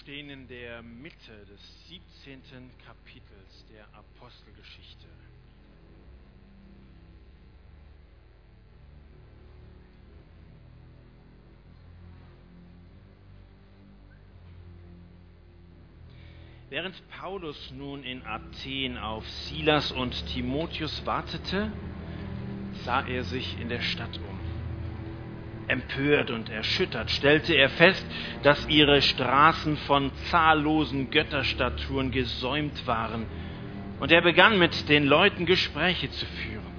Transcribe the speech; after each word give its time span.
stehen 0.00 0.30
in 0.30 0.48
der 0.48 0.82
Mitte 0.82 1.46
des 1.46 1.88
17. 1.88 2.70
Kapitels 2.84 3.66
der 3.72 3.86
Apostelgeschichte. 3.94 5.08
Während 16.72 17.06
Paulus 17.10 17.70
nun 17.72 18.02
in 18.02 18.22
Athen 18.24 18.96
auf 18.96 19.28
Silas 19.28 19.92
und 19.92 20.26
Timotheus 20.28 21.04
wartete, 21.04 21.70
sah 22.84 23.06
er 23.06 23.24
sich 23.24 23.60
in 23.60 23.68
der 23.68 23.82
Stadt 23.82 24.16
um. 24.16 24.51
Empört 25.66 26.30
und 26.30 26.50
erschüttert 26.50 27.10
stellte 27.10 27.54
er 27.54 27.68
fest, 27.68 28.04
dass 28.42 28.68
ihre 28.68 29.00
Straßen 29.00 29.76
von 29.78 30.12
zahllosen 30.30 31.10
Götterstatuen 31.10 32.10
gesäumt 32.10 32.86
waren, 32.86 33.26
und 33.98 34.10
er 34.10 34.22
begann 34.22 34.58
mit 34.58 34.88
den 34.88 35.04
Leuten 35.04 35.46
Gespräche 35.46 36.10
zu 36.10 36.26
führen. 36.26 36.72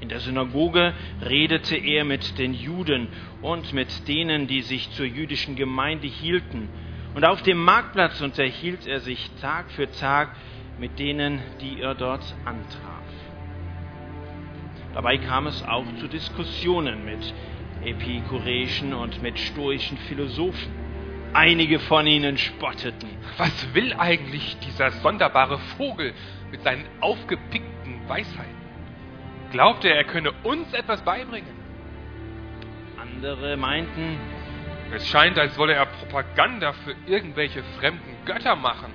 In 0.00 0.08
der 0.08 0.20
Synagoge 0.20 0.94
redete 1.20 1.76
er 1.76 2.04
mit 2.04 2.38
den 2.38 2.54
Juden 2.54 3.10
und 3.42 3.74
mit 3.74 4.08
denen, 4.08 4.46
die 4.46 4.62
sich 4.62 4.90
zur 4.92 5.04
jüdischen 5.04 5.56
Gemeinde 5.56 6.06
hielten, 6.06 6.70
und 7.12 7.24
auf 7.24 7.42
dem 7.42 7.58
Marktplatz 7.58 8.20
unterhielt 8.20 8.86
er 8.86 9.00
sich 9.00 9.30
Tag 9.40 9.70
für 9.70 9.90
Tag 9.90 10.34
mit 10.78 10.98
denen, 10.98 11.42
die 11.60 11.80
er 11.80 11.94
dort 11.94 12.36
antraf. 12.44 13.04
Dabei 14.92 15.18
kam 15.18 15.46
es 15.46 15.62
auch 15.62 15.94
zu 15.96 16.08
Diskussionen 16.08 17.04
mit 17.04 17.34
epikureischen 17.84 18.94
und 18.94 19.22
mit 19.22 19.38
stoischen 19.38 19.98
Philosophen. 19.98 20.72
Einige 21.32 21.78
von 21.78 22.06
ihnen 22.06 22.38
spotteten. 22.38 23.08
Was 23.38 23.74
will 23.74 23.92
eigentlich 23.94 24.58
dieser 24.58 24.90
sonderbare 24.90 25.58
Vogel 25.76 26.12
mit 26.50 26.62
seinen 26.62 26.84
aufgepickten 27.00 28.08
Weisheiten? 28.08 28.60
Glaubt 29.52 29.84
er, 29.84 29.94
er 29.96 30.04
könne 30.04 30.32
uns 30.42 30.72
etwas 30.72 31.02
beibringen? 31.02 31.54
Andere 33.00 33.56
meinten, 33.56 34.18
es 34.92 35.08
scheint, 35.08 35.38
als 35.38 35.56
wolle 35.56 35.74
er 35.74 35.86
Propaganda 35.86 36.72
für 36.72 36.94
irgendwelche 37.06 37.62
fremden 37.78 38.24
Götter 38.24 38.56
machen. 38.56 38.92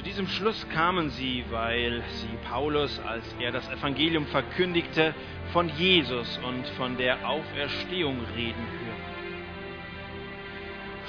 Zu 0.00 0.04
diesem 0.06 0.28
Schluss 0.28 0.66
kamen 0.70 1.10
sie, 1.10 1.44
weil 1.50 2.02
sie 2.08 2.34
Paulus, 2.48 2.98
als 3.00 3.22
er 3.38 3.52
das 3.52 3.68
Evangelium 3.68 4.24
verkündigte, 4.28 5.14
von 5.52 5.68
Jesus 5.76 6.38
und 6.38 6.66
von 6.68 6.96
der 6.96 7.28
Auferstehung 7.28 8.24
reden 8.34 8.66
hörten. 8.66 9.14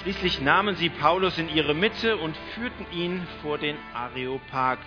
Schließlich 0.02 0.42
nahmen 0.42 0.75
sie 0.75 0.89
Paulus 0.89 1.38
in 1.38 1.47
ihre 1.47 1.73
Mitte 1.73 2.17
und 2.17 2.36
führten 2.53 2.86
ihn 2.92 3.25
vor 3.42 3.58
den 3.58 3.78
Areopag, 3.94 4.80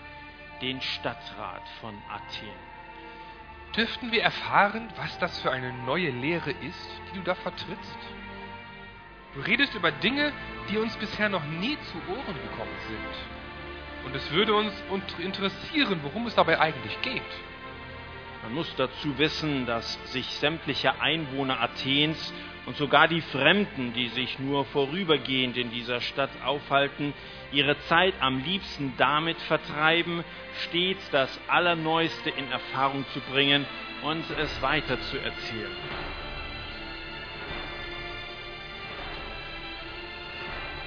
den 0.60 0.82
Stadtrat 0.82 1.66
von 1.80 1.94
Athen. 2.10 2.58
Dürften 3.74 4.12
wir 4.12 4.22
erfahren, 4.22 4.86
was 4.98 5.18
das 5.18 5.40
für 5.40 5.50
eine 5.50 5.72
neue 5.86 6.10
Lehre 6.10 6.50
ist, 6.50 6.90
die 7.08 7.20
du 7.20 7.24
da 7.24 7.34
vertrittst? 7.36 7.98
Du 9.32 9.40
redest 9.40 9.74
über 9.74 9.92
Dinge, 9.92 10.30
die 10.68 10.76
uns 10.76 10.94
bisher 10.98 11.30
noch 11.30 11.46
nie 11.46 11.78
zu 11.90 11.96
Ohren 12.12 12.36
gekommen 12.42 12.76
sind. 12.86 13.43
Und 14.04 14.14
es 14.14 14.30
würde 14.32 14.54
uns 14.54 14.72
interessieren, 15.18 16.00
worum 16.02 16.26
es 16.26 16.34
dabei 16.34 16.60
eigentlich 16.60 17.00
geht. 17.02 17.22
Man 18.42 18.54
muss 18.54 18.72
dazu 18.76 19.16
wissen, 19.18 19.64
dass 19.64 19.98
sich 20.12 20.26
sämtliche 20.26 21.00
Einwohner 21.00 21.60
Athens 21.60 22.32
und 22.66 22.76
sogar 22.76 23.08
die 23.08 23.22
Fremden, 23.22 23.94
die 23.94 24.08
sich 24.08 24.38
nur 24.38 24.64
vorübergehend 24.66 25.56
in 25.56 25.70
dieser 25.70 26.00
Stadt 26.00 26.30
aufhalten, 26.44 27.14
ihre 27.52 27.78
Zeit 27.88 28.14
am 28.20 28.42
liebsten 28.42 28.94
damit 28.98 29.40
vertreiben, 29.42 30.24
stets 30.64 31.08
das 31.10 31.40
Allerneueste 31.48 32.30
in 32.30 32.50
Erfahrung 32.50 33.04
zu 33.14 33.20
bringen 33.20 33.66
und 34.02 34.24
es 34.38 34.62
weiter 34.62 34.98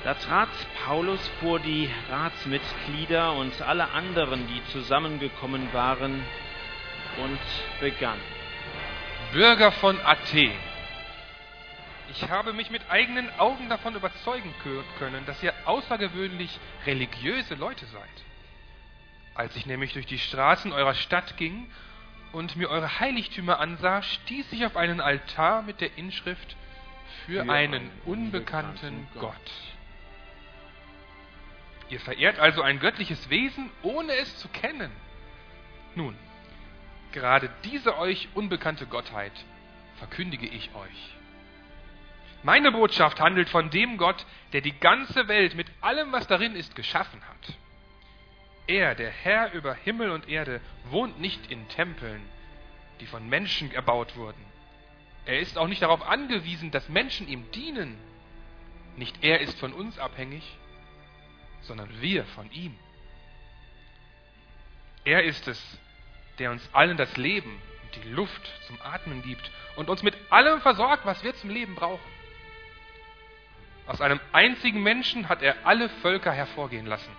Da 0.08 0.14
trat 0.14 0.48
Paulus 0.86 1.20
vor 1.42 1.60
die 1.60 1.92
Ratsmitglieder 2.10 3.34
und 3.34 3.62
alle 3.62 3.90
anderen, 3.90 4.48
die 4.48 4.64
zusammengekommen 4.72 5.74
waren, 5.74 6.24
und 7.22 7.40
begann. 7.82 8.18
Bürger 9.34 9.70
von 9.74 10.00
Athen, 10.00 10.54
ich 12.12 12.30
habe 12.30 12.54
mich 12.54 12.72
mit 12.72 12.90
eigenen 12.90 13.30
Augen 13.38 13.68
davon 13.68 13.96
überzeugen 13.96 14.54
können, 14.98 15.26
dass 15.26 15.44
ihr 15.44 15.54
außergewöhnlich 15.66 16.58
religiöse 16.86 17.56
Leute 17.56 17.86
seid. 17.88 18.24
Als 19.36 19.58
ich 19.58 19.66
nämlich 19.66 19.92
durch 19.92 20.06
die 20.06 20.20
Straßen 20.20 20.72
eurer 20.72 20.94
Stadt 20.94 21.36
ging 21.36 21.70
und 22.32 22.56
mir 22.56 22.70
eure 22.70 23.02
Heiligtümer 23.02 23.60
ansah, 23.60 24.02
stieß 24.04 24.54
ich 24.54 24.66
auf 24.66 24.78
einen 24.78 25.02
Altar 25.02 25.64
mit 25.64 25.82
der 25.82 25.98
Inschrift 25.98 26.56
für, 27.26 27.44
für 27.44 27.52
einen 27.52 27.92
unbekannten 28.06 29.06
Gott. 29.16 29.34
Gott. 29.34 29.77
Ihr 31.90 32.00
verehrt 32.00 32.40
also 32.40 32.62
ein 32.62 32.80
göttliches 32.80 33.30
Wesen, 33.30 33.70
ohne 33.82 34.14
es 34.14 34.38
zu 34.38 34.48
kennen. 34.50 34.92
Nun, 35.96 36.16
gerade 37.12 37.50
diese 37.64 37.98
euch 37.98 38.28
unbekannte 38.34 38.86
Gottheit 38.88 39.34
verkündige 39.98 40.48
ich 40.48 40.74
euch. 40.76 41.16
Meine 42.44 42.72
Botschaft 42.72 43.20
handelt 43.20 43.50
von 43.50 43.70
dem 43.70 43.98
Gott, 43.98 44.26
der 44.54 44.62
die 44.62 44.78
ganze 44.80 45.28
Welt 45.28 45.56
mit 45.56 45.68
allem, 45.82 46.12
was 46.12 46.28
darin 46.28 46.56
ist, 46.56 46.76
geschaffen 46.76 47.22
hat. 47.28 47.54
Er, 48.68 48.96
der 48.96 49.10
Herr 49.10 49.54
über 49.54 49.74
Himmel 49.74 50.12
und 50.12 50.28
Erde, 50.28 50.62
wohnt 50.90 51.20
nicht 51.20 51.50
in 51.50 51.68
Tempeln, 51.70 52.22
die 53.00 53.06
von 53.06 53.28
Menschen 53.28 53.72
erbaut 53.72 54.16
wurden. 54.16 54.46
Er 55.26 55.40
ist 55.40 55.58
auch 55.58 55.68
nicht 55.68 55.82
darauf 55.82 56.08
angewiesen, 56.08 56.72
dass 56.72 56.88
Menschen 56.90 57.28
ihm 57.28 57.50
dienen. 57.52 57.98
Nicht 58.98 59.24
er 59.24 59.42
ist 59.42 59.60
von 59.60 59.74
uns 59.74 59.98
abhängig, 60.00 60.44
sondern 61.62 61.90
wir 62.02 62.26
von 62.26 62.52
ihm. 62.52 62.78
Er 65.04 65.24
ist 65.24 65.48
es, 65.48 65.80
der 66.40 66.52
uns 66.52 66.68
allen 66.74 66.98
das 66.98 67.16
Leben 67.18 67.62
und 67.84 68.04
die 68.04 68.10
Luft 68.10 68.52
zum 68.68 68.80
Atmen 68.82 69.22
gibt 69.22 69.52
und 69.76 69.90
uns 69.90 70.04
mit 70.04 70.16
allem 70.30 70.62
versorgt, 70.62 71.06
was 71.06 71.24
wir 71.24 71.34
zum 71.36 71.50
Leben 71.50 71.76
brauchen. 71.76 72.12
Aus 73.88 74.02
einem 74.02 74.20
einzigen 74.34 74.84
Menschen 74.84 75.30
hat 75.30 75.42
er 75.42 75.66
alle 75.66 75.88
Völker 75.88 76.32
hervorgehen 76.32 76.86
lassen. 76.86 77.12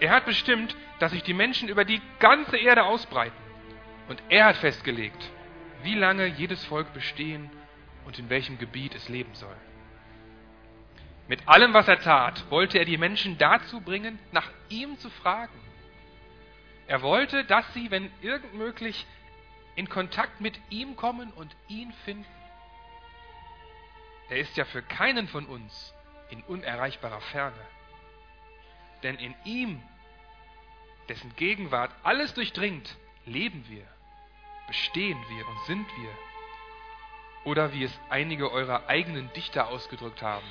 Er 0.00 0.10
hat 0.10 0.24
bestimmt, 0.24 0.76
dass 1.00 1.12
sich 1.12 1.22
die 1.22 1.34
Menschen 1.34 1.68
über 1.68 1.84
die 1.84 2.00
ganze 2.20 2.56
Erde 2.56 2.84
ausbreiten. 2.84 3.36
Und 4.08 4.22
er 4.28 4.46
hat 4.46 4.56
festgelegt, 4.56 5.30
wie 5.82 5.94
lange 5.94 6.26
jedes 6.26 6.64
Volk 6.64 6.92
bestehen 6.94 7.50
und 8.04 8.18
in 8.18 8.28
welchem 8.30 8.58
Gebiet 8.58 8.94
es 8.94 9.08
leben 9.08 9.34
soll. 9.34 9.56
Mit 11.26 11.48
allem, 11.48 11.72
was 11.72 11.88
er 11.88 12.00
tat, 12.00 12.50
wollte 12.50 12.78
er 12.78 12.84
die 12.84 12.98
Menschen 12.98 13.38
dazu 13.38 13.80
bringen, 13.80 14.18
nach 14.32 14.50
ihm 14.68 14.98
zu 14.98 15.08
fragen. 15.08 15.58
Er 16.86 17.00
wollte, 17.00 17.44
dass 17.44 17.64
sie, 17.72 17.90
wenn 17.90 18.10
irgend 18.20 18.54
möglich, 18.54 19.06
in 19.74 19.88
Kontakt 19.88 20.40
mit 20.40 20.60
ihm 20.70 20.96
kommen 20.96 21.32
und 21.32 21.56
ihn 21.68 21.92
finden. 22.04 22.26
Er 24.28 24.38
ist 24.38 24.56
ja 24.56 24.64
für 24.66 24.82
keinen 24.82 25.28
von 25.28 25.46
uns 25.46 25.94
in 26.30 26.42
unerreichbarer 26.42 27.20
Ferne. 27.20 27.66
Denn 29.02 29.16
in 29.16 29.34
ihm, 29.44 29.82
dessen 31.08 31.34
Gegenwart 31.36 31.90
alles 32.02 32.34
durchdringt, 32.34 32.96
leben 33.26 33.64
wir, 33.68 33.86
bestehen 34.66 35.18
wir 35.28 35.46
und 35.46 35.58
sind 35.66 35.86
wir. 35.98 36.10
Oder 37.44 37.72
wie 37.72 37.84
es 37.84 38.00
einige 38.08 38.50
eurer 38.50 38.88
eigenen 38.88 39.30
Dichter 39.34 39.68
ausgedrückt 39.68 40.22
haben, 40.22 40.46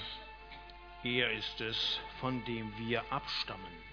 er 1.03 1.31
ist 1.31 1.61
es, 1.61 1.99
von 2.19 2.43
dem 2.45 2.73
wir 2.77 3.03
abstammen. 3.11 3.83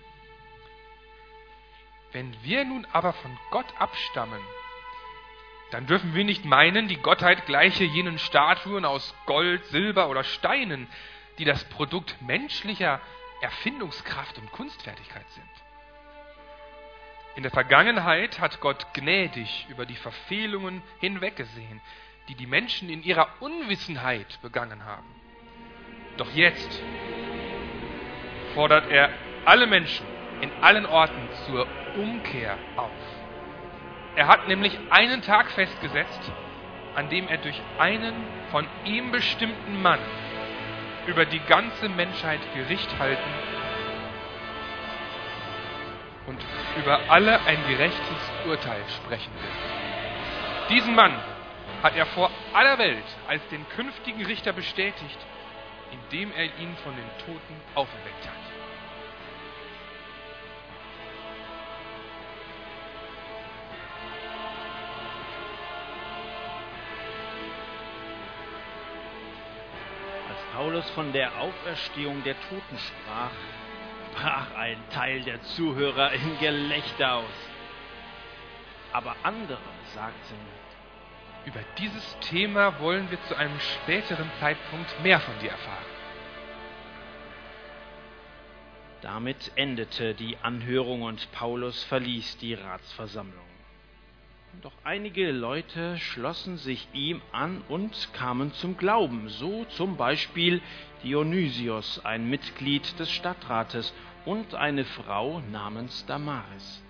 Wenn 2.12 2.34
wir 2.42 2.64
nun 2.64 2.86
aber 2.92 3.12
von 3.12 3.38
Gott 3.50 3.66
abstammen, 3.78 4.42
dann 5.70 5.86
dürfen 5.86 6.14
wir 6.14 6.24
nicht 6.24 6.44
meinen, 6.44 6.88
die 6.88 6.96
Gottheit 6.96 7.46
gleiche 7.46 7.84
jenen 7.84 8.18
Statuen 8.18 8.84
aus 8.84 9.14
Gold, 9.26 9.64
Silber 9.66 10.08
oder 10.08 10.24
Steinen, 10.24 10.88
die 11.38 11.44
das 11.44 11.64
Produkt 11.68 12.20
menschlicher 12.22 13.00
Erfindungskraft 13.40 14.38
und 14.38 14.50
Kunstfertigkeit 14.52 15.28
sind. 15.30 15.48
In 17.36 17.44
der 17.44 17.52
Vergangenheit 17.52 18.40
hat 18.40 18.60
Gott 18.60 18.92
gnädig 18.92 19.66
über 19.68 19.86
die 19.86 19.94
Verfehlungen 19.94 20.82
hinweggesehen, 20.98 21.80
die 22.28 22.34
die 22.34 22.46
Menschen 22.46 22.90
in 22.90 23.02
ihrer 23.02 23.28
Unwissenheit 23.40 24.40
begangen 24.42 24.84
haben. 24.84 25.19
Doch 26.16 26.30
jetzt 26.32 26.82
fordert 28.54 28.90
er 28.90 29.10
alle 29.44 29.66
Menschen 29.66 30.06
in 30.40 30.50
allen 30.60 30.86
Orten 30.86 31.28
zur 31.46 31.66
Umkehr 31.96 32.56
auf. 32.76 32.90
Er 34.16 34.26
hat 34.26 34.48
nämlich 34.48 34.76
einen 34.90 35.22
Tag 35.22 35.50
festgesetzt, 35.50 36.32
an 36.94 37.08
dem 37.08 37.28
er 37.28 37.38
durch 37.38 37.60
einen 37.78 38.14
von 38.50 38.66
ihm 38.84 39.12
bestimmten 39.12 39.80
Mann 39.80 40.00
über 41.06 41.24
die 41.24 41.40
ganze 41.40 41.88
Menschheit 41.88 42.40
Gericht 42.54 42.98
halten 42.98 43.30
und 46.26 46.38
über 46.80 47.00
alle 47.08 47.40
ein 47.46 47.58
gerechtes 47.68 48.30
Urteil 48.46 48.82
sprechen 49.02 49.32
wird. 49.32 50.70
Diesen 50.70 50.94
Mann 50.94 51.14
hat 51.82 51.96
er 51.96 52.06
vor 52.06 52.30
aller 52.52 52.78
Welt 52.78 53.04
als 53.26 53.46
den 53.48 53.68
künftigen 53.70 54.24
Richter 54.24 54.52
bestätigt, 54.52 55.18
indem 55.92 56.32
er 56.32 56.44
ihn 56.44 56.76
von 56.82 56.94
den 56.94 57.10
Toten 57.26 57.56
auferweckt 57.74 58.26
hat. 58.26 58.50
Paulus 70.60 70.90
von 70.90 71.10
der 71.14 71.40
Auferstehung 71.40 72.22
der 72.22 72.34
Toten 72.48 72.78
sprach, 72.78 73.30
brach 74.14 74.54
ein 74.56 74.76
Teil 74.90 75.22
der 75.22 75.40
Zuhörer 75.40 76.12
in 76.12 76.38
Gelächter 76.38 77.14
aus. 77.14 77.50
Aber 78.92 79.16
andere 79.22 79.58
sagten, 79.94 80.36
über 81.46 81.60
dieses 81.78 82.18
Thema 82.20 82.80
wollen 82.80 83.10
wir 83.10 83.20
zu 83.24 83.36
einem 83.36 83.58
späteren 83.60 84.30
Zeitpunkt 84.40 85.02
mehr 85.02 85.20
von 85.20 85.38
dir 85.40 85.50
erfahren. 85.50 85.84
Damit 89.02 89.52
endete 89.56 90.14
die 90.14 90.36
Anhörung 90.42 91.02
und 91.02 91.32
Paulus 91.32 91.82
verließ 91.84 92.36
die 92.38 92.54
Ratsversammlung. 92.54 93.44
Doch 94.62 94.72
einige 94.84 95.30
Leute 95.30 95.96
schlossen 95.96 96.58
sich 96.58 96.88
ihm 96.92 97.22
an 97.32 97.62
und 97.68 98.12
kamen 98.12 98.52
zum 98.52 98.76
Glauben, 98.76 99.28
so 99.28 99.64
zum 99.66 99.96
Beispiel 99.96 100.60
Dionysios, 101.02 102.04
ein 102.04 102.28
Mitglied 102.28 102.98
des 102.98 103.10
Stadtrates, 103.10 103.94
und 104.26 104.54
eine 104.54 104.84
Frau 104.84 105.40
namens 105.50 106.04
Damaris. 106.04 106.82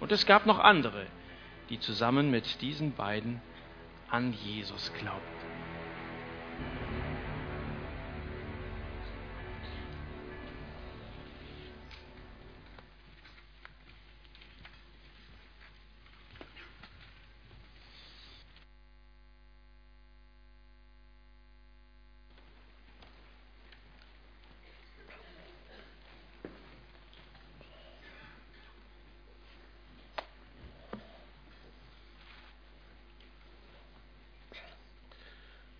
Und 0.00 0.10
es 0.10 0.26
gab 0.26 0.46
noch 0.46 0.58
andere, 0.58 1.06
die 1.70 1.78
zusammen 1.78 2.30
mit 2.30 2.60
diesen 2.60 2.92
beiden 2.92 3.40
an 4.10 4.32
Jesus 4.32 4.90
glaubten. 5.00 5.36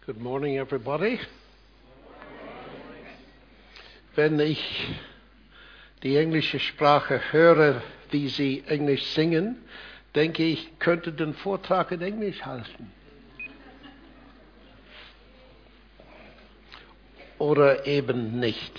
Good 0.07 0.21
morning, 0.21 0.57
everybody. 0.57 1.19
Wenn 4.15 4.39
ich 4.39 4.87
die 6.05 6.17
englische 6.17 6.61
Sprache 6.61 7.21
höre, 7.33 7.83
wie 8.13 8.29
sie 8.29 8.63
Englisch 8.69 9.05
singen, 9.05 9.65
denke 10.15 10.45
ich, 10.45 10.79
könnte 10.79 11.13
den 11.13 11.35
Vortrag 11.35 11.91
in 11.91 12.03
Englisch 12.03 12.43
halten. 12.43 12.93
Oder 17.39 17.85
eben 17.85 18.39
nicht. 18.39 18.79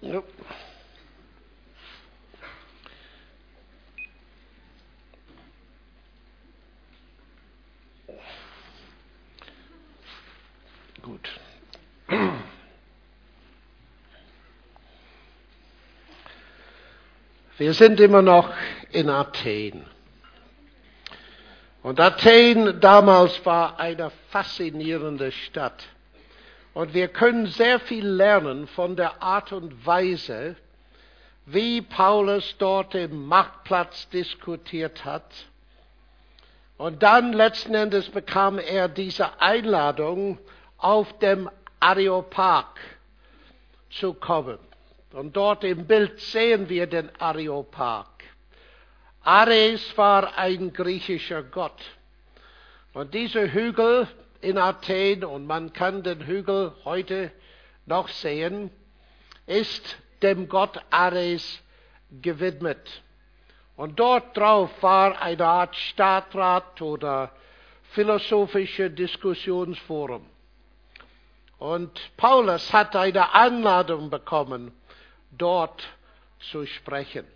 Yep. 0.00 0.24
Gut. 11.02 11.28
Wir 17.62 17.74
sind 17.74 18.00
immer 18.00 18.22
noch 18.22 18.50
in 18.90 19.08
Athen. 19.08 19.84
Und 21.84 22.00
Athen 22.00 22.80
damals 22.80 23.46
war 23.46 23.78
eine 23.78 24.10
faszinierende 24.30 25.30
Stadt. 25.30 25.86
Und 26.74 26.92
wir 26.92 27.06
können 27.06 27.46
sehr 27.46 27.78
viel 27.78 28.04
lernen 28.04 28.66
von 28.66 28.96
der 28.96 29.22
Art 29.22 29.52
und 29.52 29.86
Weise, 29.86 30.56
wie 31.46 31.82
Paulus 31.82 32.56
dort 32.58 32.96
im 32.96 33.26
Marktplatz 33.26 34.08
diskutiert 34.08 35.04
hat. 35.04 35.30
Und 36.78 37.04
dann 37.04 37.32
letzten 37.32 37.76
Endes 37.76 38.08
bekam 38.08 38.58
er 38.58 38.88
diese 38.88 39.40
Einladung, 39.40 40.38
auf 40.78 41.16
dem 41.20 41.48
Areopag 41.78 42.74
zu 43.88 44.14
kommen. 44.14 44.58
Und 45.12 45.36
dort 45.36 45.64
im 45.64 45.86
Bild 45.86 46.18
sehen 46.20 46.68
wir 46.68 46.86
den 46.86 47.10
Areopag. 47.20 48.06
Ares 49.22 49.96
war 49.96 50.36
ein 50.36 50.72
griechischer 50.72 51.42
Gott. 51.42 51.80
Und 52.94 53.14
dieser 53.14 53.52
Hügel 53.52 54.08
in 54.40 54.58
Athen, 54.58 55.24
und 55.24 55.46
man 55.46 55.72
kann 55.72 56.02
den 56.02 56.26
Hügel 56.26 56.72
heute 56.84 57.30
noch 57.86 58.08
sehen, 58.08 58.70
ist 59.46 59.98
dem 60.22 60.48
Gott 60.48 60.80
Ares 60.90 61.62
gewidmet. 62.20 63.02
Und 63.76 63.98
dort 63.98 64.36
drauf 64.36 64.70
war 64.82 65.20
eine 65.20 65.44
Art 65.44 65.76
Stadtrat 65.76 66.80
oder 66.82 67.32
philosophische 67.92 68.90
Diskussionsforum. 68.90 70.26
Und 71.58 72.16
Paulus 72.16 72.72
hat 72.72 72.96
eine 72.96 73.34
Einladung 73.34 74.10
bekommen, 74.10 74.72
dort 75.32 75.82
zu 76.50 76.66
sprechen. 76.66 77.26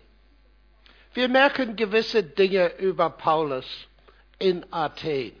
Wir 1.13 1.29
merken 1.29 1.75
gewisse 1.75 2.23
Dinge 2.23 2.75
über 2.77 3.09
Paulus 3.09 3.65
in 4.39 4.65
Athen. 4.71 5.33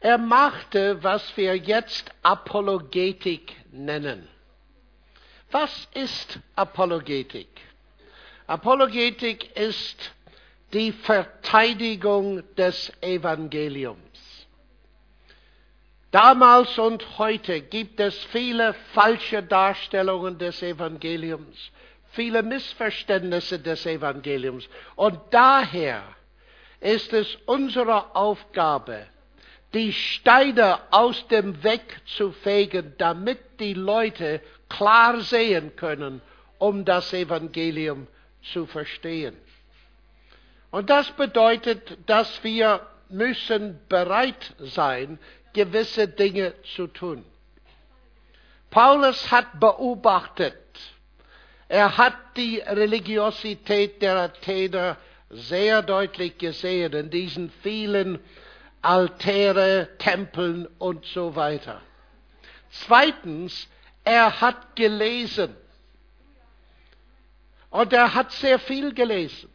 Er 0.00 0.18
machte, 0.18 1.02
was 1.02 1.36
wir 1.36 1.56
jetzt 1.56 2.10
Apologetik 2.22 3.54
nennen. 3.70 4.26
Was 5.50 5.88
ist 5.94 6.38
Apologetik? 6.56 7.48
Apologetik 8.46 9.56
ist 9.56 10.12
die 10.72 10.92
Verteidigung 10.92 12.42
des 12.56 12.92
Evangeliums. 13.00 14.09
Damals 16.10 16.76
und 16.76 17.18
heute 17.18 17.60
gibt 17.60 18.00
es 18.00 18.16
viele 18.24 18.74
falsche 18.94 19.44
Darstellungen 19.44 20.38
des 20.38 20.60
Evangeliums, 20.60 21.70
viele 22.10 22.42
Missverständnisse 22.42 23.60
des 23.60 23.86
Evangeliums. 23.86 24.68
Und 24.96 25.20
daher 25.30 26.02
ist 26.80 27.12
es 27.12 27.36
unsere 27.46 28.16
Aufgabe, 28.16 29.06
die 29.72 29.92
Steine 29.92 30.80
aus 30.90 31.28
dem 31.28 31.62
Weg 31.62 32.00
zu 32.06 32.32
fegen, 32.32 32.94
damit 32.98 33.38
die 33.60 33.74
Leute 33.74 34.40
klar 34.68 35.20
sehen 35.20 35.76
können, 35.76 36.20
um 36.58 36.84
das 36.84 37.12
Evangelium 37.12 38.08
zu 38.42 38.66
verstehen. 38.66 39.36
Und 40.72 40.90
das 40.90 41.08
bedeutet, 41.12 41.98
dass 42.06 42.42
wir 42.42 42.84
müssen 43.10 43.78
bereit 43.88 44.54
sein, 44.58 45.18
gewisse 45.52 46.08
Dinge 46.08 46.54
zu 46.74 46.86
tun. 46.86 47.24
Paulus 48.70 49.30
hat 49.30 49.58
beobachtet, 49.58 50.54
er 51.68 51.96
hat 51.96 52.14
die 52.36 52.58
Religiosität 52.58 54.00
der 54.02 54.16
Athener 54.16 54.96
sehr 55.30 55.82
deutlich 55.82 56.38
gesehen 56.38 56.92
in 56.92 57.10
diesen 57.10 57.50
vielen 57.62 58.18
Altäre, 58.82 59.88
Tempeln 59.98 60.66
und 60.78 61.04
so 61.06 61.36
weiter. 61.36 61.80
Zweitens, 62.70 63.68
er 64.04 64.40
hat 64.40 64.74
gelesen. 64.74 65.56
Und 67.70 67.92
er 67.92 68.14
hat 68.14 68.32
sehr 68.32 68.58
viel 68.58 68.94
gelesen 68.94 69.48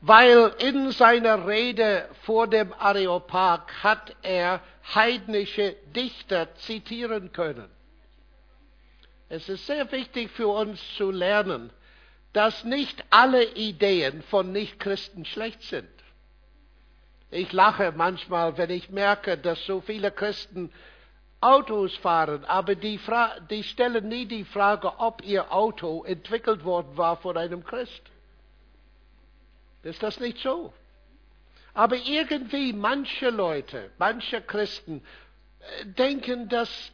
weil 0.00 0.54
in 0.58 0.92
seiner 0.92 1.46
Rede 1.46 2.08
vor 2.22 2.46
dem 2.46 2.72
Areopag 2.72 3.82
hat 3.82 4.16
er 4.22 4.60
heidnische 4.94 5.76
Dichter 5.94 6.54
zitieren 6.56 7.32
können. 7.32 7.68
Es 9.28 9.48
ist 9.48 9.66
sehr 9.66 9.90
wichtig 9.92 10.30
für 10.30 10.48
uns 10.48 10.80
zu 10.96 11.10
lernen, 11.10 11.70
dass 12.32 12.64
nicht 12.64 13.04
alle 13.10 13.44
Ideen 13.44 14.22
von 14.22 14.52
Nichtchristen 14.52 15.24
schlecht 15.24 15.62
sind. 15.62 15.88
Ich 17.30 17.52
lache 17.52 17.92
manchmal, 17.94 18.56
wenn 18.56 18.70
ich 18.70 18.90
merke, 18.90 19.38
dass 19.38 19.64
so 19.66 19.80
viele 19.80 20.10
Christen 20.10 20.72
Autos 21.40 21.96
fahren, 21.96 22.44
aber 22.44 22.74
die, 22.74 22.98
Fra 22.98 23.38
die 23.48 23.62
stellen 23.62 24.08
nie 24.08 24.26
die 24.26 24.44
Frage, 24.44 24.98
ob 24.98 25.22
ihr 25.24 25.52
Auto 25.52 26.04
entwickelt 26.04 26.64
worden 26.64 26.96
war 26.96 27.16
von 27.16 27.36
einem 27.36 27.64
Christ. 27.64 28.02
Ist 29.82 30.02
das 30.02 30.20
nicht 30.20 30.38
so? 30.38 30.72
Aber 31.72 31.96
irgendwie 31.96 32.72
manche 32.72 33.30
Leute, 33.30 33.90
manche 33.98 34.40
Christen 34.42 35.02
äh, 35.60 35.86
denken, 35.86 36.48
dass 36.48 36.92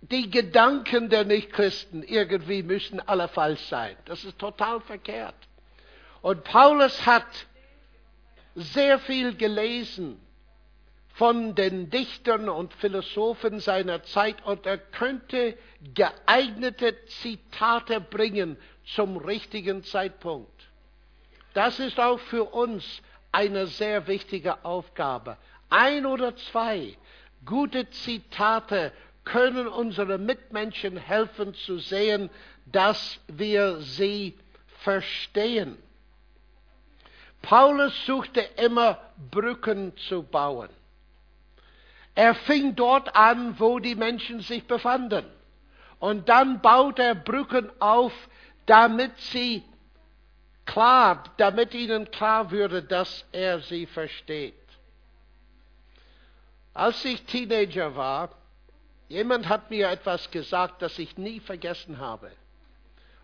die 0.00 0.30
Gedanken 0.30 1.10
der 1.10 1.24
Nichtchristen 1.24 2.02
irgendwie 2.02 2.62
müssen 2.62 3.00
alle 3.00 3.28
falsch 3.28 3.60
sein. 3.66 3.96
Das 4.06 4.24
ist 4.24 4.38
total 4.38 4.80
verkehrt. 4.80 5.34
Und 6.22 6.42
Paulus 6.44 7.04
hat 7.04 7.26
sehr 8.54 8.98
viel 8.98 9.36
gelesen 9.36 10.20
von 11.14 11.54
den 11.54 11.90
Dichtern 11.90 12.48
und 12.48 12.72
Philosophen 12.74 13.60
seiner 13.60 14.02
Zeit 14.04 14.44
und 14.46 14.64
er 14.64 14.78
könnte 14.78 15.56
geeignete 15.94 17.04
Zitate 17.06 18.00
bringen 18.00 18.56
zum 18.84 19.18
richtigen 19.18 19.82
Zeitpunkt. 19.84 20.59
Das 21.54 21.78
ist 21.80 21.98
auch 21.98 22.20
für 22.20 22.44
uns 22.44 23.02
eine 23.32 23.66
sehr 23.66 24.06
wichtige 24.06 24.64
Aufgabe. 24.64 25.36
Ein 25.68 26.06
oder 26.06 26.36
zwei 26.36 26.96
gute 27.44 27.88
Zitate 27.90 28.92
können 29.24 29.68
unsere 29.68 30.18
Mitmenschen 30.18 30.96
helfen 30.96 31.54
zu 31.54 31.78
sehen, 31.78 32.30
dass 32.66 33.20
wir 33.28 33.80
sie 33.80 34.36
verstehen. 34.82 35.76
Paulus 37.42 37.94
suchte 38.06 38.40
immer 38.56 38.98
Brücken 39.30 39.96
zu 40.08 40.22
bauen. 40.22 40.68
Er 42.14 42.34
fing 42.34 42.76
dort 42.76 43.14
an, 43.16 43.58
wo 43.58 43.78
die 43.78 43.94
Menschen 43.94 44.40
sich 44.40 44.66
befanden. 44.66 45.24
Und 45.98 46.28
dann 46.28 46.60
baut 46.60 46.98
er 46.98 47.14
Brücken 47.14 47.70
auf, 47.78 48.12
damit 48.66 49.16
sie 49.18 49.62
klar, 50.70 51.24
damit 51.36 51.74
ihnen 51.74 52.10
klar 52.10 52.50
würde, 52.50 52.82
dass 52.82 53.24
er 53.32 53.60
sie 53.60 53.86
versteht. 53.86 54.54
Als 56.72 57.04
ich 57.04 57.22
Teenager 57.24 57.96
war, 57.96 58.30
jemand 59.08 59.48
hat 59.48 59.70
mir 59.70 59.90
etwas 59.90 60.30
gesagt, 60.30 60.80
das 60.82 60.96
ich 60.98 61.18
nie 61.18 61.40
vergessen 61.40 61.98
habe. 61.98 62.30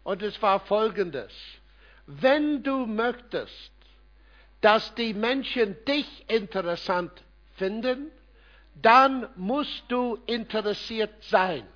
Und 0.03 0.23
es 0.23 0.43
war 0.43 0.59
folgendes. 0.61 1.33
Wenn 2.07 2.65
du 2.65 2.87
möchtest, 2.87 3.73
dass 4.61 4.95
die 4.97 5.15
Menschen 5.15 5.77
dich 5.85 6.29
interessant 6.29 7.13
finden, 7.57 8.11
dann 8.75 9.29
musst 9.37 9.85
du 9.89 10.19
interessiert 10.27 11.15
sein. 11.23 11.67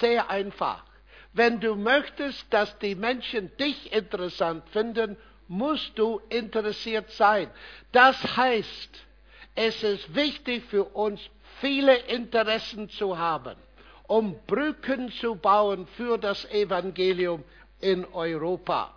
Sehr 0.00 0.30
einfach. 0.30 0.84
Wenn 1.32 1.60
du 1.60 1.74
möchtest, 1.74 2.52
dass 2.52 2.78
die 2.78 2.94
Menschen 2.94 3.56
dich 3.56 3.92
interessant 3.92 4.68
finden, 4.70 5.16
musst 5.48 5.98
du 5.98 6.20
interessiert 6.28 7.10
sein. 7.10 7.50
Das 7.92 8.36
heißt, 8.36 8.90
es 9.54 9.82
ist 9.82 10.14
wichtig 10.14 10.64
für 10.64 10.84
uns, 10.84 11.20
viele 11.60 11.96
Interessen 11.96 12.88
zu 12.88 13.18
haben, 13.18 13.56
um 14.06 14.36
Brücken 14.46 15.10
zu 15.12 15.36
bauen 15.36 15.86
für 15.96 16.18
das 16.18 16.44
Evangelium 16.50 17.44
in 17.80 18.04
Europa. 18.06 18.94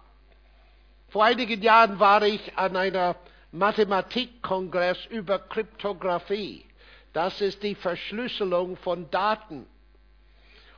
Vor 1.10 1.24
einigen 1.24 1.62
Jahren 1.62 2.00
war 2.00 2.24
ich 2.24 2.58
an 2.58 2.76
einer 2.76 3.16
Mathematikkongress 3.52 5.06
über 5.06 5.40
Kryptographie. 5.40 6.66
Das 7.14 7.40
ist 7.40 7.64
die 7.64 7.76
Verschlüsselung 7.76 8.76
von 8.76 9.10
Daten. 9.10 9.66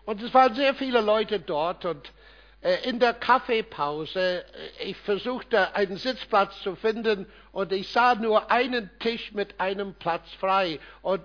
Und 0.07 0.23
es 0.23 0.33
waren 0.33 0.55
sehr 0.55 0.73
viele 0.73 1.01
Leute 1.01 1.41
dort 1.41 1.83
und 1.83 2.13
äh, 2.61 2.87
in 2.87 2.97
der 2.97 3.13
Kaffeepause, 3.13 4.45
äh, 4.79 4.85
ich 4.85 4.95
versuchte 4.95 5.75
einen 5.75 5.97
Sitzplatz 5.97 6.61
zu 6.61 6.77
finden 6.77 7.25
und 7.51 7.73
ich 7.73 7.89
sah 7.89 8.15
nur 8.15 8.49
einen 8.49 8.89
Tisch 8.99 9.33
mit 9.33 9.59
einem 9.59 9.95
Platz 9.95 10.31
frei 10.39 10.79
und 11.01 11.21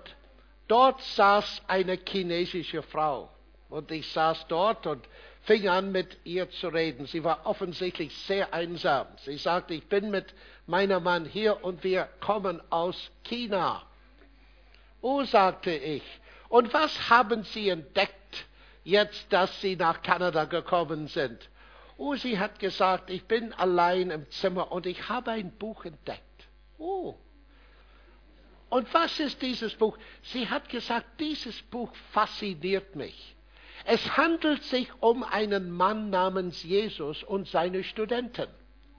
dort 0.67 1.01
saß 1.01 1.61
eine 1.65 1.97
chinesische 2.05 2.83
Frau. 2.83 3.29
Und 3.69 3.89
ich 3.89 4.11
saß 4.11 4.47
dort 4.49 4.85
und 4.85 5.07
fing 5.43 5.69
an 5.69 5.93
mit 5.93 6.17
ihr 6.25 6.49
zu 6.49 6.67
reden. 6.67 7.05
Sie 7.05 7.23
war 7.23 7.45
offensichtlich 7.45 8.13
sehr 8.27 8.53
einsam. 8.53 9.07
Sie 9.23 9.37
sagte, 9.37 9.75
ich 9.75 9.87
bin 9.87 10.11
mit 10.11 10.33
meinem 10.67 11.03
Mann 11.03 11.23
hier 11.23 11.63
und 11.63 11.85
wir 11.85 12.09
kommen 12.19 12.61
aus 12.69 13.11
China. 13.23 13.81
Oh, 14.99 15.23
sagte 15.23 15.71
ich, 15.71 16.03
und 16.49 16.73
was 16.73 17.09
haben 17.09 17.43
Sie 17.45 17.69
entdeckt, 17.69 18.13
jetzt, 18.83 19.31
dass 19.31 19.61
Sie 19.61 19.75
nach 19.75 20.01
Kanada 20.01 20.45
gekommen 20.45 21.07
sind? 21.07 21.49
Oh, 21.97 22.15
sie 22.15 22.39
hat 22.39 22.59
gesagt, 22.59 23.09
ich 23.09 23.23
bin 23.25 23.53
allein 23.53 24.09
im 24.09 24.29
Zimmer 24.31 24.71
und 24.71 24.85
ich 24.85 25.09
habe 25.09 25.31
ein 25.31 25.51
Buch 25.51 25.85
entdeckt. 25.85 26.21
Oh. 26.77 27.15
Und 28.69 28.91
was 28.93 29.19
ist 29.19 29.41
dieses 29.41 29.75
Buch? 29.75 29.97
Sie 30.23 30.49
hat 30.49 30.67
gesagt, 30.69 31.19
dieses 31.19 31.61
Buch 31.61 31.93
fasziniert 32.11 32.95
mich. 32.95 33.35
Es 33.85 34.17
handelt 34.17 34.63
sich 34.63 34.91
um 35.01 35.23
einen 35.23 35.69
Mann 35.69 36.09
namens 36.09 36.63
Jesus 36.63 37.21
und 37.23 37.47
seine 37.47 37.83
Studenten. 37.83 38.47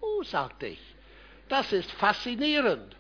Oh, 0.00 0.22
sagte 0.22 0.66
ich, 0.68 0.80
das 1.48 1.72
ist 1.72 1.90
faszinierend. 1.92 2.94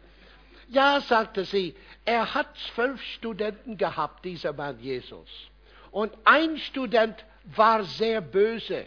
Ja, 0.68 1.00
sagte 1.00 1.44
sie, 1.44 1.76
er 2.04 2.34
hat 2.34 2.56
zwölf 2.74 3.00
Studenten 3.02 3.76
gehabt, 3.76 4.24
dieser 4.24 4.52
Mann 4.52 4.80
Jesus. 4.80 5.28
Und 5.94 6.12
ein 6.24 6.58
Student 6.58 7.24
war 7.44 7.84
sehr 7.84 8.20
böse 8.20 8.84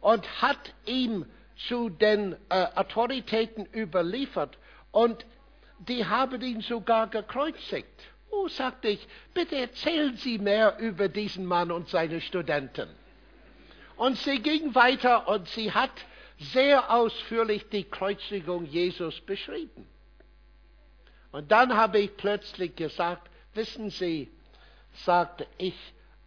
und 0.00 0.42
hat 0.42 0.58
ihm 0.84 1.24
zu 1.68 1.88
den 1.88 2.34
äh, 2.48 2.66
Autoritäten 2.74 3.64
überliefert 3.72 4.58
und 4.90 5.24
die 5.78 6.04
haben 6.04 6.42
ihn 6.42 6.62
sogar 6.62 7.06
gekreuzigt. 7.06 8.02
Oh, 8.28 8.48
sagte 8.48 8.88
ich, 8.88 9.06
bitte 9.34 9.54
erzählen 9.54 10.16
Sie 10.16 10.38
mehr 10.38 10.78
über 10.80 11.08
diesen 11.08 11.46
Mann 11.46 11.70
und 11.70 11.88
seine 11.90 12.20
Studenten. 12.20 12.88
Und 13.94 14.18
sie 14.18 14.40
ging 14.40 14.74
weiter 14.74 15.28
und 15.28 15.46
sie 15.50 15.70
hat 15.70 15.92
sehr 16.38 16.90
ausführlich 16.90 17.68
die 17.68 17.84
Kreuzigung 17.84 18.64
Jesus 18.64 19.20
beschrieben. 19.20 19.86
Und 21.30 21.52
dann 21.52 21.76
habe 21.76 22.00
ich 22.00 22.16
plötzlich 22.16 22.74
gesagt, 22.74 23.30
wissen 23.54 23.90
Sie, 23.90 24.28
sagte 24.92 25.46
ich, 25.56 25.76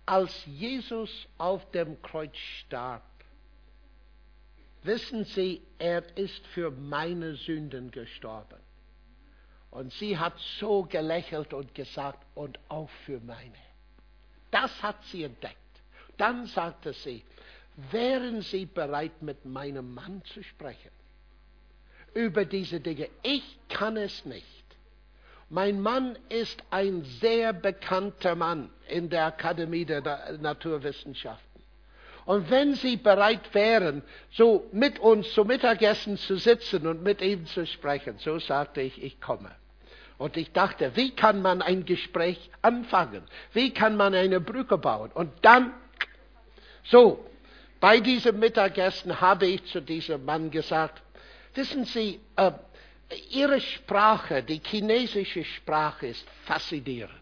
als 0.10 0.44
Jesus 0.48 1.28
auf 1.38 1.70
dem 1.70 2.01
Kreuz 2.01 2.36
starb, 2.36 3.04
wissen 4.82 5.24
Sie, 5.24 5.62
er 5.78 6.18
ist 6.18 6.48
für 6.48 6.72
meine 6.72 7.36
Sünden 7.36 7.92
gestorben. 7.92 8.60
Und 9.70 9.94
sie 9.94 10.18
hat 10.18 10.34
so 10.60 10.82
gelächelt 10.82 11.54
und 11.54 11.75
gesagt, 11.75 12.25
und 12.34 12.60
auch 12.70 12.89
für 13.06 13.20
meine. 13.20 13.54
Das 14.50 14.82
hat 14.82 15.04
sie 15.06 15.25
entdeckt. 15.25 15.56
Dann 16.18 16.48
sagte 16.48 16.94
sie, 16.94 17.24
wären 17.92 18.42
Sie 18.42 18.66
bereit, 18.66 19.22
mit 19.22 19.46
meinem 19.46 19.94
Mann 19.94 20.24
zu 20.25 20.42
sprechen 20.42 20.89
über 22.16 22.46
diese 22.46 22.80
Dinge? 22.80 23.10
Ich 23.22 23.60
kann 23.70 23.96
es 23.96 24.25
nicht. 24.25 24.59
Mein 25.50 25.82
Mann 25.82 26.18
ist 26.29 26.63
ein 26.70 27.03
sehr 27.03 27.53
bekannter 27.53 28.36
Mann 28.36 28.70
in 28.88 29.10
der 29.10 29.25
Akademie 29.25 29.86
der 29.86 30.38
Naturwissenschaften. 30.39 31.63
Und 32.25 32.51
wenn 32.51 32.75
Sie 32.75 32.98
bereit 32.98 33.56
wären, 33.56 34.03
so 34.32 34.70
mit 34.72 35.00
uns 35.00 35.34
zum 35.34 35.48
Mittagessen 35.48 36.18
zu 36.18 36.36
sitzen 36.36 36.86
und 36.86 37.01
mit 37.01 37.22
ihm 37.22 37.48
zu 37.48 37.65
sprechen, 37.65 38.20
so 38.20 38.38
sagte 38.38 38.82
ich, 38.82 39.01
ich 39.01 39.20
komme. 39.20 39.50
Und 40.20 40.38
ich 40.38 40.51
dachte, 40.51 40.91
wie 40.96 41.15
kann 41.15 41.41
man 41.41 41.63
ein 41.63 41.86
Gespräch 41.86 42.51
anfangen? 42.62 43.24
Wie 43.53 43.74
kann 43.74 43.98
man 43.98 44.13
eine 44.13 44.39
Brücke 44.39 44.77
bauen? 44.77 45.12
Und 45.12 45.32
dann, 45.41 45.74
so, 46.84 47.25
bei 47.79 48.00
diesem 48.00 48.38
Mittagessen 48.38 49.20
habe 49.22 49.48
ich 49.48 49.65
zu 49.65 49.82
diesem 49.82 50.24
Mann 50.25 50.51
gesagt, 50.51 51.01
wissen 51.56 51.86
Sie, 51.86 52.20
äh, 52.36 52.51
Ihre 53.30 53.60
Sprache, 53.60 54.44
die 54.44 54.62
chinesische 54.63 55.44
Sprache 55.44 56.08
ist 56.08 56.28
faszinierend. 56.46 57.13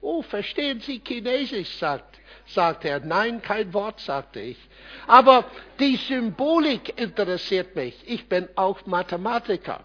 Oh, 0.00 0.22
verstehen 0.22 0.80
Sie 0.80 1.02
Chinesisch, 1.06 1.76
sagt, 1.78 2.18
sagt 2.46 2.84
er. 2.84 3.00
Nein, 3.00 3.42
kein 3.42 3.72
Wort, 3.74 4.00
sagte 4.00 4.40
ich. 4.40 4.58
Aber 5.06 5.44
die 5.78 5.96
Symbolik 5.96 6.98
interessiert 6.98 7.76
mich. 7.76 7.94
Ich 8.06 8.28
bin 8.28 8.48
auch 8.56 8.86
Mathematiker 8.86 9.84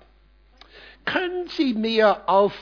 können 1.06 1.48
Sie 1.48 1.74
mir 1.74 2.28
auf 2.28 2.54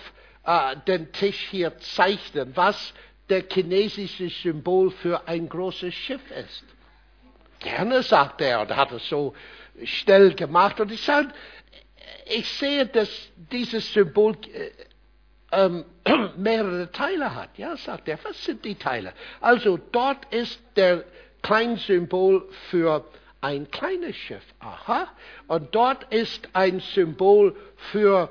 äh, 0.45 0.75
den 0.87 1.11
Tisch 1.11 1.47
hier 1.49 1.77
zeichnen, 1.79 2.51
was 2.55 2.93
der 3.29 3.43
chinesische 3.49 4.29
Symbol 4.29 4.91
für 4.91 5.27
ein 5.27 5.47
großes 5.47 5.93
Schiff 5.93 6.29
ist? 6.31 6.63
Gerne, 7.59 8.03
sagt 8.03 8.41
er, 8.41 8.61
und 8.61 8.75
hat 8.75 8.91
es 8.91 9.07
so 9.07 9.33
schnell 9.85 10.33
gemacht. 10.35 10.79
Und 10.81 10.91
ich 10.91 11.01
sage, 11.01 11.29
ich 12.25 12.47
sehe, 12.53 12.85
dass 12.85 13.09
dieses 13.51 13.91
Symbol 13.93 14.37
äh, 14.53 14.71
ähm, 15.51 15.85
mehrere 16.37 16.91
Teile 16.91 17.35
hat. 17.35 17.57
Ja, 17.57 17.77
sagt 17.77 18.07
er, 18.07 18.19
was 18.23 18.43
sind 18.43 18.65
die 18.65 18.75
Teile? 18.75 19.13
Also 19.41 19.77
dort 19.91 20.33
ist 20.33 20.59
der 20.75 21.05
Kleinsymbol 21.41 22.49
für 22.69 23.05
ein 23.41 23.69
kleines 23.69 24.15
Schiff. 24.15 24.43
Aha. 24.59 25.07
Und 25.47 25.75
dort 25.75 26.11
ist 26.13 26.47
ein 26.53 26.79
Symbol 26.79 27.55
für 27.91 28.29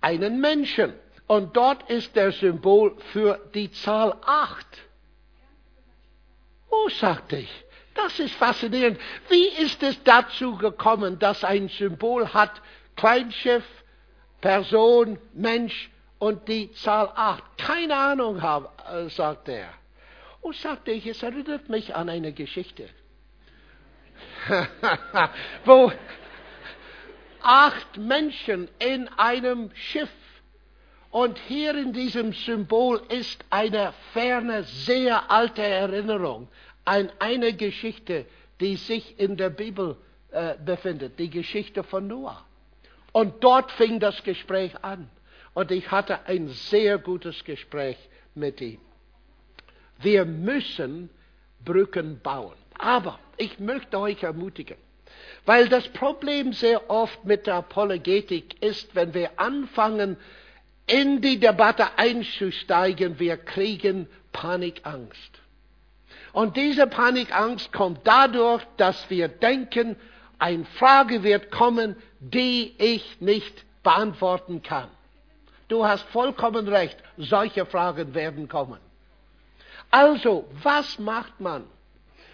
einen 0.00 0.40
Menschen. 0.40 0.94
Und 1.26 1.56
dort 1.56 1.90
ist 1.90 2.14
der 2.14 2.30
Symbol 2.30 2.96
für 3.12 3.40
die 3.54 3.70
Zahl 3.72 4.16
8. 4.24 4.66
Oh, 6.70 6.88
sagte 6.88 7.38
ich, 7.38 7.64
das 7.94 8.18
ist 8.20 8.34
faszinierend. 8.34 8.98
Wie 9.28 9.48
ist 9.48 9.82
es 9.82 10.00
dazu 10.04 10.56
gekommen, 10.56 11.18
dass 11.18 11.42
ein 11.42 11.68
Symbol 11.68 12.32
hat, 12.32 12.62
Kleinschiff, 12.96 13.64
Person, 14.40 15.18
Mensch 15.34 15.90
und 16.18 16.48
die 16.48 16.72
Zahl 16.72 17.12
8? 17.14 17.42
Keine 17.58 17.96
Ahnung, 17.96 18.38
äh, 18.38 19.08
sagte 19.08 19.52
er. 19.52 19.74
Oh, 20.42 20.52
sagte 20.52 20.92
ich, 20.92 21.06
es 21.06 21.22
erinnert 21.22 21.68
mich 21.68 21.94
an 21.94 22.08
eine 22.08 22.32
Geschichte. 22.32 22.88
wo 25.64 25.92
acht 27.42 27.96
Menschen 27.96 28.68
in 28.78 29.08
einem 29.16 29.70
Schiff 29.74 30.10
und 31.10 31.38
hier 31.38 31.76
in 31.76 31.92
diesem 31.92 32.32
Symbol 32.32 33.02
ist 33.08 33.44
eine 33.50 33.92
ferne, 34.12 34.64
sehr 34.64 35.30
alte 35.30 35.62
Erinnerung 35.62 36.48
an 36.84 37.10
eine 37.18 37.52
Geschichte, 37.52 38.26
die 38.60 38.76
sich 38.76 39.18
in 39.18 39.36
der 39.36 39.50
Bibel 39.50 39.96
äh, 40.30 40.54
befindet, 40.64 41.18
die 41.18 41.30
Geschichte 41.30 41.82
von 41.82 42.06
Noah. 42.06 42.45
Und 43.16 43.42
dort 43.42 43.72
fing 43.72 43.98
das 43.98 44.22
Gespräch 44.24 44.72
an. 44.82 45.08
Und 45.54 45.70
ich 45.70 45.90
hatte 45.90 46.26
ein 46.26 46.48
sehr 46.48 46.98
gutes 46.98 47.44
Gespräch 47.44 47.96
mit 48.34 48.60
ihm. 48.60 48.78
Wir 49.96 50.26
müssen 50.26 51.08
Brücken 51.64 52.20
bauen. 52.22 52.52
Aber 52.78 53.18
ich 53.38 53.58
möchte 53.58 53.98
euch 53.98 54.22
ermutigen, 54.22 54.76
weil 55.46 55.70
das 55.70 55.88
Problem 55.88 56.52
sehr 56.52 56.90
oft 56.90 57.24
mit 57.24 57.46
der 57.46 57.54
Apologetik 57.54 58.62
ist, 58.62 58.94
wenn 58.94 59.14
wir 59.14 59.40
anfangen, 59.40 60.18
in 60.86 61.22
die 61.22 61.40
Debatte 61.40 61.96
einzusteigen, 61.96 63.18
wir 63.18 63.38
kriegen 63.38 64.08
Panikangst. 64.32 65.40
Und 66.34 66.58
diese 66.58 66.86
Panikangst 66.86 67.72
kommt 67.72 68.00
dadurch, 68.04 68.62
dass 68.76 69.08
wir 69.08 69.28
denken, 69.28 69.96
eine 70.38 70.66
Frage 70.66 71.22
wird 71.22 71.50
kommen, 71.50 71.96
die 72.20 72.74
ich 72.78 73.20
nicht 73.20 73.64
beantworten 73.82 74.62
kann. 74.62 74.88
Du 75.68 75.84
hast 75.84 76.04
vollkommen 76.08 76.68
recht, 76.68 76.96
solche 77.16 77.66
Fragen 77.66 78.14
werden 78.14 78.48
kommen. 78.48 78.78
Also, 79.90 80.48
was 80.62 80.98
macht 80.98 81.40
man? 81.40 81.64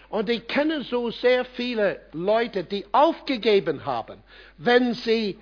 Und 0.09 0.29
ich 0.29 0.47
kenne 0.47 0.83
so 0.83 1.09
sehr 1.09 1.43
viele 1.43 1.99
Leute, 2.11 2.63
die 2.63 2.85
aufgegeben 2.91 3.85
haben, 3.85 4.21
wenn 4.57 4.93
sie 4.93 5.39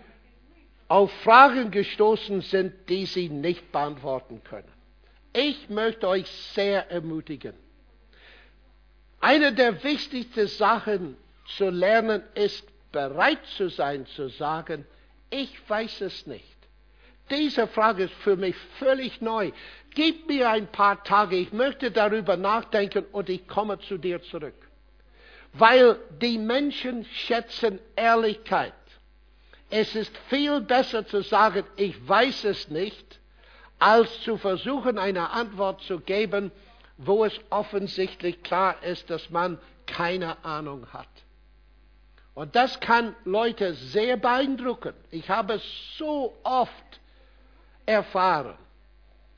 auf 0.88 1.12
Fragen 1.24 1.72
gestoßen 1.72 2.42
sind, 2.42 2.74
die 2.90 3.06
sie 3.06 3.30
nicht 3.30 3.72
beantworten 3.72 4.42
können. 4.44 4.72
Ich 5.34 5.70
möchte 5.70 6.08
euch 6.08 6.30
sehr 6.54 6.90
ermutigen. 6.92 7.54
Eine 9.22 9.54
der 9.54 9.84
wichtigsten 9.84 10.48
Sachen 10.48 11.16
zu 11.58 11.70
lernen 11.70 12.24
ist, 12.34 12.66
bereit 12.92 13.46
zu 13.58 13.70
sein, 13.70 14.06
zu 14.06 14.30
sagen, 14.30 14.86
ich 15.30 15.58
weiß 15.70 16.02
es 16.02 16.28
nicht. 16.28 16.46
Diese 17.30 17.68
Frage 17.68 18.04
ist 18.04 18.14
für 18.16 18.36
mich 18.36 18.56
völlig 18.78 19.22
neu. 19.22 19.52
Gib 19.94 20.28
mir 20.28 20.50
ein 20.50 20.68
paar 20.68 21.04
Tage, 21.04 21.38
ich 21.38 21.54
möchte 21.54 21.92
darüber 21.92 22.36
nachdenken 22.36 23.06
und 23.12 23.30
ich 23.30 23.48
komme 23.48 23.80
zu 23.80 23.98
dir 23.98 24.22
zurück. 24.22 24.56
Weil 25.54 25.98
die 26.22 26.38
Menschen 26.38 27.06
schätzen 27.06 27.80
Ehrlichkeit. 27.96 28.74
Es 29.70 29.96
ist 29.96 30.16
viel 30.30 30.60
besser 30.62 31.06
zu 31.08 31.22
sagen, 31.22 31.64
ich 31.78 31.96
weiß 32.08 32.44
es 32.44 32.70
nicht, 32.70 33.20
als 33.80 34.22
zu 34.22 34.38
versuchen, 34.38 34.98
eine 34.98 35.32
Antwort 35.32 35.82
zu 35.84 36.00
geben, 36.00 36.52
wo 36.98 37.26
es 37.26 37.40
offensichtlich 37.50 38.44
klar 38.44 38.84
ist, 38.84 39.10
dass 39.10 39.30
man 39.30 39.58
keine 39.86 40.44
Ahnung 40.44 40.88
hat. 40.92 41.08
Und 42.34 42.56
das 42.56 42.80
kann 42.80 43.16
Leute 43.26 43.74
sehr 43.74 44.18
beeindrucken. 44.18 44.94
Ich 45.10 45.30
habe 45.30 45.56
es 45.56 45.98
so 45.98 46.38
oft 46.44 47.02
erfahren. 47.86 48.58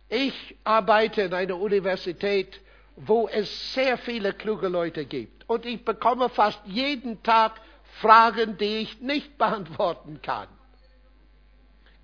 Ich 0.09 0.55
arbeite 0.63 1.23
in 1.23 1.33
einer 1.33 1.57
Universität, 1.57 2.61
wo 2.95 3.27
es 3.27 3.73
sehr 3.73 3.97
viele 3.97 4.33
kluge 4.33 4.67
Leute 4.67 5.05
gibt. 5.05 5.49
Und 5.49 5.65
ich 5.65 5.83
bekomme 5.83 6.29
fast 6.29 6.59
jeden 6.65 7.23
Tag 7.23 7.59
Fragen, 7.99 8.57
die 8.57 8.77
ich 8.77 9.01
nicht 9.01 9.37
beantworten 9.37 10.21
kann. 10.21 10.47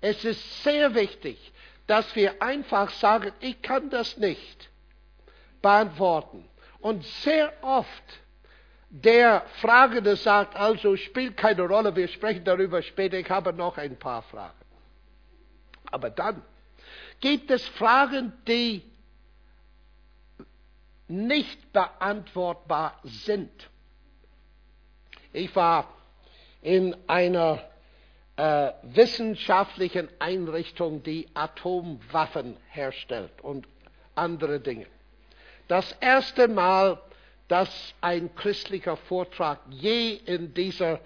Es 0.00 0.24
ist 0.24 0.64
sehr 0.64 0.94
wichtig, 0.94 1.52
dass 1.86 2.16
wir 2.16 2.42
einfach 2.42 2.90
sagen, 2.90 3.32
ich 3.40 3.60
kann 3.62 3.90
das 3.90 4.16
nicht 4.16 4.70
beantworten. 5.62 6.48
Und 6.80 7.04
sehr 7.04 7.52
oft 7.62 8.20
der 8.90 9.44
Fragende 9.60 10.16
sagt, 10.16 10.56
also 10.56 10.96
spielt 10.96 11.36
keine 11.36 11.62
Rolle, 11.62 11.94
wir 11.94 12.08
sprechen 12.08 12.44
darüber 12.44 12.82
später, 12.82 13.18
ich 13.18 13.30
habe 13.30 13.52
noch 13.52 13.78
ein 13.78 13.96
paar 13.96 14.22
Fragen. 14.22 14.58
Aber 15.92 16.10
dann 16.10 16.42
gibt 17.20 17.50
es 17.50 17.66
Fragen, 17.68 18.32
die 18.46 18.82
nicht 21.06 21.72
beantwortbar 21.72 22.98
sind. 23.04 23.70
Ich 25.32 25.54
war 25.54 25.88
in 26.62 26.96
einer 27.08 27.62
äh, 28.36 28.72
wissenschaftlichen 28.82 30.08
Einrichtung, 30.18 31.02
die 31.02 31.28
Atomwaffen 31.34 32.56
herstellt 32.70 33.40
und 33.42 33.66
andere 34.14 34.60
Dinge. 34.60 34.86
Das 35.68 35.92
erste 36.00 36.48
Mal, 36.48 37.00
dass 37.50 37.94
ein 38.00 38.32
christlicher 38.36 38.96
Vortrag 38.96 39.58
je 39.70 40.12
in 40.24 40.54
dieser 40.54 41.00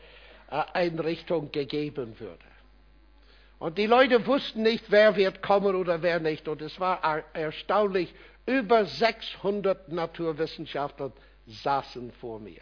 äh, 0.50 0.62
Einrichtung 0.74 1.50
gegeben 1.50 2.20
würde. 2.20 2.44
Und 3.59 3.78
die 3.78 3.87
Leute 3.87 4.26
wussten 4.26 4.61
nicht, 4.61 4.85
wer 4.90 5.16
wird 5.16 5.40
kommen 5.40 5.74
oder 5.74 6.02
wer 6.02 6.20
nicht. 6.20 6.46
Und 6.46 6.61
es 6.61 6.78
war 6.78 7.02
erstaunlich, 7.33 8.14
über 8.44 8.85
600 8.85 9.88
Naturwissenschaftler 9.88 11.12
saßen 11.46 12.12
vor 12.12 12.40
mir. 12.40 12.61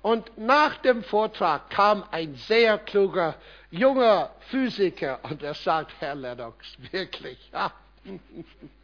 Und 0.00 0.38
nach 0.38 0.78
dem 0.78 1.02
Vortrag 1.02 1.68
kam 1.68 2.02
ein 2.10 2.34
sehr 2.34 2.78
kluger 2.78 3.34
junger 3.70 4.30
Physiker 4.48 5.20
und 5.24 5.42
er 5.42 5.52
sagt, 5.52 5.92
Herr 5.98 6.14
Lennox, 6.14 6.66
wirklich, 6.92 7.50
ja. 7.52 7.72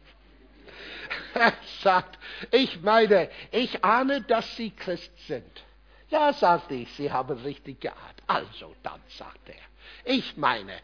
sagt, 1.83 2.17
ich 2.51 2.81
meine, 2.81 3.29
ich 3.51 3.83
ahne, 3.83 4.21
dass 4.21 4.55
Sie 4.55 4.71
Christ 4.71 5.11
sind. 5.27 5.63
Ja, 6.09 6.33
sagte 6.33 6.75
ich, 6.75 6.91
Sie 6.93 7.11
haben 7.11 7.37
richtig 7.39 7.81
geahnt. 7.81 8.21
Also 8.27 8.75
dann, 8.83 9.01
sagte 9.09 9.53
er, 9.53 10.13
ich 10.13 10.37
meine, 10.37 10.73
äh, 10.73 10.77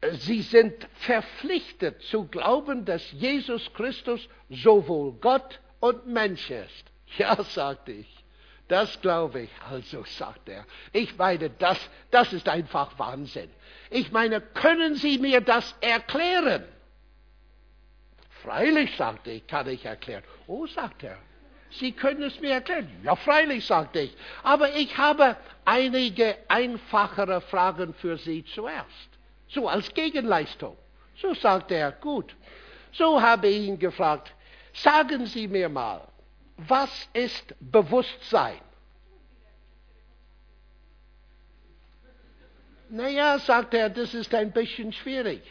äh, 0.00 0.14
Sie 0.16 0.42
sind 0.42 0.86
verpflichtet 0.96 2.02
zu 2.02 2.26
glauben, 2.26 2.84
dass 2.84 3.12
Jesus 3.12 3.72
Christus 3.72 4.28
sowohl 4.50 5.12
Gott 5.12 5.60
und 5.80 6.06
Mensch 6.06 6.50
ist. 6.50 6.84
Ja, 7.16 7.42
sagte 7.42 7.92
ich. 7.92 8.24
Das 8.68 9.00
glaube 9.00 9.42
ich. 9.42 9.50
Also, 9.70 10.04
sagt 10.04 10.48
er. 10.48 10.64
Ich 10.92 11.16
meine, 11.16 11.50
das, 11.50 11.78
das 12.10 12.32
ist 12.32 12.48
einfach 12.48 12.98
Wahnsinn. 12.98 13.50
Ich 13.90 14.10
meine, 14.10 14.40
können 14.40 14.94
Sie 14.94 15.18
mir 15.18 15.40
das 15.40 15.74
erklären? 15.80 16.64
Freilich, 18.44 18.94
sagte 18.96 19.30
ich, 19.30 19.46
kann 19.46 19.66
ich 19.68 19.86
erklären. 19.86 20.22
Oh, 20.46 20.66
sagt 20.66 21.02
er. 21.02 21.16
Sie 21.70 21.92
können 21.92 22.22
es 22.22 22.38
mir 22.40 22.52
erklären. 22.52 22.88
Ja, 23.02 23.16
freilich, 23.16 23.64
sagte 23.64 24.00
ich. 24.00 24.16
Aber 24.42 24.76
ich 24.76 24.96
habe 24.98 25.36
einige 25.64 26.36
einfachere 26.48 27.40
Fragen 27.40 27.94
für 27.94 28.18
Sie 28.18 28.44
zuerst. 28.44 29.08
So 29.48 29.66
als 29.66 29.92
Gegenleistung. 29.94 30.76
So 31.16 31.32
sagte 31.32 31.74
er, 31.74 31.92
gut. 31.92 32.36
So 32.92 33.20
habe 33.20 33.48
ich 33.48 33.66
ihn 33.66 33.78
gefragt, 33.78 34.32
sagen 34.74 35.24
Sie 35.24 35.48
mir 35.48 35.70
mal, 35.70 36.06
was 36.58 37.08
ist 37.14 37.54
Bewusstsein? 37.60 38.60
Naja, 42.90 43.38
sagt 43.38 43.72
er, 43.72 43.88
das 43.88 44.12
ist 44.12 44.34
ein 44.34 44.52
bisschen 44.52 44.92
schwierig. 44.92 45.42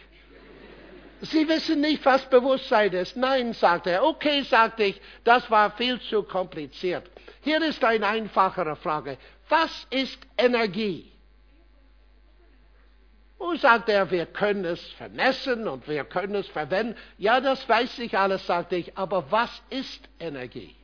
Sie 1.25 1.47
wissen 1.47 1.79
nicht, 1.79 2.05
was 2.05 2.25
Bewusstsein 2.29 2.91
ist. 2.91 3.15
Nein, 3.15 3.53
sagt 3.53 3.87
er. 3.87 4.03
Okay, 4.03 4.41
sagte 4.41 4.83
ich, 4.83 5.01
das 5.23 5.49
war 5.49 5.71
viel 5.71 5.99
zu 6.01 6.23
kompliziert. 6.23 7.09
Hier 7.41 7.63
ist 7.63 7.81
eine 7.83 8.07
einfachere 8.07 8.75
Frage. 8.75 9.17
Was 9.47 9.87
ist 9.89 10.19
Energie? 10.37 11.09
Und 13.37 13.61
sagt 13.61 13.87
er, 13.87 14.11
wir 14.11 14.25
können 14.25 14.65
es 14.65 14.81
vermessen 14.93 15.67
und 15.67 15.87
wir 15.87 16.03
können 16.03 16.35
es 16.35 16.47
verwenden. 16.47 16.97
Ja, 17.17 17.39
das 17.39 17.67
weiß 17.69 17.99
ich 17.99 18.17
alles, 18.17 18.45
sagte 18.45 18.75
ich, 18.75 18.97
aber 18.97 19.31
was 19.31 19.61
ist 19.69 20.09
Energie? 20.19 20.75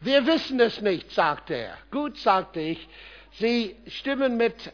Wir 0.00 0.24
wissen 0.26 0.60
es 0.60 0.80
nicht, 0.80 1.10
sagte 1.10 1.54
er. 1.54 1.78
Gut, 1.90 2.16
sagte 2.16 2.60
ich, 2.60 2.88
Sie 3.32 3.76
stimmen 3.88 4.36
mit 4.36 4.72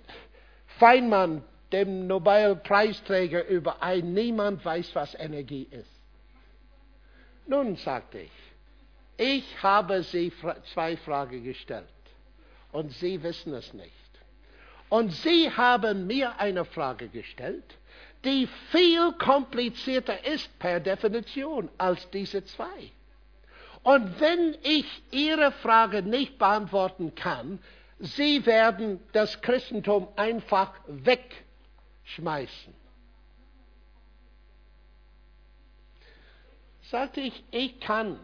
Feynman, 0.78 1.42
dem 1.76 2.06
Nobelpreisträger, 2.06 3.46
überein. 3.48 4.14
Niemand 4.14 4.64
weiß, 4.64 4.94
was 4.94 5.14
Energie 5.14 5.68
ist. 5.70 6.00
Nun, 7.46 7.76
sagte 7.76 8.20
ich, 8.20 8.32
ich 9.18 9.62
habe 9.62 10.02
Sie 10.02 10.32
zwei 10.72 10.96
Fragen 10.96 11.44
gestellt 11.44 11.86
und 12.72 12.92
Sie 12.92 13.22
wissen 13.22 13.52
es 13.52 13.72
nicht. 13.74 13.92
Und 14.88 15.12
Sie 15.12 15.50
haben 15.50 16.06
mir 16.06 16.40
eine 16.40 16.64
Frage 16.64 17.08
gestellt, 17.08 17.76
die 18.24 18.48
viel 18.70 19.12
komplizierter 19.12 20.24
ist 20.26 20.58
per 20.58 20.80
Definition 20.80 21.68
als 21.76 22.08
diese 22.10 22.44
zwei. 22.44 22.90
Und 23.82 24.18
wenn 24.20 24.56
ich 24.62 24.86
Ihre 25.10 25.52
Frage 25.52 26.02
nicht 26.02 26.38
beantworten 26.38 27.14
kann, 27.14 27.58
Sie 27.98 28.44
werden 28.46 29.00
das 29.12 29.40
Christentum 29.42 30.08
einfach 30.16 30.72
wegschmeißen. 32.06 32.74
Sagte 36.90 37.20
ich, 37.20 37.44
ich 37.50 37.80
kann 37.80 38.18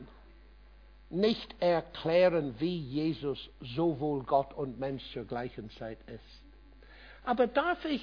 nicht 1.10 1.54
erklären, 1.60 2.54
wie 2.58 2.78
Jesus 2.78 3.50
sowohl 3.60 4.22
Gott 4.22 4.54
und 4.54 4.78
Mensch 4.78 5.02
zur 5.12 5.24
gleichen 5.24 5.68
Zeit 5.70 5.98
ist. 6.06 6.42
Aber 7.24 7.46
darf 7.46 7.84
ich 7.84 8.02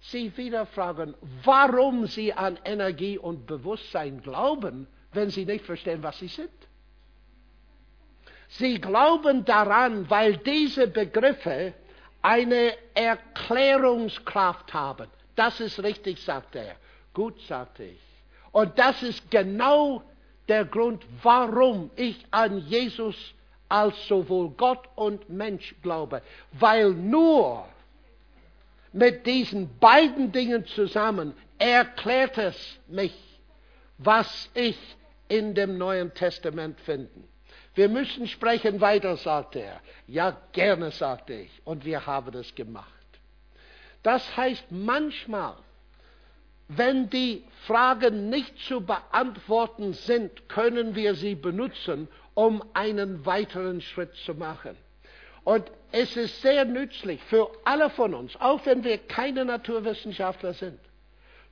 Sie 0.00 0.36
wieder 0.36 0.66
fragen, 0.66 1.14
warum 1.44 2.06
Sie 2.06 2.32
an 2.32 2.58
Energie 2.64 3.16
und 3.16 3.46
Bewusstsein 3.46 4.20
glauben, 4.20 4.86
wenn 5.12 5.30
Sie 5.30 5.46
nicht 5.46 5.64
verstehen, 5.64 6.02
was 6.02 6.18
Sie 6.18 6.28
sind? 6.28 6.50
Sie 8.48 8.80
glauben 8.80 9.44
daran, 9.44 10.08
weil 10.10 10.36
diese 10.36 10.88
Begriffe 10.88 11.74
eine 12.26 12.72
Erklärungskraft 12.94 14.74
haben. 14.74 15.06
Das 15.36 15.60
ist 15.60 15.80
richtig, 15.80 16.20
sagte 16.24 16.58
er. 16.58 16.76
Gut, 17.14 17.40
sagte 17.42 17.84
ich. 17.84 18.00
Und 18.50 18.76
das 18.80 19.00
ist 19.04 19.30
genau 19.30 20.02
der 20.48 20.64
Grund, 20.64 21.06
warum 21.22 21.92
ich 21.94 22.26
an 22.32 22.58
Jesus 22.66 23.14
als 23.68 23.94
sowohl 24.08 24.50
Gott 24.50 24.88
und 24.96 25.30
Mensch 25.30 25.76
glaube. 25.82 26.20
Weil 26.50 26.90
nur 26.90 27.64
mit 28.92 29.24
diesen 29.24 29.78
beiden 29.78 30.32
Dingen 30.32 30.66
zusammen 30.66 31.32
erklärt 31.58 32.38
es 32.38 32.80
mich, 32.88 33.14
was 33.98 34.50
ich 34.52 34.76
in 35.28 35.54
dem 35.54 35.78
Neuen 35.78 36.12
Testament 36.12 36.80
finde. 36.80 37.08
Wir 37.76 37.90
müssen 37.90 38.26
sprechen 38.26 38.80
weiter, 38.80 39.16
sagte 39.18 39.60
er. 39.60 39.80
Ja, 40.06 40.36
gerne, 40.52 40.90
sagte 40.90 41.34
ich. 41.34 41.50
Und 41.64 41.84
wir 41.84 42.06
haben 42.06 42.34
es 42.34 42.54
gemacht. 42.54 42.90
Das 44.02 44.34
heißt, 44.34 44.64
manchmal, 44.70 45.56
wenn 46.68 47.10
die 47.10 47.44
Fragen 47.66 48.30
nicht 48.30 48.58
zu 48.60 48.80
beantworten 48.80 49.92
sind, 49.92 50.48
können 50.48 50.94
wir 50.94 51.14
sie 51.14 51.34
benutzen, 51.34 52.08
um 52.32 52.64
einen 52.72 53.26
weiteren 53.26 53.82
Schritt 53.82 54.14
zu 54.24 54.34
machen. 54.34 54.74
Und 55.44 55.70
es 55.92 56.16
ist 56.16 56.40
sehr 56.40 56.64
nützlich 56.64 57.22
für 57.24 57.50
alle 57.64 57.90
von 57.90 58.14
uns, 58.14 58.34
auch 58.40 58.64
wenn 58.64 58.84
wir 58.84 58.96
keine 58.98 59.44
Naturwissenschaftler 59.44 60.54
sind, 60.54 60.80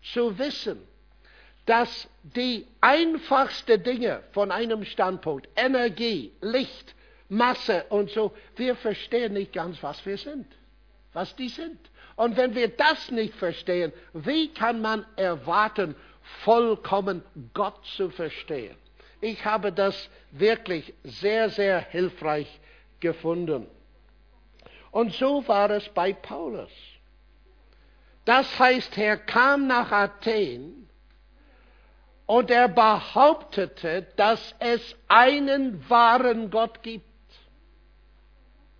zu 0.02 0.38
wissen, 0.38 0.82
dass 1.66 2.08
die 2.22 2.66
einfachsten 2.80 3.82
Dinge 3.82 4.22
von 4.32 4.50
einem 4.50 4.84
Standpunkt, 4.84 5.48
Energie, 5.56 6.32
Licht, 6.40 6.94
Masse 7.28 7.84
und 7.88 8.10
so, 8.10 8.34
wir 8.56 8.76
verstehen 8.76 9.32
nicht 9.32 9.52
ganz, 9.52 9.82
was 9.82 10.04
wir 10.04 10.18
sind, 10.18 10.46
was 11.12 11.34
die 11.36 11.48
sind. 11.48 11.78
Und 12.16 12.36
wenn 12.36 12.54
wir 12.54 12.68
das 12.68 13.10
nicht 13.10 13.34
verstehen, 13.34 13.92
wie 14.12 14.48
kann 14.52 14.80
man 14.80 15.04
erwarten, 15.16 15.96
vollkommen 16.44 17.22
Gott 17.54 17.84
zu 17.96 18.10
verstehen? 18.10 18.76
Ich 19.20 19.44
habe 19.44 19.72
das 19.72 20.10
wirklich 20.32 20.92
sehr, 21.02 21.48
sehr 21.48 21.80
hilfreich 21.80 22.60
gefunden. 23.00 23.66
Und 24.90 25.12
so 25.14 25.46
war 25.48 25.70
es 25.70 25.88
bei 25.88 26.12
Paulus. 26.12 26.70
Das 28.24 28.58
heißt, 28.58 28.96
er 28.98 29.16
kam 29.16 29.66
nach 29.66 29.90
Athen 29.90 30.83
und 32.26 32.50
er 32.50 32.68
behauptete, 32.68 34.06
dass 34.16 34.54
es 34.58 34.96
einen 35.08 35.88
wahren 35.88 36.50
Gott 36.50 36.82
gibt. 36.82 37.04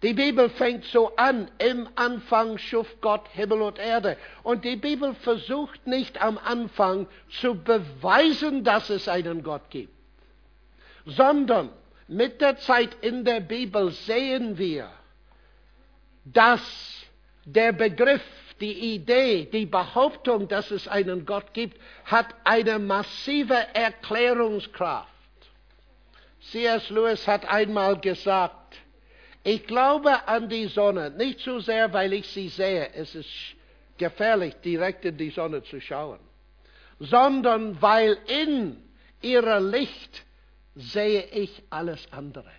Die 0.02 0.12
Bibel 0.12 0.50
fängt 0.50 0.84
so 0.84 1.16
an, 1.16 1.50
im 1.58 1.88
Anfang 1.94 2.58
schuf 2.58 3.00
Gott 3.00 3.26
Himmel 3.28 3.62
und 3.62 3.78
Erde. 3.78 4.18
Und 4.42 4.64
die 4.64 4.76
Bibel 4.76 5.14
versucht 5.14 5.86
nicht 5.86 6.20
am 6.20 6.36
Anfang 6.36 7.06
zu 7.40 7.54
beweisen, 7.54 8.64
dass 8.64 8.90
es 8.90 9.08
einen 9.08 9.42
Gott 9.42 9.70
gibt, 9.70 9.94
sondern 11.06 11.70
mit 12.06 12.42
der 12.42 12.58
Zeit 12.58 12.96
in 13.00 13.24
der 13.24 13.40
Bibel 13.40 13.92
sehen 13.92 14.58
wir, 14.58 14.90
dass 16.26 16.62
der 17.46 17.72
Begriff 17.72 18.22
die 18.60 18.94
Idee, 18.94 19.46
die 19.46 19.66
Behauptung, 19.66 20.48
dass 20.48 20.70
es 20.70 20.86
einen 20.88 21.26
Gott 21.26 21.52
gibt, 21.52 21.80
hat 22.04 22.26
eine 22.44 22.78
massive 22.78 23.54
Erklärungskraft. 23.74 25.08
C.S. 26.50 26.90
Lewis 26.90 27.26
hat 27.26 27.48
einmal 27.48 27.98
gesagt, 27.98 28.76
ich 29.42 29.66
glaube 29.66 30.26
an 30.28 30.48
die 30.48 30.66
Sonne, 30.66 31.10
nicht 31.10 31.40
so 31.40 31.58
sehr, 31.58 31.92
weil 31.92 32.12
ich 32.12 32.26
sie 32.28 32.48
sehe, 32.48 32.92
es 32.94 33.14
ist 33.14 33.30
gefährlich, 33.98 34.54
direkt 34.64 35.04
in 35.04 35.16
die 35.16 35.30
Sonne 35.30 35.62
zu 35.62 35.80
schauen, 35.80 36.20
sondern 36.98 37.80
weil 37.80 38.18
in 38.26 38.82
ihrer 39.20 39.60
Licht 39.60 40.24
sehe 40.74 41.24
ich 41.24 41.62
alles 41.70 42.06
andere. 42.10 42.50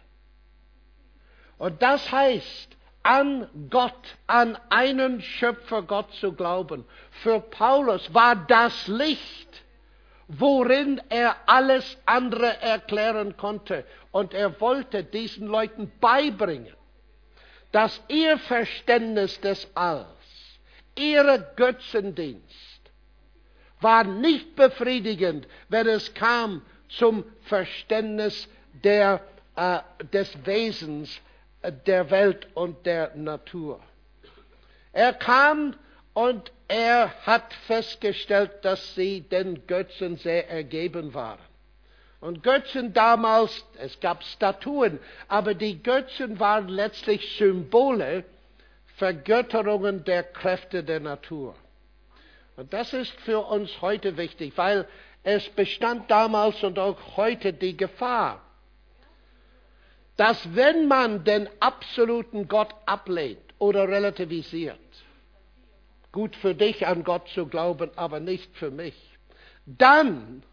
Und 1.57 1.81
das 1.81 2.11
heißt, 2.11 2.75
an 3.05 3.47
Gott, 3.69 4.17
an 4.25 4.57
einen 4.69 5.21
Schöpfer 5.21 5.83
Gott 5.83 6.11
zu 6.15 6.33
glauben. 6.33 6.85
Für 7.21 7.39
Paulus 7.39 8.11
war 8.15 8.35
das 8.35 8.87
Licht, 8.87 9.63
worin 10.27 10.99
er 11.09 11.35
alles 11.45 11.97
andere 12.07 12.59
erklären 12.61 13.37
konnte. 13.37 13.85
Und 14.11 14.33
er 14.33 14.59
wollte 14.59 15.03
diesen 15.03 15.45
Leuten 15.45 15.91
beibringen, 16.01 16.73
dass 17.71 18.01
ihr 18.07 18.39
Verständnis 18.39 19.39
des 19.39 19.69
Alls, 19.75 20.07
ihre 20.95 21.53
Götzendienst, 21.55 22.81
war 23.81 24.03
nicht 24.03 24.55
befriedigend, 24.55 25.47
wenn 25.69 25.87
es 25.87 26.11
kam 26.15 26.63
zum 26.89 27.23
Verständnis 27.41 28.49
der, 28.83 29.21
äh, 29.55 29.81
des 30.11 30.43
Wesens 30.43 31.21
der 31.71 32.09
Welt 32.11 32.47
und 32.53 32.85
der 32.85 33.15
Natur. 33.15 33.79
Er 34.93 35.13
kam 35.13 35.75
und 36.13 36.51
er 36.67 37.11
hat 37.25 37.53
festgestellt, 37.67 38.51
dass 38.63 38.95
sie 38.95 39.21
den 39.21 39.67
Götzen 39.67 40.17
sehr 40.17 40.49
ergeben 40.49 41.13
waren. 41.13 41.39
Und 42.21 42.41
Götzen 42.41 42.93
damals, 42.93 43.65
es 43.77 43.99
gab 43.99 44.23
Statuen, 44.23 44.99
aber 45.27 45.53
die 45.53 45.83
Götzen 45.83 46.39
waren 46.39 46.69
letztlich 46.69 47.37
Symbole, 47.37 48.23
Vergötterungen 48.97 50.03
der 50.05 50.23
Kräfte 50.23 50.83
der 50.83 51.01
Natur. 51.01 51.55
Und 52.55 52.71
das 52.73 52.93
ist 52.93 53.11
für 53.21 53.39
uns 53.41 53.81
heute 53.81 54.17
wichtig, 54.17 54.53
weil 54.55 54.87
es 55.23 55.49
bestand 55.49 56.09
damals 56.09 56.63
und 56.63 56.79
auch 56.79 57.17
heute 57.17 57.51
die 57.51 57.75
Gefahr, 57.75 58.41
dass 60.17 60.55
wenn 60.55 60.87
man 60.87 61.23
den 61.23 61.49
absoluten 61.59 62.47
Gott 62.47 62.73
ablehnt 62.85 63.53
oder 63.59 63.87
relativisiert, 63.87 64.79
gut 66.11 66.35
für 66.35 66.55
dich 66.55 66.87
an 66.87 67.03
Gott 67.03 67.27
zu 67.29 67.47
glauben, 67.47 67.91
aber 67.95 68.19
nicht 68.19 68.55
für 68.55 68.71
mich, 68.71 68.95
dann 69.65 70.43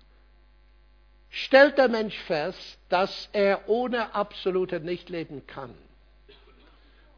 stellt 1.30 1.78
der 1.78 1.88
Mensch 1.88 2.18
fest, 2.20 2.78
dass 2.88 3.28
er 3.32 3.68
ohne 3.68 4.14
Absolute 4.14 4.80
nicht 4.80 5.08
leben 5.08 5.46
kann. 5.46 5.74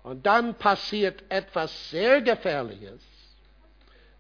Und 0.02 0.26
dann 0.26 0.54
passiert 0.57 1.24
etwas 1.30 1.90
sehr 1.90 2.20
Gefährliches. 2.20 3.02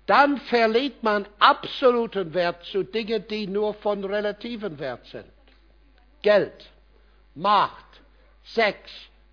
Dann 0.06 0.38
verliert 0.38 1.02
man 1.02 1.26
absoluten 1.38 2.34
Wert 2.34 2.64
zu 2.64 2.82
Dingen, 2.82 3.26
die 3.28 3.46
nur 3.46 3.74
von 3.74 4.04
relativen 4.04 4.78
Wert 4.78 5.06
sind. 5.06 5.30
Geld, 6.22 6.70
Macht, 7.34 7.83
Sex, 8.44 8.90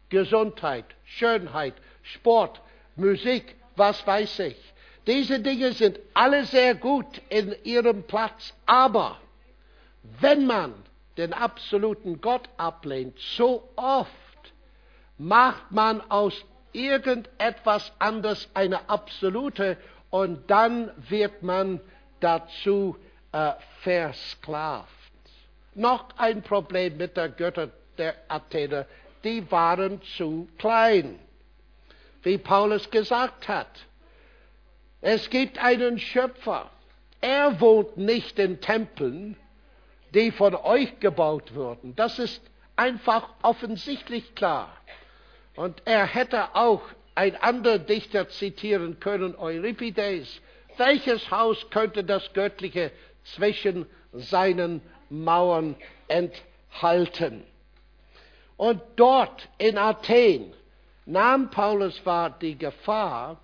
Gesundheit, 0.10 0.86
Schönheit, 1.06 1.74
Sport, 2.04 2.62
Musik, 2.96 3.56
was 3.76 4.06
weiß 4.06 4.40
ich. 4.40 4.74
Diese 5.08 5.40
Dinge 5.40 5.74
sind 5.74 6.00
alle 6.14 6.46
sehr 6.46 6.76
gut 6.76 7.22
in 7.30 7.56
ihrem 7.64 8.04
Platz, 8.04 8.54
aber 8.66 9.20
wenn 10.20 10.46
man 10.46 10.74
den 11.18 11.34
absoluten 11.34 12.22
Gott 12.22 12.48
ablehnt, 12.58 13.18
so 13.20 13.68
oft 13.76 14.10
macht 15.18 15.72
man 15.72 16.02
aus 16.10 16.34
irgendetwas 16.72 17.92
anders 18.00 18.50
eine 18.54 18.90
absolute 18.90 19.78
und 20.10 20.50
dann 20.50 20.92
wird 21.10 21.44
man 21.44 21.80
dazu 22.20 22.98
äh, 23.32 23.54
versklavt. 23.82 24.90
Noch 25.74 26.10
ein 26.18 26.42
Problem 26.42 26.98
mit 26.98 27.18
der 27.18 27.30
Götter 27.30 27.70
der 27.98 28.16
Athener, 28.28 28.86
die 29.24 29.50
waren 29.52 30.02
zu 30.18 30.48
klein, 30.58 31.20
wie 32.24 32.38
Paulus 32.38 32.90
gesagt 32.90 33.48
hat. 33.48 33.86
Es 35.02 35.30
gibt 35.30 35.58
einen 35.58 36.00
Schöpfer. 36.00 36.70
Er 37.22 37.60
wohnt 37.60 37.98
nicht 37.98 38.38
in 38.40 38.62
Tempeln, 38.62 39.38
die 40.14 40.32
von 40.32 40.56
euch 40.56 41.00
gebaut 41.00 41.56
wurden. 41.56 41.96
Das 41.96 42.20
ist 42.20 42.42
einfach 42.76 43.30
offensichtlich 43.42 44.36
klar. 44.36 44.76
Und 45.56 45.82
er 45.86 46.06
hätte 46.06 46.56
auch 46.56 46.82
ein 47.16 47.36
anderer 47.36 47.80
Dichter 47.80 48.30
zitieren 48.30 49.00
können, 49.00 49.36
Euripides. 49.36 50.42
Welches 50.78 51.30
Haus 51.30 51.70
könnte 51.70 52.04
das 52.04 52.34
Göttliche 52.34 52.92
zwischen 53.24 53.86
seinen 54.14 54.82
Mauern 55.10 55.76
enthalten? 56.08 57.44
Und 58.62 58.80
dort 58.96 59.50
in 59.58 59.80
Athen 59.80 60.54
nahm 61.08 61.50
Paulus 61.50 62.06
wahr 62.06 62.30
die 62.30 62.56
Gefahr, 62.56 63.42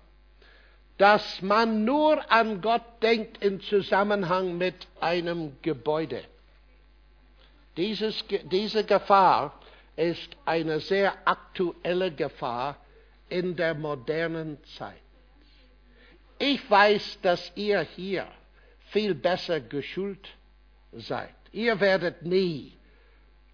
dass 0.96 1.42
man 1.42 1.84
nur 1.84 2.30
an 2.30 2.60
Gott 2.60 3.02
denkt 3.02 3.42
im 3.42 3.60
Zusammenhang 3.60 4.56
mit 4.56 4.86
einem 5.00 5.56
Gebäude. 5.62 6.22
Dieses, 7.76 8.24
diese 8.44 8.84
Gefahr 8.84 9.58
ist 9.96 10.36
eine 10.44 10.78
sehr 10.78 11.12
aktuelle 11.24 12.12
Gefahr 12.12 12.76
in 13.28 13.56
der 13.56 13.74
modernen 13.74 14.62
Zeit. 14.76 15.02
Ich 16.38 16.70
weiß, 16.70 17.18
dass 17.22 17.50
ihr 17.56 17.80
hier 17.80 18.24
viel 18.90 19.16
besser 19.16 19.58
geschult 19.58 20.28
seid. 20.92 21.34
Ihr 21.50 21.80
werdet 21.80 22.22
nie 22.22 22.77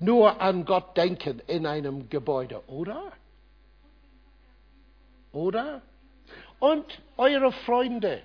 nur 0.04 0.40
an 0.40 0.64
Gott 0.64 0.96
denken 0.96 1.40
in 1.46 1.66
einem 1.66 2.08
Gebäude, 2.08 2.62
oder? 2.66 3.12
Oder? 5.32 5.82
Und 6.58 6.84
eure 7.16 7.52
Freunde, 7.52 8.22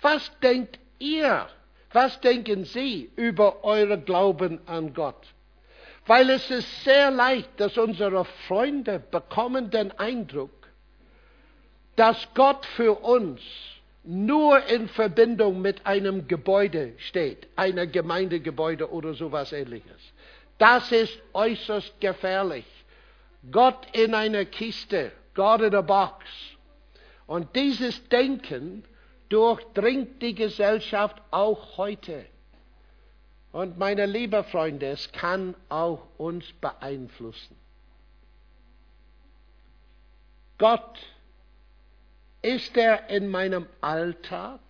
was 0.00 0.30
denkt 0.40 0.78
ihr? 0.98 1.48
Was 1.92 2.20
denken 2.20 2.64
sie 2.64 3.10
über 3.16 3.64
euren 3.64 4.04
Glauben 4.04 4.60
an 4.66 4.92
Gott? 4.92 5.26
Weil 6.06 6.30
es 6.30 6.50
ist 6.50 6.84
sehr 6.84 7.10
leicht, 7.10 7.48
dass 7.58 7.78
unsere 7.78 8.24
Freunde 8.46 8.98
bekommen 8.98 9.70
den 9.70 9.90
Eindruck, 9.98 10.50
dass 11.96 12.28
Gott 12.34 12.64
für 12.76 12.92
uns 12.94 13.40
nur 14.04 14.64
in 14.66 14.88
Verbindung 14.88 15.60
mit 15.60 15.84
einem 15.86 16.28
Gebäude 16.28 16.94
steht, 16.98 17.48
einer 17.56 17.86
Gemeindegebäude 17.86 18.90
oder 18.90 19.14
sowas 19.14 19.52
ähnliches. 19.52 20.12
Das 20.58 20.90
ist 20.92 21.18
äußerst 21.32 22.00
gefährlich. 22.00 22.66
Gott 23.50 23.86
in 23.92 24.14
einer 24.14 24.44
Kiste, 24.44 25.12
God 25.34 25.62
in 25.62 25.74
a 25.74 25.80
box. 25.80 26.24
Und 27.26 27.54
dieses 27.54 28.08
Denken 28.08 28.84
durchdringt 29.28 30.20
die 30.20 30.34
Gesellschaft 30.34 31.20
auch 31.30 31.76
heute. 31.76 32.26
Und 33.52 33.78
meine 33.78 34.06
lieben 34.06 34.44
Freunde, 34.44 34.86
es 34.86 35.10
kann 35.12 35.54
auch 35.68 36.06
uns 36.18 36.52
beeinflussen. 36.54 37.56
Gott, 40.58 40.98
ist 42.42 42.76
er 42.76 43.08
in 43.10 43.28
meinem 43.28 43.66
Alltag, 43.80 44.60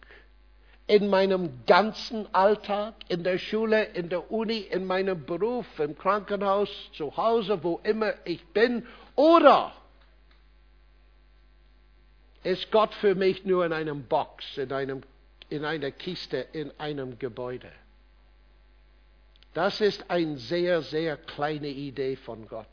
in 0.88 1.08
meinem 1.08 1.64
ganzen 1.66 2.34
Alltag, 2.34 2.94
in 3.08 3.22
der 3.22 3.36
Schule, 3.38 3.84
in 3.84 4.08
der 4.08 4.32
Uni, 4.32 4.58
in 4.58 4.86
meinem 4.86 5.24
Beruf, 5.24 5.66
im 5.78 5.96
Krankenhaus, 5.96 6.70
zu 6.94 7.14
Hause, 7.16 7.62
wo 7.62 7.78
immer 7.84 8.14
ich 8.24 8.44
bin, 8.48 8.86
oder 9.14 9.72
ist 12.42 12.72
Gott 12.72 12.94
für 12.94 13.14
mich 13.14 13.44
nur 13.44 13.66
in 13.66 13.74
einem 13.74 14.04
Box, 14.04 14.56
in, 14.56 14.72
einem, 14.72 15.02
in 15.50 15.66
einer 15.66 15.90
Kiste, 15.90 16.38
in 16.52 16.72
einem 16.78 17.18
Gebäude? 17.18 17.70
Das 19.52 19.82
ist 19.82 20.10
eine 20.10 20.38
sehr, 20.38 20.80
sehr 20.80 21.18
kleine 21.18 21.68
Idee 21.68 22.16
von 22.16 22.48
Gott. 22.48 22.66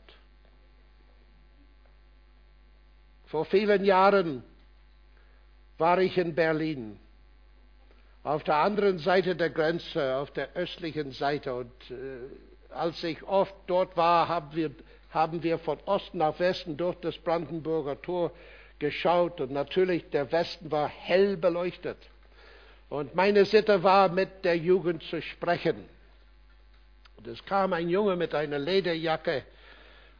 Vor 3.26 3.44
vielen 3.44 3.84
Jahren 3.84 4.42
war 5.76 5.98
ich 5.98 6.16
in 6.16 6.34
Berlin, 6.34 6.98
auf 8.26 8.42
der 8.42 8.56
anderen 8.56 8.98
Seite 8.98 9.36
der 9.36 9.50
Grenze, 9.50 10.16
auf 10.16 10.32
der 10.32 10.56
östlichen 10.56 11.12
Seite. 11.12 11.54
Und 11.54 11.70
äh, 11.90 12.74
als 12.74 13.02
ich 13.04 13.22
oft 13.22 13.54
dort 13.68 13.96
war, 13.96 14.26
haben 14.26 14.48
wir, 14.52 14.72
haben 15.10 15.44
wir 15.44 15.58
von 15.58 15.78
Osten 15.86 16.18
nach 16.18 16.36
Westen 16.40 16.76
durch 16.76 16.96
das 16.96 17.16
Brandenburger 17.18 18.02
Tor 18.02 18.32
geschaut. 18.80 19.40
Und 19.40 19.52
natürlich, 19.52 20.10
der 20.10 20.32
Westen 20.32 20.72
war 20.72 20.88
hell 20.88 21.36
beleuchtet. 21.36 21.98
Und 22.88 23.14
meine 23.14 23.44
Sitte 23.44 23.84
war, 23.84 24.08
mit 24.08 24.44
der 24.44 24.56
Jugend 24.56 25.04
zu 25.04 25.22
sprechen. 25.22 25.84
Und 27.18 27.28
es 27.28 27.44
kam 27.44 27.72
ein 27.74 27.88
Junge 27.88 28.16
mit 28.16 28.34
einer 28.34 28.58
Lederjacke 28.58 29.44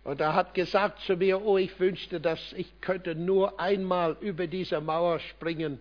und 0.05 0.21
er 0.21 0.35
hat 0.35 0.55
gesagt 0.55 1.01
zu 1.01 1.17
mir, 1.17 1.45
oh, 1.45 1.59
ich 1.59 1.81
wünschte, 1.81 2.21
dass 2.21 2.53
ich 2.53 2.81
könnte 2.81 3.17
nur 3.17 3.59
einmal 3.59 4.17
über 4.21 4.47
diese 4.47 4.81
Mauer 4.81 5.19
springen 5.19 5.81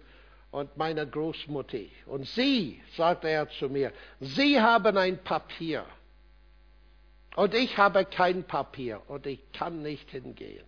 und 0.56 0.78
meine 0.78 1.06
Großmutter. 1.06 1.80
Und 2.06 2.26
Sie, 2.28 2.82
sagte 2.96 3.28
er 3.28 3.50
zu 3.50 3.68
mir, 3.68 3.92
Sie 4.22 4.60
haben 4.60 4.98
ein 4.98 5.22
Papier 5.22 5.86
und 7.36 7.54
ich 7.54 7.78
habe 7.78 8.06
kein 8.06 8.46
Papier 8.46 9.02
und 9.10 9.28
ich 9.28 9.42
kann 9.52 9.82
nicht 9.82 10.10
hingehen. 10.10 10.64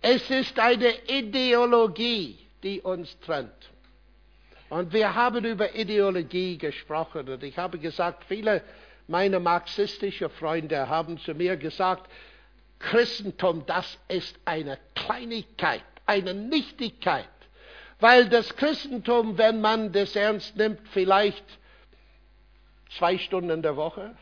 Es 0.00 0.30
ist 0.30 0.60
eine 0.60 0.92
Ideologie, 1.08 2.38
die 2.62 2.80
uns 2.80 3.18
trennt. 3.18 3.70
Und 4.68 4.92
wir 4.92 5.12
haben 5.12 5.44
über 5.44 5.74
Ideologie 5.74 6.56
gesprochen 6.56 7.28
und 7.28 7.42
ich 7.42 7.58
habe 7.58 7.80
gesagt, 7.80 8.22
viele 8.28 8.62
meine 9.08 9.40
marxistischen 9.40 10.30
Freunde 10.30 10.88
haben 10.88 11.18
zu 11.18 11.34
mir 11.34 11.56
gesagt, 11.56 12.08
Christentum, 12.78 13.66
das 13.66 13.98
ist 14.06 14.38
eine 14.44 14.78
Kleinigkeit, 14.94 15.82
eine 16.06 16.32
Nichtigkeit. 16.32 17.28
Weil 18.00 18.28
das 18.28 18.54
Christentum, 18.56 19.38
wenn 19.38 19.60
man 19.60 19.92
das 19.92 20.14
ernst 20.14 20.56
nimmt, 20.56 20.80
vielleicht 20.90 21.44
zwei 22.96 23.18
Stunden 23.18 23.50
in 23.50 23.62
der 23.62 23.76
Woche. 23.76 24.16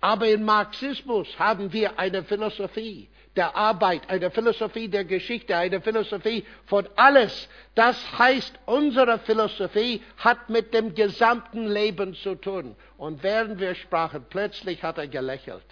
Aber 0.00 0.28
im 0.28 0.44
Marxismus 0.44 1.38
haben 1.38 1.72
wir 1.72 1.98
eine 1.98 2.24
Philosophie 2.24 3.08
der 3.36 3.56
Arbeit, 3.56 4.08
eine 4.08 4.30
Philosophie 4.30 4.88
der 4.88 5.04
Geschichte, 5.04 5.56
eine 5.56 5.80
Philosophie 5.80 6.44
von 6.66 6.88
alles. 6.94 7.48
Das 7.74 7.96
heißt, 8.18 8.54
unsere 8.66 9.18
Philosophie 9.20 10.02
hat 10.18 10.48
mit 10.50 10.72
dem 10.72 10.94
gesamten 10.94 11.66
Leben 11.66 12.14
zu 12.14 12.36
tun. 12.36 12.76
Und 12.96 13.22
während 13.22 13.58
wir 13.58 13.74
sprachen, 13.74 14.26
plötzlich 14.28 14.82
hat 14.82 14.98
er 14.98 15.08
gelächelt. 15.08 15.64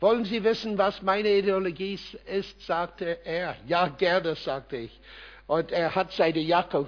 Wollen 0.00 0.24
Sie 0.24 0.42
wissen, 0.42 0.78
was 0.78 1.00
meine 1.02 1.28
Ideologie 1.28 1.98
ist? 2.26 2.66
sagte 2.66 3.24
er. 3.24 3.56
Ja, 3.68 3.86
gerne, 3.86 4.34
sagte 4.34 4.76
ich. 4.78 5.00
Und 5.46 5.72
er 5.72 5.94
hat 5.94 6.12
seine 6.12 6.40
Jacke 6.40 6.86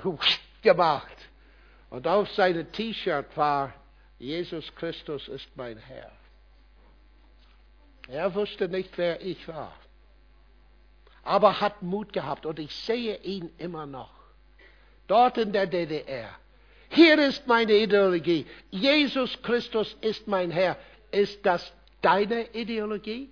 gemacht. 0.63 1.17
Und 1.91 2.07
auf 2.07 2.31
seinem 2.33 2.71
T-Shirt 2.73 3.37
war, 3.37 3.73
Jesus 4.19 4.75
Christus 4.75 5.29
ist 5.29 5.49
mein 5.57 5.79
Herr. 5.79 6.11
Er 8.09 8.35
wusste 8.35 8.69
nicht, 8.69 8.97
wer 8.97 9.21
ich 9.21 9.47
war. 9.49 9.75
Aber 11.23 11.61
hat 11.61 11.83
Mut 11.83 12.13
gehabt 12.13 12.47
und 12.47 12.59
ich 12.59 12.75
sehe 12.75 13.17
ihn 13.19 13.51
immer 13.59 13.87
noch. 13.87 14.13
Dort 15.07 15.39
in 15.39 15.53
der 15.53 15.67
DDR. 15.67 16.31
Hier 16.91 17.19
ist 17.19 17.47
meine 17.47 17.73
Ideologie. 17.73 18.47
Jesus 18.71 19.41
Christus 19.43 19.97
ist 20.01 20.29
mein 20.29 20.51
Herr. 20.51 20.77
Ist 21.11 21.45
das 21.45 21.73
deine 22.03 22.55
Ideologie? 22.55 23.31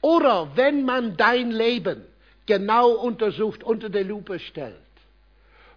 Oder 0.00 0.54
wenn 0.56 0.84
man 0.84 1.16
dein 1.16 1.50
Leben 1.50 2.04
genau 2.46 2.90
untersucht, 2.90 3.62
unter 3.62 3.88
der 3.88 4.04
Lupe 4.04 4.38
stellt, 4.38 4.76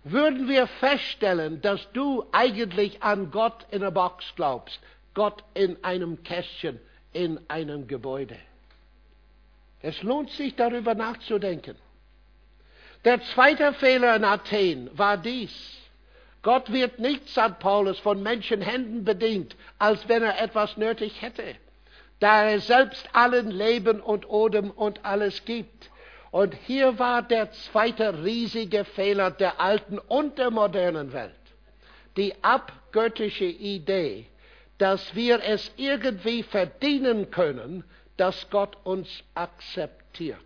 würden 0.04 0.48
wir 0.48 0.68
feststellen, 0.68 1.62
dass 1.62 1.92
du 1.94 2.26
eigentlich 2.32 3.04
an 3.04 3.32
Gott 3.32 3.66
in 3.72 3.82
einer 3.82 3.92
Box 3.92 4.34
glaubst, 4.36 4.80
Gott 5.14 5.44
in 5.54 5.84
einem 5.84 6.24
Kästchen, 6.24 6.80
in 7.14 7.40
einem 7.50 7.88
Gebäude. 7.88 8.38
Es 9.82 10.02
lohnt 10.04 10.32
sich 10.32 10.56
darüber 10.56 10.96
nachzudenken. 10.96 11.76
Der 13.06 13.22
zweite 13.22 13.74
Fehler 13.74 14.16
in 14.16 14.24
Athen 14.24 14.90
war 14.98 15.18
dies. 15.18 15.78
Gott 16.42 16.72
wird 16.72 17.00
nicht, 17.00 17.28
sagt 17.30 17.60
Paulus, 17.60 18.00
von 18.00 18.24
Menschenhänden 18.24 19.04
bedient, 19.04 19.56
als 19.80 20.08
wenn 20.08 20.24
er 20.24 20.42
etwas 20.42 20.78
nötig 20.78 21.22
hätte, 21.22 21.56
da 22.20 22.44
er 22.44 22.60
selbst 22.60 23.08
allen 23.14 23.52
Leben 23.52 24.00
und 24.00 24.30
Odem 24.30 24.72
und 24.72 25.04
alles 25.04 25.46
gibt. 25.46 25.90
Und 26.32 26.54
hier 26.66 27.00
war 27.00 27.22
der 27.22 27.52
zweite 27.52 28.24
riesige 28.24 28.84
Fehler 28.84 29.32
der 29.32 29.60
alten 29.60 29.98
und 30.00 30.38
der 30.38 30.52
modernen 30.52 31.14
Welt. 31.14 31.34
Die 32.18 32.34
abgöttische 32.44 33.46
Idee, 33.46 34.28
dass 34.78 35.16
wir 35.16 35.44
es 35.44 35.72
irgendwie 35.78 36.44
verdienen 36.44 37.32
können, 37.32 37.84
dass 38.18 38.50
Gott 38.50 38.78
uns 38.84 39.08
akzeptiert. 39.36 40.40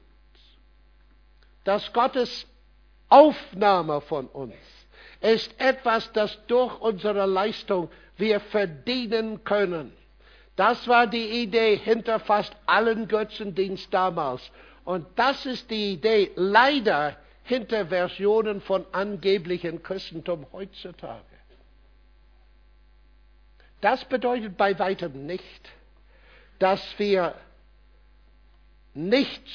Dass 1.63 1.91
Gottes 1.94 2.46
Aufnahme 3.10 4.02
von 4.02 4.28
uns 4.28 4.56
ist 5.22 5.54
etwas, 5.60 6.12
das 6.13 6.38
durch 6.48 6.80
unsere 6.80 7.26
Leistung 7.26 7.89
wir 8.17 8.39
verdienen 8.39 9.44
können. 9.44 9.94
Das 10.56 10.88
war 10.88 11.08
die 11.08 11.44
Idee 11.44 11.78
hinter 11.78 12.20
fast 12.20 12.56
allen 12.65 13.08
Götzendienst 13.08 13.94
damals. 13.94 14.41
Und 14.84 15.08
das 15.15 15.46
ist 15.46 15.70
die 15.70 15.94
Idee 15.94 16.32
leider 16.36 17.15
hinter 17.44 17.88
Versionen 17.88 18.62
von 18.62 18.86
angeblichen 18.91 19.84
Christentum 19.84 20.46
heutzutage. 20.52 21.24
Das 23.82 24.06
bedeutet 24.06 24.58
bei 24.58 24.78
weitem 24.78 25.26
nicht, 25.26 25.70
dass 26.60 26.82
wir 26.98 27.34
nichts 28.94 29.52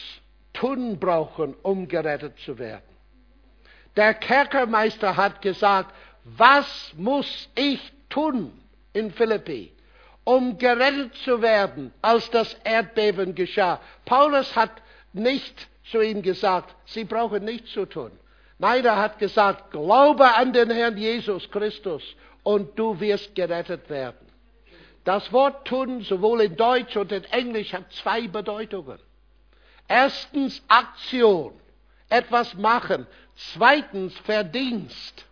tun 0.53 0.99
brauchen, 0.99 1.55
um 1.63 1.87
gerettet 1.87 2.39
zu 2.41 2.59
werden. 2.59 2.83
Der 3.95 4.15
Kerkermeister 4.15 5.17
hat 5.17 5.41
gesagt, 5.43 5.95
was 6.25 6.93
muss 6.97 7.49
ich 7.55 7.81
tun 8.09 8.53
in 8.93 9.13
Philippi, 9.13 9.73
um 10.25 10.59
gerettet 10.59 11.15
zu 11.17 11.41
werden, 11.41 11.93
als 12.03 12.29
das 12.31 12.55
Erdbeben 12.65 13.35
geschah. 13.35 13.81
Paulus 14.05 14.55
hat 14.57 14.73
nicht 15.17 15.69
zu 15.91 16.01
ihm 16.01 16.23
gesagt, 16.23 16.75
Sie 16.87 17.05
brauchen 17.05 17.45
nichts 17.45 17.73
zu 17.73 17.87
tun. 17.87 18.11
Nein, 18.59 18.85
er 18.85 18.97
hat 18.97 19.19
gesagt, 19.19 19.71
glaube 19.71 20.35
an 20.35 20.53
den 20.53 20.71
Herrn 20.71 20.97
Jesus 20.97 21.51
Christus 21.51 22.03
und 22.43 22.79
du 22.79 22.99
wirst 23.01 23.35
gerettet 23.35 23.91
werden. 23.91 24.27
Das 25.05 25.33
Wort 25.33 25.67
tun, 25.67 26.01
sowohl 26.01 26.43
in 26.43 26.57
Deutsch 26.57 26.97
und 26.97 27.13
in 27.13 27.25
Englisch, 27.25 27.73
hat 27.73 27.93
zwei 27.93 28.27
Bedeutungen. 28.27 28.99
Erstens 29.89 30.63
Aktion, 30.67 31.53
etwas 32.09 32.55
machen. 32.55 33.07
Zweitens 33.37 34.17
Verdienst. 34.21 35.27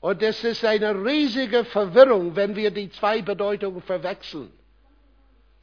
Und 0.00 0.22
es 0.22 0.42
ist 0.44 0.64
eine 0.64 0.94
riesige 1.04 1.64
Verwirrung, 1.64 2.36
wenn 2.36 2.56
wir 2.56 2.70
die 2.70 2.90
zwei 2.90 3.20
Bedeutungen 3.20 3.82
verwechseln. 3.82 4.50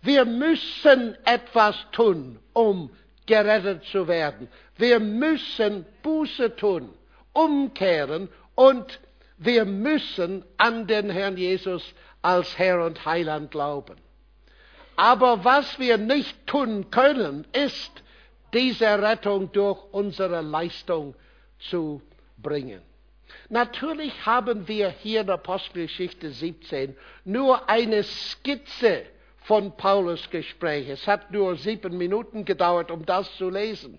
Wir 0.01 0.25
müssen 0.25 1.17
etwas 1.25 1.75
tun, 1.91 2.39
um 2.53 2.91
gerettet 3.27 3.83
zu 3.85 4.07
werden. 4.07 4.47
Wir 4.77 4.99
müssen 4.99 5.85
Buße 6.01 6.55
tun, 6.55 6.89
umkehren 7.33 8.29
und 8.55 8.99
wir 9.37 9.65
müssen 9.65 10.43
an 10.57 10.87
den 10.87 11.11
Herrn 11.11 11.37
Jesus 11.37 11.93
als 12.23 12.57
Herr 12.57 12.83
und 12.83 13.05
Heiland 13.05 13.51
glauben. 13.51 13.97
Aber 14.95 15.45
was 15.45 15.77
wir 15.77 15.97
nicht 15.97 16.47
tun 16.47 16.89
können, 16.89 17.45
ist, 17.53 17.91
diese 18.53 18.99
Rettung 18.99 19.51
durch 19.51 19.79
unsere 19.91 20.41
Leistung 20.41 21.13
zu 21.59 22.01
bringen. 22.37 22.81
Natürlich 23.49 24.25
haben 24.25 24.67
wir 24.67 24.89
hier 24.89 25.21
in 25.21 25.29
Apostelgeschichte 25.29 26.31
17 26.31 26.97
nur 27.25 27.69
eine 27.69 28.03
Skizze 28.03 29.03
von 29.47 29.71
Paulus 29.77 30.29
Gespräch. 30.29 30.89
Es 30.89 31.07
hat 31.07 31.31
nur 31.31 31.55
sieben 31.55 31.97
Minuten 31.97 32.43
gedauert, 32.43 32.91
um 32.91 33.05
das 33.05 33.33
zu 33.37 33.49
lesen. 33.49 33.97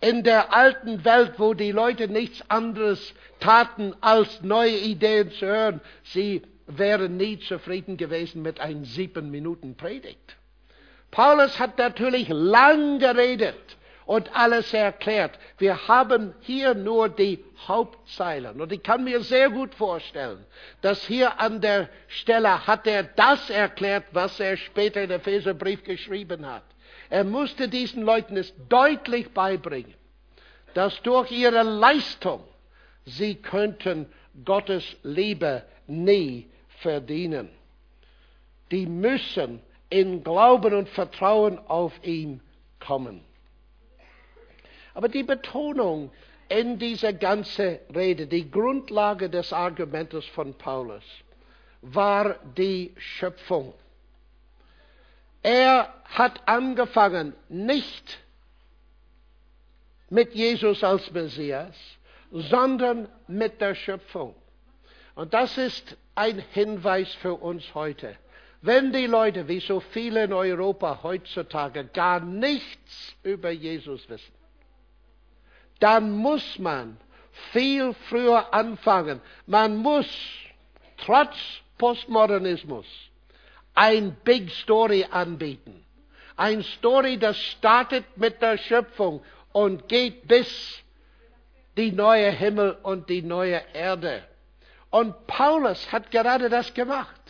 In 0.00 0.24
der 0.24 0.52
alten 0.52 1.04
Welt, 1.04 1.34
wo 1.38 1.54
die 1.54 1.70
Leute 1.70 2.08
nichts 2.08 2.42
anderes 2.50 3.14
taten, 3.38 3.94
als 4.00 4.42
neue 4.42 4.76
Ideen 4.76 5.30
zu 5.30 5.46
hören, 5.46 5.80
sie 6.02 6.42
wären 6.66 7.16
nie 7.16 7.38
zufrieden 7.38 7.96
gewesen 7.96 8.42
mit 8.42 8.58
einem 8.58 8.84
sieben 8.84 9.30
Minuten 9.30 9.76
Predigt. 9.76 10.36
Paulus 11.12 11.60
hat 11.60 11.78
natürlich 11.78 12.28
lang 12.28 12.98
geredet 12.98 13.76
und 14.06 14.34
alles 14.34 14.72
erklärt. 14.74 15.38
Wir 15.58 15.88
haben 15.88 16.34
hier 16.40 16.74
nur 16.74 17.08
die 17.08 17.42
Hauptzeilen. 17.66 18.60
Und 18.60 18.72
ich 18.72 18.82
kann 18.82 19.04
mir 19.04 19.20
sehr 19.22 19.50
gut 19.50 19.74
vorstellen, 19.74 20.44
dass 20.82 21.06
hier 21.06 21.40
an 21.40 21.60
der 21.60 21.88
Stelle 22.08 22.66
hat 22.66 22.86
er 22.86 23.04
das 23.04 23.48
erklärt, 23.50 24.04
was 24.12 24.38
er 24.40 24.56
später 24.56 25.02
in 25.02 25.10
Epheserbrief 25.10 25.84
geschrieben 25.84 26.46
hat. 26.46 26.64
Er 27.10 27.24
musste 27.24 27.68
diesen 27.68 28.02
Leuten 28.02 28.36
es 28.36 28.52
deutlich 28.68 29.30
beibringen, 29.30 29.94
dass 30.74 31.00
durch 31.02 31.30
ihre 31.30 31.62
Leistung 31.62 32.42
sie 33.04 33.36
könnten 33.36 34.06
Gottes 34.44 34.96
Liebe 35.02 35.62
nie 35.86 36.48
verdienen. 36.80 37.48
Die 38.70 38.86
müssen 38.86 39.60
in 39.90 40.24
Glauben 40.24 40.74
und 40.74 40.88
Vertrauen 40.88 41.58
auf 41.68 41.92
ihn 42.02 42.40
kommen. 42.80 43.24
Aber 44.94 45.08
die 45.08 45.24
Betonung 45.24 46.10
in 46.48 46.78
dieser 46.78 47.12
ganzen 47.12 47.78
Rede, 47.94 48.26
die 48.26 48.50
Grundlage 48.50 49.28
des 49.28 49.52
Argumentes 49.52 50.24
von 50.26 50.54
Paulus, 50.54 51.02
war 51.82 52.36
die 52.56 52.94
Schöpfung. 52.96 53.74
Er 55.42 55.92
hat 56.04 56.40
angefangen 56.46 57.34
nicht 57.48 58.18
mit 60.08 60.34
Jesus 60.34 60.82
als 60.84 61.10
Messias, 61.10 61.74
sondern 62.30 63.08
mit 63.26 63.60
der 63.60 63.74
Schöpfung. 63.74 64.34
Und 65.14 65.34
das 65.34 65.58
ist 65.58 65.96
ein 66.14 66.42
Hinweis 66.52 67.12
für 67.14 67.34
uns 67.34 67.74
heute. 67.74 68.16
Wenn 68.62 68.92
die 68.92 69.06
Leute, 69.06 69.46
wie 69.48 69.60
so 69.60 69.80
viele 69.80 70.24
in 70.24 70.32
Europa 70.32 71.00
heutzutage, 71.02 71.84
gar 71.84 72.20
nichts 72.20 73.14
über 73.22 73.50
Jesus 73.50 74.08
wissen, 74.08 74.32
dann 75.80 76.12
muss 76.12 76.58
man 76.58 76.96
viel 77.52 77.94
früher 78.08 78.52
anfangen. 78.54 79.20
Man 79.46 79.76
muss 79.76 80.06
trotz 80.98 81.36
Postmodernismus 81.78 82.86
ein 83.74 84.16
Big 84.24 84.50
Story 84.50 85.06
anbieten. 85.10 85.84
Ein 86.36 86.62
Story, 86.62 87.18
das 87.18 87.36
startet 87.36 88.04
mit 88.16 88.40
der 88.40 88.58
Schöpfung 88.58 89.22
und 89.52 89.88
geht 89.88 90.26
bis 90.26 90.82
die 91.76 91.92
neue 91.92 92.30
Himmel 92.30 92.76
und 92.82 93.08
die 93.08 93.22
neue 93.22 93.60
Erde. 93.72 94.22
Und 94.90 95.26
Paulus 95.26 95.90
hat 95.90 96.10
gerade 96.10 96.48
das 96.48 96.72
gemacht. 96.72 97.20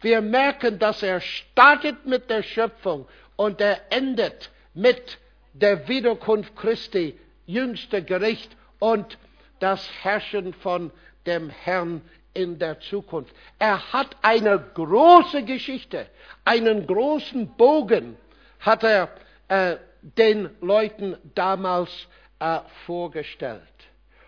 Wir 0.00 0.22
merken, 0.22 0.78
dass 0.78 1.02
er 1.02 1.20
startet 1.20 2.06
mit 2.06 2.30
der 2.30 2.42
Schöpfung 2.42 3.06
und 3.36 3.60
er 3.60 3.92
endet 3.92 4.50
mit 4.72 5.18
der 5.52 5.88
Wiederkunft 5.88 6.56
Christi 6.56 7.18
jüngste 7.52 8.02
Gericht 8.02 8.56
und 8.78 9.18
das 9.58 9.88
Herrschen 10.02 10.54
von 10.54 10.90
dem 11.26 11.50
Herrn 11.50 12.00
in 12.32 12.58
der 12.58 12.80
Zukunft. 12.80 13.34
Er 13.58 13.92
hat 13.92 14.16
eine 14.22 14.58
große 14.74 15.42
Geschichte, 15.44 16.06
einen 16.44 16.86
großen 16.86 17.56
Bogen 17.56 18.16
hat 18.60 18.82
er 18.84 19.08
äh, 19.48 19.76
den 20.02 20.50
Leuten 20.60 21.16
damals 21.34 21.90
äh, 22.38 22.60
vorgestellt. 22.86 23.62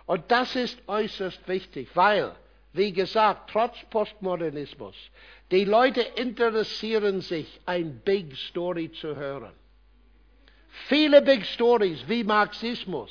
Und 0.07 0.31
das 0.31 0.57
ist 0.57 0.79
äußerst 0.89 1.47
wichtig, 1.49 1.89
weil, 1.95 2.35
wie 2.73 2.93
gesagt, 2.93 3.51
trotz 3.51 3.77
Postmodernismus, 3.91 4.97
die 5.51 5.65
Leute 5.65 6.01
interessieren 6.01 7.21
sich, 7.21 7.61
ein 7.67 8.01
Big 8.05 8.37
Story 8.37 8.91
zu 8.91 9.15
hören. 9.17 9.53
Viele 10.89 11.23
Big 11.23 11.45
Stories 11.45 12.09
wie 12.09 12.25
Marxismus 12.25 13.11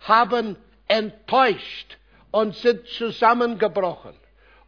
haben 0.00 0.56
enttäuscht 0.88 1.98
und 2.30 2.54
sind 2.54 2.88
zusammengebrochen. 2.88 4.14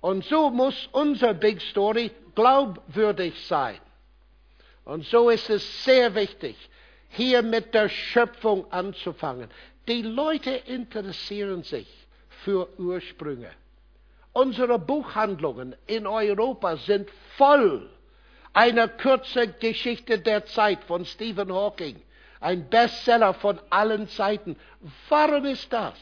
Und 0.00 0.24
so 0.24 0.50
muss 0.50 0.88
unser 0.92 1.34
Big 1.34 1.60
Story 1.60 2.10
glaubwürdig 2.34 3.46
sein. 3.46 3.80
Und 4.84 5.04
so 5.04 5.30
ist 5.30 5.50
es 5.50 5.84
sehr 5.84 6.14
wichtig, 6.14 6.56
hier 7.08 7.42
mit 7.42 7.74
der 7.74 7.88
Schöpfung 7.88 8.70
anzufangen. 8.70 9.50
Die 9.88 10.02
Leute 10.02 10.50
interessieren 10.50 11.62
sich 11.62 11.88
für 12.44 12.68
Ursprünge. 12.78 13.50
Unsere 14.32 14.78
Buchhandlungen 14.78 15.74
in 15.86 16.06
Europa 16.06 16.76
sind 16.76 17.08
voll 17.36 17.90
einer 18.52 18.88
kurzen 18.88 19.54
Geschichte 19.58 20.18
der 20.18 20.44
Zeit 20.46 20.84
von 20.84 21.04
Stephen 21.04 21.52
Hawking 21.52 22.00
Ein 22.46 22.68
Bestseller 22.68 23.34
von 23.34 23.58
allen 23.70 24.06
Zeiten. 24.06 24.56
Warum 25.08 25.46
ist 25.46 25.72
das? 25.72 25.98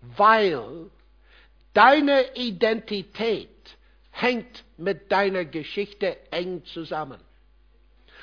Weil 0.00 0.88
deine 1.74 2.36
Identität 2.36 3.76
hängt 4.12 4.62
mit 4.76 5.10
deiner 5.10 5.44
Geschichte 5.44 6.18
eng 6.30 6.64
zusammen. 6.66 7.18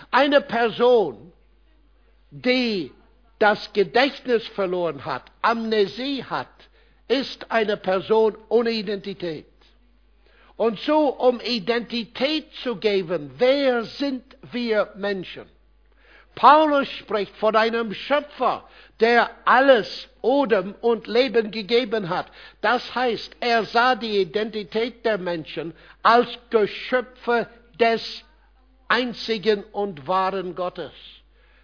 Eine 0.10 0.40
Person, 0.40 1.34
die 2.32 2.94
das 3.40 3.74
Gedächtnis 3.74 4.48
verloren 4.48 5.04
hat, 5.04 5.24
Amnesie 5.42 6.24
hat, 6.24 6.48
ist 7.10 7.52
eine 7.52 7.76
Person 7.76 8.38
ohne 8.48 8.72
Identität. 8.72 9.48
Und 10.56 10.80
so, 10.80 11.10
um 11.10 11.42
Identität 11.42 12.54
zu 12.64 12.78
geben, 12.78 13.32
wer 13.38 13.84
sind 13.84 14.24
wir 14.50 14.94
Menschen? 14.96 15.57
Paulus 16.38 16.88
spricht 16.88 17.36
von 17.38 17.56
einem 17.56 17.96
Schöpfer, 17.96 18.64
der 19.00 19.32
alles 19.46 20.08
Odem 20.22 20.76
und 20.82 21.08
Leben 21.08 21.50
gegeben 21.50 22.10
hat. 22.10 22.28
Das 22.62 22.94
heißt, 22.94 23.38
er 23.40 23.66
sah 23.66 23.96
die 23.96 24.22
Identität 24.22 25.04
der 25.04 25.18
Menschen 25.18 25.74
als 26.04 26.30
Geschöpfe 26.52 27.48
des 27.80 28.24
einzigen 28.88 29.64
und 29.64 30.08
wahren 30.08 30.54
Gottes. 30.54 30.92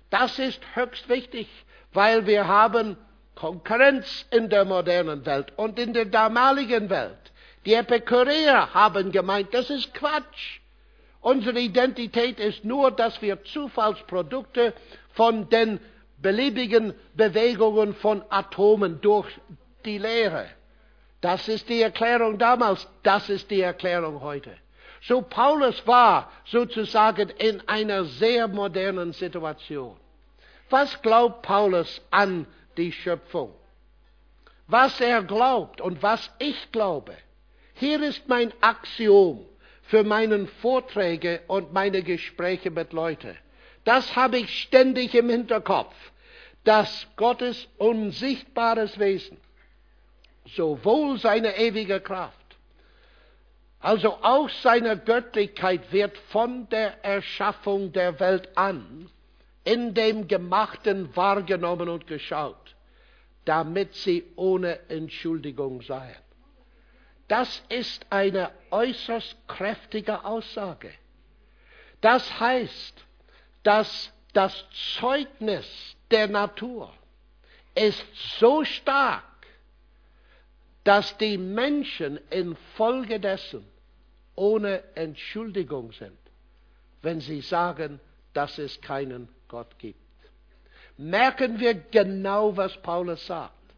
Das 0.10 0.40
ist 0.40 0.60
höchst 0.74 1.08
wichtig, 1.08 1.48
weil 1.94 2.26
wir 2.26 2.48
haben 2.48 2.98
Konkurrenz 3.36 4.26
in 4.32 4.50
der 4.50 4.66
modernen 4.66 5.24
Welt 5.28 5.54
und 5.56 5.78
in 5.78 5.94
der 5.94 6.06
damaligen 6.06 6.90
Welt. 6.90 7.32
Die 7.68 7.76
Epikureer 7.76 8.74
haben 8.74 9.12
gemeint, 9.12 9.54
das 9.54 9.70
ist 9.70 9.94
Quatsch. 9.94 10.63
Unsere 11.24 11.58
Identität 11.58 12.38
ist 12.38 12.66
nur, 12.66 12.92
dass 12.92 13.22
wir 13.22 13.42
Zufallsprodukte 13.46 14.74
von 15.14 15.48
den 15.48 15.80
beliebigen 16.18 16.94
Bewegungen 17.14 17.96
von 17.96 18.26
Atomen 18.30 19.00
durch 19.00 19.30
die 19.86 19.98
Lehre. 19.98 20.48
Das 21.22 21.48
ist 21.48 21.70
die 21.70 21.82
Erklärung 21.82 22.38
damals, 22.38 22.86
das 23.04 23.30
ist 23.30 23.50
die 23.50 23.62
Erklärung 23.62 24.20
heute. 24.20 24.52
So 25.02 25.22
Paulus 25.22 25.88
war 25.88 26.30
sozusagen 26.44 27.30
in 27.30 27.66
einer 27.70 28.04
sehr 28.04 28.50
modernen 28.50 29.14
Situation. 29.14 29.96
Was 30.70 31.02
glaubt 31.02 31.42
Paulus 31.42 32.02
an 32.12 32.46
die 32.76 32.92
Schöpfung? 32.92 33.54
Was 34.68 35.00
er 35.00 35.24
glaubt 35.24 35.80
und 35.80 36.04
was 36.04 36.30
ich 36.40 36.70
glaube, 36.74 37.16
hier 37.76 38.04
ist 38.04 38.28
mein 38.28 38.52
Axiom 38.60 39.46
für 39.84 40.04
meine 40.04 40.48
Vorträge 40.48 41.42
und 41.48 41.74
meine 41.74 42.04
Gespräche 42.04 42.72
mit 42.72 42.94
Leuten. 42.94 43.38
Das 43.84 44.16
habe 44.16 44.38
ich 44.38 44.62
ständig 44.64 45.14
im 45.14 45.30
Hinterkopf, 45.30 45.94
dass 46.64 47.08
Gottes 47.18 47.68
unsichtbares 47.78 48.98
Wesen, 48.98 49.38
sowohl 50.46 51.20
seine 51.20 51.58
ewige 51.58 52.00
Kraft, 52.00 52.38
also 53.80 54.18
auch 54.22 54.50
seine 54.50 54.98
Göttlichkeit 54.98 55.92
wird 55.92 56.18
von 56.30 56.70
der 56.70 57.04
Erschaffung 57.04 57.92
der 57.92 58.18
Welt 58.22 58.58
an 58.58 59.10
in 59.66 59.94
dem 59.94 60.28
Gemachten 60.28 61.14
wahrgenommen 61.16 61.90
und 61.90 62.08
geschaut, 62.08 62.76
damit 63.44 63.94
sie 63.94 64.24
ohne 64.38 64.90
Entschuldigung 64.90 65.82
seien. 65.82 66.23
Das 67.34 67.64
ist 67.68 68.06
eine 68.12 68.52
äußerst 68.70 69.36
kräftige 69.48 70.24
Aussage. 70.24 70.92
Das 72.00 72.40
heißt, 72.40 73.04
dass 73.64 74.14
das 74.34 74.54
Zeugnis 75.00 75.66
der 76.12 76.28
Natur 76.28 76.94
ist 77.74 78.06
so 78.38 78.64
stark, 78.64 79.24
dass 80.84 81.18
die 81.18 81.40
Menschen 81.40 82.20
infolgedessen 82.30 83.66
ohne 84.36 84.84
Entschuldigung 84.94 85.92
sind, 85.92 86.20
wenn 87.02 87.20
sie 87.20 87.42
sagen, 87.42 88.00
dass 88.34 88.60
es 88.60 88.80
keinen 88.80 89.28
Gott 89.48 89.80
gibt. 89.80 89.98
Merken 90.98 91.60
wir 91.60 91.74
genau, 91.74 92.56
was 92.56 92.80
Paulus 92.84 93.26
sagt. 93.26 93.74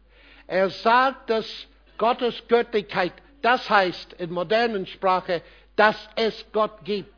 Er 0.46 0.68
sagt, 0.68 1.30
dass 1.30 1.66
Gottes 1.96 2.46
Göttlichkeit 2.48 3.14
das 3.46 3.70
heißt 3.70 4.14
in 4.14 4.32
modernen 4.32 4.86
Sprache, 4.86 5.40
dass 5.76 5.96
es 6.16 6.44
Gott 6.50 6.84
gibt, 6.84 7.14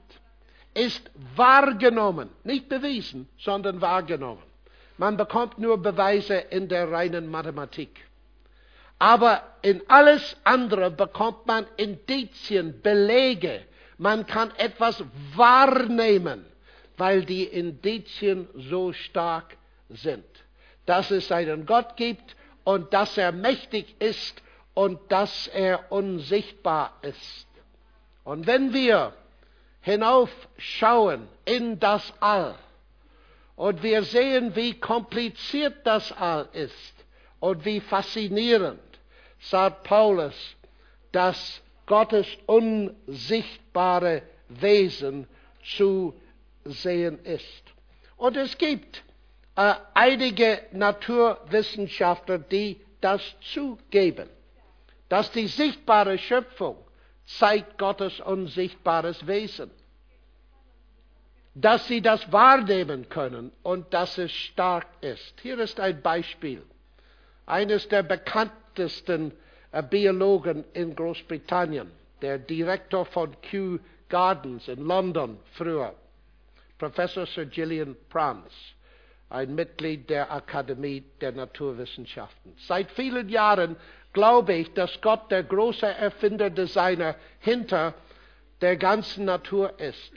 ist 0.75 1.11
wahrgenommen, 1.35 2.29
nicht 2.45 2.69
bewiesen, 2.69 3.27
sondern 3.39 3.81
wahrgenommen. 3.81 4.43
Man 4.99 5.17
bekommt 5.17 5.59
nur 5.59 5.81
Beweise 5.81 6.35
in 6.35 6.69
der 6.69 6.93
reinen 6.93 7.31
Mathematik. 7.31 8.05
Aber 8.99 9.43
in 9.63 9.81
alles 9.89 10.37
andere 10.45 10.91
bekommt 10.91 11.47
man 11.47 11.65
Indizien, 11.79 12.83
Belege. 12.83 13.65
Man 13.97 14.27
kann 14.27 14.51
etwas 14.59 15.03
wahrnehmen, 15.35 16.45
weil 16.99 17.25
die 17.25 17.45
Indizien 17.45 18.49
so 18.55 18.93
stark 18.93 19.57
sind. 19.89 20.27
Dass 20.85 21.11
es 21.11 21.33
einen 21.33 21.65
Gott 21.65 21.97
gibt 21.97 22.37
und 22.65 22.93
dass 22.93 23.17
er 23.17 23.33
mächtig 23.33 23.97
ist 23.99 24.43
und 24.79 25.01
dass 25.11 25.49
er 25.49 25.91
unsichtbar 25.91 26.93
ist. 27.03 27.49
Und 28.23 28.47
wenn 28.47 28.73
wir 28.73 29.13
hinaufschauen 29.81 31.27
in 31.45 31.81
das 31.81 32.13
All 32.21 32.55
und 33.57 33.83
wir 33.83 34.05
sehen, 34.05 34.55
wie 34.55 34.79
kompliziert 34.79 35.85
das 35.85 36.13
All 36.13 36.49
ist 36.53 36.95
und 37.41 37.65
wie 37.65 37.81
faszinierend, 37.81 38.79
sagt 39.41 39.83
Paulus, 39.83 40.37
dass 41.11 41.61
Gottes 41.85 42.29
unsichtbare 42.47 44.23
Wesen 44.49 45.27
zu 45.77 46.15
sehen 46.65 47.19
ist. 47.25 47.65
Und 48.17 48.37
es 48.37 48.57
gibt 48.57 49.03
äh, 49.57 49.75
einige 49.95 50.63
Naturwissenschaftler, 50.71 52.39
die 52.39 52.81
das 53.01 53.23
zugeben 53.41 54.29
dass 55.09 55.31
die 55.31 55.47
sichtbare 55.47 56.19
Schöpfung 56.19 56.77
zeigt 57.27 57.79
Gottes 57.79 58.21
unsichtbares 58.21 59.27
Wesen. 59.27 59.71
Dass 61.55 61.87
sie 61.89 62.01
das 62.01 62.31
wahrnehmen 62.33 63.09
können 63.09 63.53
und 63.63 63.93
dass 63.93 64.17
es 64.19 64.31
stark 64.31 64.87
ist. 65.01 65.41
Hier 65.41 65.59
ist 65.59 65.81
ein 65.81 66.03
Beispiel. 66.03 66.63
Eines 67.47 67.89
der 67.89 68.03
bekanntesten 68.03 69.33
äh, 69.73 69.83
Biologen 69.83 70.65
in 70.73 70.95
Großbritannien, 70.95 71.91
der 72.23 72.39
Direktor 72.39 73.05
von 73.07 73.39
Kew 73.41 73.79
Gardens 74.09 74.69
in 74.69 74.87
London 74.87 75.39
früher, 75.53 75.95
Professor 76.79 77.27
Sir 77.27 77.47
Gillian 77.47 77.97
Prance, 78.09 78.55
ein 79.31 79.55
Mitglied 79.55 80.09
der 80.09 80.33
Akademie 80.33 81.05
der 81.21 81.33
Naturwissenschaften. 81.33 82.55
Seit 82.59 82.91
vielen 82.93 83.29
Jahren 83.29 83.77
glaube 84.19 84.55
ich, 84.55 84.73
dass 84.75 85.01
Gott 85.01 85.31
der 85.31 85.45
große 85.45 85.87
Erfinder, 85.87 86.51
Designer 86.51 87.15
hinter 87.39 87.95
der 88.61 88.77
ganzen 88.77 89.27
Natur 89.27 89.79
ist. 89.79 90.13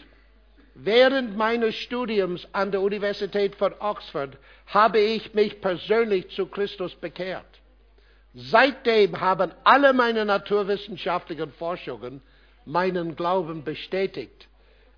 Während 0.74 1.38
meines 1.38 1.76
Studiums 1.76 2.48
an 2.52 2.72
der 2.72 2.82
Universität 2.82 3.56
von 3.56 3.76
Oxford 3.80 4.40
habe 4.66 4.98
ich 4.98 5.36
mich 5.36 5.62
persönlich 5.62 6.30
zu 6.32 6.48
Christus 6.48 6.96
bekehrt. 6.96 7.46
Seitdem 8.34 9.22
haben 9.22 9.52
alle 9.64 9.94
meine 9.94 10.26
naturwissenschaftlichen 10.26 11.52
Forschungen 11.52 12.24
meinen 12.66 13.16
Glauben 13.16 13.64
bestätigt. 13.64 14.48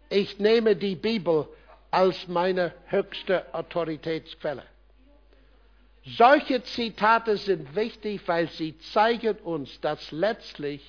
Ich 0.09 0.39
nehme 0.39 0.77
die 0.77 0.95
Bibel 0.95 1.49
als 1.91 2.29
meine 2.29 2.71
höchste 2.85 3.53
Autoritätsquelle. 3.53 4.63
Solche 6.05 6.63
Zitate 6.63 7.37
sind 7.37 7.75
wichtig, 7.75 8.21
weil 8.27 8.49
sie 8.49 8.77
zeigen 8.79 9.37
uns, 9.37 9.79
dass 9.79 10.11
letztlich 10.11 10.83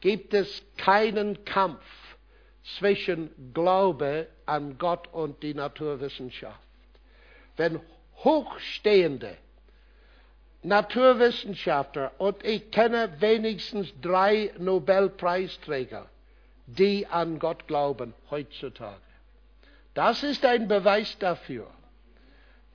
gibt 0.00 0.34
es 0.34 0.62
keinen 0.76 1.44
Kampf 1.44 1.82
zwischen 2.78 3.52
Glaube 3.52 4.28
an 4.44 4.78
Gott 4.78 5.12
und 5.12 5.42
die 5.42 5.54
Naturwissenschaft. 5.54 6.60
Wenn 7.56 7.80
hochstehende 8.18 9.36
Naturwissenschaftler, 10.62 12.12
und 12.18 12.44
ich 12.44 12.70
kenne 12.70 13.20
wenigstens 13.20 13.92
drei 14.00 14.52
Nobelpreisträger, 14.58 16.08
die 16.66 17.06
an 17.06 17.38
Gott 17.38 17.66
glauben 17.68 18.14
heutzutage. 18.30 19.00
Das 19.94 20.22
ist 20.22 20.44
ein 20.44 20.66
Beweis 20.66 21.16
dafür, 21.18 21.70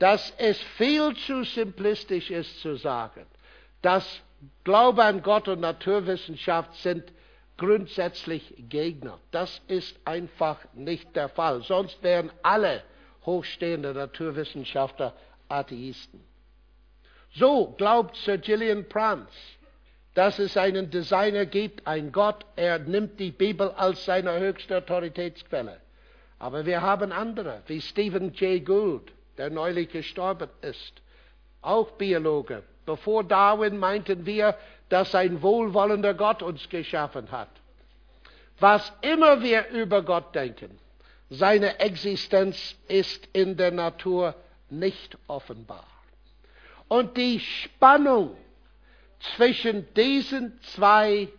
dass 0.02 0.34
es 0.39 0.60
viel 0.78 1.16
zu 1.16 1.43
simplistisch 1.43 2.32
ist 2.32 2.60
zu 2.62 2.76
sagen, 2.76 3.24
dass 3.84 4.22
Glaube 4.64 5.04
an 5.04 5.22
Gott 5.22 5.47
und 5.47 5.60
Naturwissenschaft 5.60 6.74
sind 6.78 7.04
grundsätzlich 7.56 8.52
Gegner. 8.68 9.20
Das 9.30 9.62
ist 9.68 9.95
einfach 10.04 10.58
nicht 10.74 11.16
der 11.16 11.30
Fall. 11.30 11.62
Sonst 11.62 12.02
wären 12.02 12.32
alle 12.41 12.82
hochstehende 13.28 13.93
Naturwissenschaftler 13.93 15.14
Atheisten. 15.47 16.24
So 17.36 17.68
glaubt 17.78 18.16
Sir 18.16 18.39
Gillian 18.39 18.89
Prance, 18.89 19.38
dass 20.16 20.39
es 20.39 20.58
einen 20.58 20.89
Designer 20.89 21.45
gibt, 21.45 21.86
ein 21.86 22.12
Gott, 22.12 22.43
er 22.56 22.80
nimmt 22.80 23.20
die 23.20 23.30
Bibel 23.30 23.70
als 23.70 24.04
seine 24.06 24.39
höchste 24.39 24.78
Autoritätsquelle. 24.78 25.80
Aber 26.39 26.66
wir 26.66 26.82
haben 26.82 27.12
andere, 27.12 27.62
wie 27.68 27.80
Stephen 27.80 28.34
Jay 28.34 28.62
Gould, 28.62 29.14
der 29.42 29.50
neulich 29.50 29.89
gestorben 29.89 30.52
ist, 30.62 31.02
auch 31.64 31.89
Biologe. 31.94 32.62
Bevor 32.86 33.24
Darwin 33.24 33.76
meinten 33.80 34.28
wir, 34.28 34.56
dass 34.88 35.16
ein 35.16 35.42
wohlwollender 35.42 36.14
Gott 36.14 36.44
uns 36.44 36.70
geschaffen 36.70 37.32
hat. 37.32 37.50
Was 38.60 38.94
immer 39.02 39.42
wir 39.42 39.70
über 39.70 40.04
Gott 40.04 40.36
denken, 40.36 40.78
seine 41.32 41.80
Existenz 41.80 42.76
ist 42.88 43.28
in 43.34 43.58
der 43.58 43.72
Natur 43.72 44.36
nicht 44.70 45.18
offenbar. 45.26 45.88
Und 46.88 47.18
die 47.18 47.39
Spannung 47.39 48.38
zwischen 49.36 49.92
diesen 49.96 50.62
zwei 50.62 51.30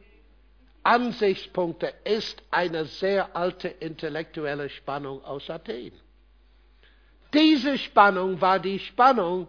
Ansichtspunkten 0.82 1.90
ist 2.02 2.42
eine 2.50 2.84
sehr 2.84 3.36
alte 3.36 3.68
intellektuelle 3.68 4.70
Spannung 4.70 5.24
aus 5.24 5.48
Athen. 5.48 5.92
Diese 7.32 7.78
Spannung 7.78 8.40
war 8.40 8.58
die 8.58 8.78
Spannung, 8.78 9.48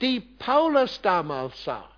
die 0.00 0.20
Paulus 0.20 1.00
damals 1.02 1.64
sah, 1.64 1.88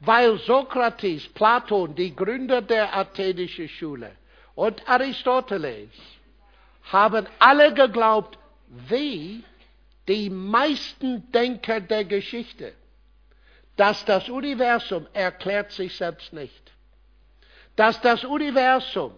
weil 0.00 0.38
Sokrates, 0.38 1.28
Platon, 1.28 1.94
die 1.94 2.14
Gründer 2.14 2.62
der 2.62 2.96
athenischen 2.96 3.68
Schule 3.68 4.12
und 4.54 4.88
Aristoteles 4.88 5.90
haben 6.84 7.26
alle 7.38 7.72
geglaubt, 7.74 8.38
wie 8.68 9.44
die 10.08 10.30
meisten 10.30 11.30
Denker 11.30 11.80
der 11.80 12.04
Geschichte, 12.04 12.72
dass 13.76 14.04
das 14.04 14.28
Universum 14.28 15.06
erklärt 15.12 15.72
sich 15.72 15.96
selbst 15.96 16.32
nicht. 16.32 16.72
Dass 17.76 18.00
das 18.00 18.24
Universum 18.24 19.12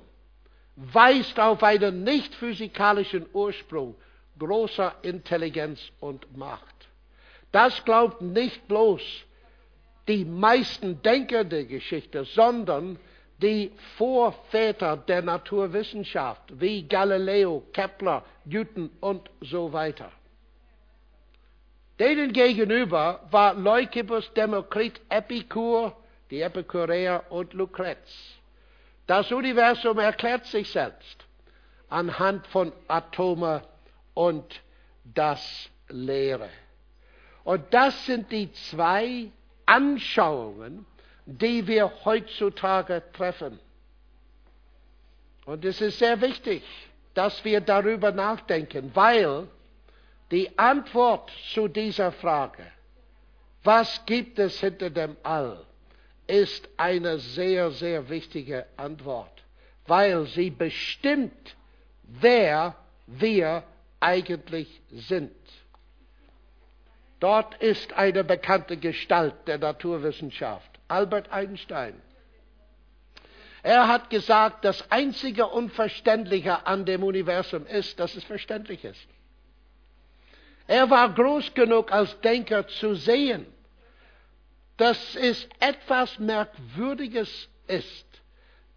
weist 0.76 1.38
auf 1.40 1.62
einen 1.62 2.04
nicht 2.04 2.34
physikalischen 2.34 3.26
Ursprung 3.32 3.96
großer 4.38 4.94
Intelligenz 5.02 5.80
und 6.00 6.36
Macht. 6.36 6.74
Das 7.52 7.84
glaubt 7.84 8.20
nicht 8.20 8.66
bloß 8.68 9.02
die 10.08 10.24
meisten 10.24 11.00
Denker 11.02 11.44
der 11.44 11.64
Geschichte, 11.64 12.24
sondern 12.24 12.98
die 13.38 13.72
Vorväter 13.96 14.96
der 14.96 15.22
Naturwissenschaft, 15.22 16.42
wie 16.60 16.86
Galileo, 16.86 17.62
Kepler, 17.72 18.24
Newton 18.44 18.90
und 19.00 19.30
so 19.40 19.72
weiter. 19.72 20.10
Denen 21.98 22.32
gegenüber 22.32 23.20
war 23.30 23.54
Leucippus, 23.54 24.32
Demokrit, 24.34 25.00
Epikur, 25.08 25.96
die 26.30 26.40
Epikureer 26.40 27.24
und 27.30 27.52
Lucrez. 27.52 28.38
Das 29.06 29.30
Universum 29.30 29.98
erklärt 29.98 30.46
sich 30.46 30.70
selbst 30.70 31.24
anhand 31.88 32.46
von 32.48 32.72
Atome 32.88 33.62
und 34.14 34.62
das 35.04 35.70
Leere. 35.88 36.48
Und 37.44 37.62
das 37.74 38.06
sind 38.06 38.32
die 38.32 38.50
zwei 38.52 39.30
Anschauungen, 39.66 40.86
die 41.26 41.66
wir 41.66 42.04
heutzutage 42.04 43.02
treffen. 43.12 43.58
Und 45.44 45.64
es 45.64 45.80
ist 45.80 45.98
sehr 45.98 46.20
wichtig, 46.20 46.62
dass 47.12 47.44
wir 47.44 47.60
darüber 47.60 48.12
nachdenken, 48.12 48.90
weil 48.94 49.46
die 50.30 50.58
Antwort 50.58 51.30
zu 51.52 51.68
dieser 51.68 52.12
Frage, 52.12 52.64
was 53.62 54.04
gibt 54.06 54.38
es 54.38 54.60
hinter 54.60 54.90
dem 54.90 55.16
All, 55.22 55.64
ist 56.26 56.68
eine 56.76 57.18
sehr, 57.18 57.70
sehr 57.70 58.08
wichtige 58.08 58.66
Antwort, 58.76 59.42
weil 59.86 60.26
sie 60.26 60.50
bestimmt, 60.50 61.56
wer 62.02 62.74
wir 63.06 63.62
eigentlich 64.04 64.82
sind. 64.90 65.32
Dort 67.20 67.54
ist 67.62 67.94
eine 67.94 68.22
bekannte 68.22 68.76
Gestalt 68.76 69.34
der 69.46 69.58
Naturwissenschaft, 69.58 70.70
Albert 70.88 71.32
Einstein. 71.32 72.00
Er 73.62 73.88
hat 73.88 74.10
gesagt, 74.10 74.66
das 74.66 74.90
einzige 74.90 75.46
Unverständliche 75.46 76.66
an 76.66 76.84
dem 76.84 77.02
Universum 77.02 77.66
ist, 77.66 77.98
dass 77.98 78.14
es 78.14 78.22
verständlich 78.24 78.84
ist. 78.84 79.08
Er 80.66 80.90
war 80.90 81.14
groß 81.14 81.54
genug 81.54 81.90
als 81.90 82.20
Denker 82.20 82.68
zu 82.68 82.94
sehen, 82.94 83.46
dass 84.76 85.16
es 85.16 85.48
etwas 85.60 86.18
Merkwürdiges 86.18 87.48
ist, 87.66 88.06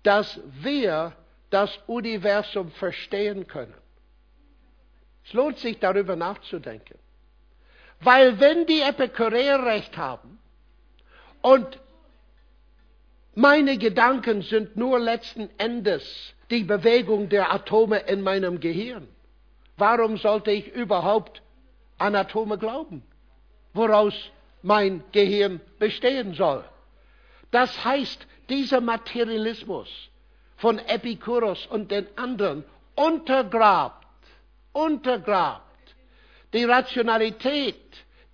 dass 0.03 0.39
wir 0.61 1.13
das 1.49 1.77
Universum 1.87 2.71
verstehen 2.71 3.45
können. 3.45 3.73
Es 5.27 5.33
lohnt 5.33 5.57
sich 5.57 5.77
darüber 5.79 6.15
nachzudenken. 6.15 6.97
Weil 7.99 8.39
wenn 8.39 8.65
die 8.65 8.81
Epikureer 8.81 9.65
recht 9.65 9.97
haben 9.97 10.39
und 11.41 11.79
meine 13.35 13.77
Gedanken 13.77 14.41
sind 14.41 14.77
nur 14.77 14.99
letzten 14.99 15.49
Endes 15.57 16.33
die 16.49 16.63
Bewegung 16.63 17.27
der 17.27 17.51
Atome 17.53 17.97
in 18.07 18.21
meinem 18.21 18.61
Gehirn, 18.61 19.07
warum 19.75 20.15
sollte 20.17 20.51
ich 20.51 20.73
überhaupt 20.73 21.41
an 21.97 22.15
Atome 22.15 22.57
glauben, 22.57 23.03
woraus 23.73 24.13
mein 24.61 25.03
Gehirn 25.11 25.59
bestehen 25.77 26.35
soll. 26.35 26.63
Das 27.51 27.83
heißt, 27.83 28.25
dieser 28.49 28.79
Materialismus 28.79 29.89
von 30.55 30.79
Epikuros 30.79 31.65
und 31.67 31.91
den 31.91 32.07
anderen 32.15 32.63
untergrabt, 32.95 33.96
untergrabt 34.77 35.95
die 36.53 36.63
Rationalität, 36.63 37.75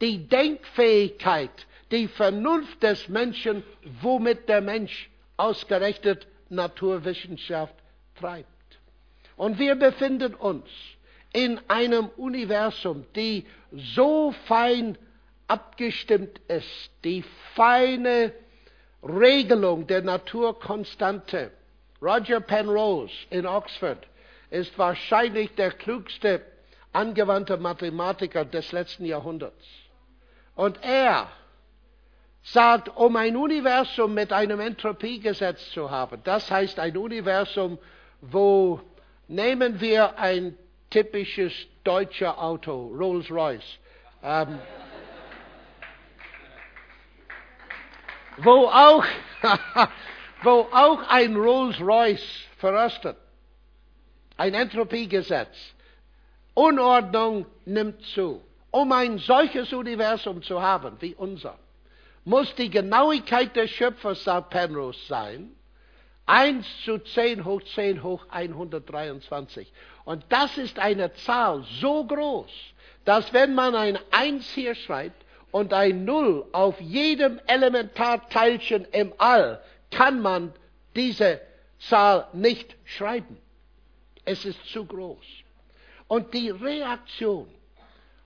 die 0.02 0.28
Denkfähigkeit, 0.28 1.68
die 1.90 2.08
Vernunft 2.08 2.84
des 2.84 3.08
Menschen, 3.08 3.64
womit 4.02 4.50
der 4.50 4.62
Mensch 4.62 5.10
ausgerechnet 5.38 6.28
Naturwissenschaft 6.50 7.74
treibt. 8.20 8.48
Und 9.38 9.58
wir 9.58 9.76
befinden 9.76 10.36
uns 10.36 10.68
in 11.32 11.60
einem 11.70 12.10
Universum, 12.18 13.06
die 13.16 13.46
so 13.72 14.34
fein 14.46 14.98
abgestimmt 15.48 16.40
ist, 16.50 16.92
die 17.04 17.24
feine 17.56 18.34
Regelung 19.02 19.88
der 19.88 20.02
Naturkonstante. 20.02 21.52
Roger 22.02 22.42
Penrose 22.42 23.14
in 23.30 23.46
Oxford 23.48 24.06
ist 24.54 24.78
wahrscheinlich 24.78 25.56
der 25.56 25.72
klugste 25.72 26.46
angewandte 26.92 27.58
Mathematiker 27.58 28.46
des 28.46 28.72
letzten 28.72 29.04
Jahrhunderts. 29.04 29.66
Und 30.54 30.78
er 30.84 31.28
sagt, 32.44 32.96
um 32.96 33.16
ein 33.16 33.36
Universum 33.36 34.14
mit 34.14 34.32
einem 34.32 34.60
Entropiegesetz 34.60 35.72
zu 35.72 35.90
haben, 35.90 36.22
das 36.24 36.52
heißt 36.52 36.78
ein 36.80 36.96
Universum, 36.96 37.80
wo 38.22 38.80
nehmen 39.28 39.82
wir 39.82 40.20
ein 40.20 40.56
typisches 40.92 41.52
deutscher 41.84 42.40
Auto, 42.40 42.94
Rolls-Royce. 42.96 43.80
Ähm, 44.22 44.60
wo, 48.38 48.68
auch, 48.68 49.04
wo 50.44 50.68
auch 50.72 51.02
ein 51.10 51.36
Rolls-Royce 51.36 52.46
verrostet. 52.60 53.18
Ein 54.38 54.54
Entropiegesetz. 54.54 55.56
Unordnung 56.54 57.46
nimmt 57.66 58.02
zu. 58.08 58.42
Um 58.72 58.92
ein 58.92 59.20
solches 59.20 59.72
Universum 59.72 60.42
zu 60.42 60.62
haben 60.62 60.98
wie 61.00 61.14
unser, 61.14 61.60
muss 62.26 62.54
die 62.56 62.70
Genauigkeit 62.70 63.56
des 63.56 63.70
Schöpfers, 63.70 64.24
sagt 64.24 64.50
Penrose, 64.50 65.00
sein, 65.08 65.52
1 66.26 66.66
zu 66.84 66.98
10 66.98 67.46
hoch 67.46 67.62
10 67.76 68.02
hoch 68.02 68.26
123. 68.30 69.72
Und 70.06 70.24
das 70.30 70.58
ist 70.58 70.80
eine 70.80 71.14
Zahl 71.14 71.64
so 71.82 72.06
groß, 72.06 72.50
dass 73.06 73.34
wenn 73.34 73.54
man 73.54 73.76
ein 73.76 74.00
1 74.12 74.50
hier 74.54 74.74
schreibt 74.74 75.24
und 75.52 75.74
ein 75.74 76.06
0 76.06 76.46
auf 76.52 76.80
jedem 76.82 77.40
Elementarteilchen 77.46 78.86
im 78.92 79.14
All, 79.18 79.62
kann 79.92 80.22
man 80.22 80.54
diese 80.96 81.42
Zahl 81.78 82.28
nicht 82.34 82.76
schreiben. 82.86 83.38
Es 84.26 84.46
ist 84.46 84.66
zu 84.68 84.86
groß. 84.86 85.26
Und 86.08 86.34
die 86.34 86.50
Reaktion 86.50 87.48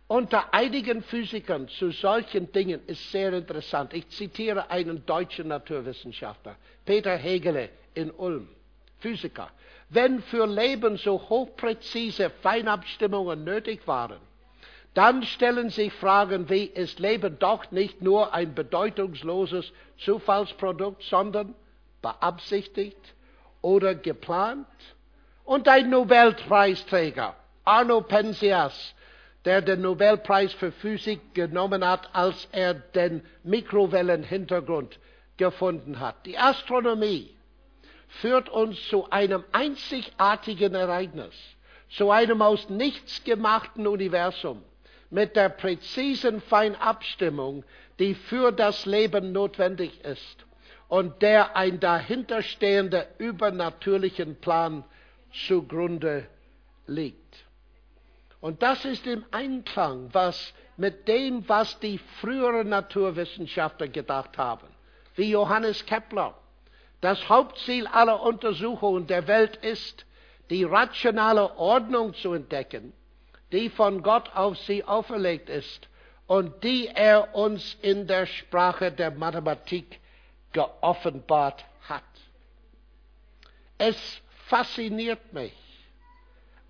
unter 0.07 0.53
einigen 0.53 1.03
Physikern 1.03 1.67
zu 1.67 1.91
solchen 1.91 2.51
Dingen 2.51 2.81
ist 2.87 3.11
sehr 3.11 3.33
interessant. 3.33 3.93
Ich 3.93 4.07
zitiere 4.09 4.69
einen 4.71 5.05
deutschen 5.05 5.49
Naturwissenschaftler, 5.49 6.55
Peter 6.85 7.15
Hegele 7.15 7.69
in 7.93 8.11
Ulm, 8.11 8.47
Physiker. 8.99 9.51
wenn 9.89 10.21
für 10.21 10.45
Leben 10.45 10.97
so 10.97 11.29
hochpräzise 11.29 12.29
Feinabstimmungen 12.29 13.43
nötig 13.43 13.87
waren, 13.87 14.19
dann 14.93 15.23
stellen 15.23 15.69
sich 15.69 15.93
Fragen 15.93 16.49
wie, 16.49 16.63
ist 16.63 16.99
Leben 16.99 17.37
doch 17.37 17.69
nicht 17.71 18.01
nur 18.01 18.33
ein 18.33 18.55
bedeutungsloses 18.55 19.71
Zufallsprodukt, 19.99 21.03
sondern 21.03 21.53
beabsichtigt 22.01 23.13
oder 23.61 23.93
geplant? 23.93 24.67
Und 25.47 25.69
ein 25.69 25.89
Nobelpreisträger, 25.89 27.33
Arno 27.63 28.01
Penzias, 28.01 28.93
der 29.45 29.61
den 29.61 29.79
Nobelpreis 29.79 30.51
für 30.51 30.73
Physik 30.73 31.33
genommen 31.33 31.87
hat, 31.87 32.09
als 32.13 32.49
er 32.51 32.73
den 32.73 33.21
Mikrowellenhintergrund 33.43 34.99
gefunden 35.37 36.01
hat. 36.01 36.25
Die 36.25 36.37
Astronomie 36.37 37.33
führt 38.09 38.49
uns 38.49 38.89
zu 38.89 39.09
einem 39.09 39.45
einzigartigen 39.53 40.75
Ereignis, 40.75 41.33
zu 41.91 42.11
einem 42.11 42.41
aus 42.41 42.69
nichts 42.69 43.23
gemachten 43.23 43.87
Universum 43.87 44.61
mit 45.09 45.37
der 45.37 45.47
präzisen 45.47 46.41
Feinabstimmung, 46.41 47.63
die 47.99 48.15
für 48.15 48.51
das 48.51 48.85
Leben 48.85 49.31
notwendig 49.31 50.03
ist 50.03 50.45
und 50.89 51.21
der 51.21 51.55
ein 51.55 51.79
dahinterstehender 51.79 53.05
übernatürlichen 53.17 54.35
Plan 54.41 54.83
zugrunde 55.45 56.27
liegt. 56.87 57.45
Und 58.39 58.61
das 58.61 58.85
ist 58.85 59.05
im 59.07 59.25
Einklang 59.31 60.09
was, 60.13 60.53
mit 60.77 61.07
dem, 61.07 61.47
was 61.49 61.79
die 61.79 61.97
früheren 61.97 62.69
Naturwissenschaftler 62.69 63.87
gedacht 63.87 64.37
haben, 64.37 64.67
wie 65.15 65.31
Johannes 65.31 65.85
Kepler. 65.85 66.35
Das 67.01 67.29
Hauptziel 67.29 67.87
aller 67.87 68.21
Untersuchungen 68.21 69.07
der 69.07 69.27
Welt 69.27 69.57
ist, 69.57 70.05
die 70.49 70.63
rationale 70.63 71.57
Ordnung 71.57 72.13
zu 72.13 72.33
entdecken, 72.33 72.93
die 73.51 73.69
von 73.69 74.01
Gott 74.01 74.31
auf 74.35 74.57
sie 74.59 74.83
auferlegt 74.83 75.49
ist 75.49 75.89
und 76.27 76.63
die 76.63 76.87
er 76.87 77.35
uns 77.35 77.77
in 77.81 78.07
der 78.07 78.25
Sprache 78.25 78.91
der 78.91 79.11
Mathematik 79.11 79.99
geoffenbart 80.53 81.65
hat. 81.87 82.03
Es 83.77 84.21
fasziniert 84.49 85.33
mich 85.33 85.53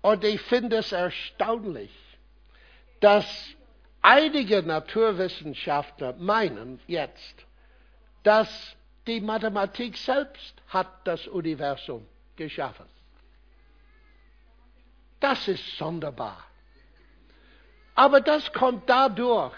und 0.02 0.24
ich 0.24 0.40
finde 0.42 0.78
es 0.78 0.92
erstaunlich, 0.92 1.92
dass 3.00 3.26
einige 4.02 4.62
Naturwissenschaftler 4.62 6.14
meinen 6.14 6.80
jetzt, 6.86 7.46
dass 8.22 8.76
die 9.06 9.20
Mathematik 9.20 9.96
selbst 9.96 10.54
hat 10.68 10.88
das 11.04 11.26
Universum 11.26 12.06
geschaffen. 12.36 12.86
Das 15.20 15.48
ist 15.48 15.76
sonderbar. 15.76 16.44
Aber 17.94 18.20
das 18.20 18.52
kommt 18.52 18.88
dadurch, 18.88 19.56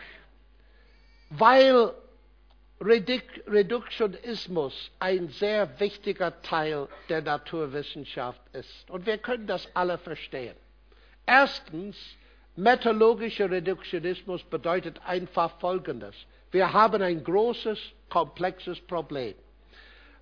weil 1.30 1.92
Reduktionismus 2.80 4.90
ein 4.98 5.28
sehr 5.28 5.80
wichtiger 5.80 6.40
Teil 6.42 6.88
der 7.08 7.22
Naturwissenschaft 7.22 8.40
ist. 8.54 8.90
Und 8.90 9.06
wir 9.06 9.18
können 9.18 9.46
das 9.46 9.68
alle 9.74 9.98
verstehen. 9.98 10.56
Erstens, 11.26 11.96
methodologischer 12.56 13.50
Reduktionismus 13.50 14.42
bedeutet 14.44 15.00
einfach 15.04 15.58
Folgendes. 15.60 16.14
Wir 16.50 16.72
haben 16.72 17.02
ein 17.02 17.22
großes, 17.22 17.78
komplexes 18.08 18.80
Problem. 18.80 19.34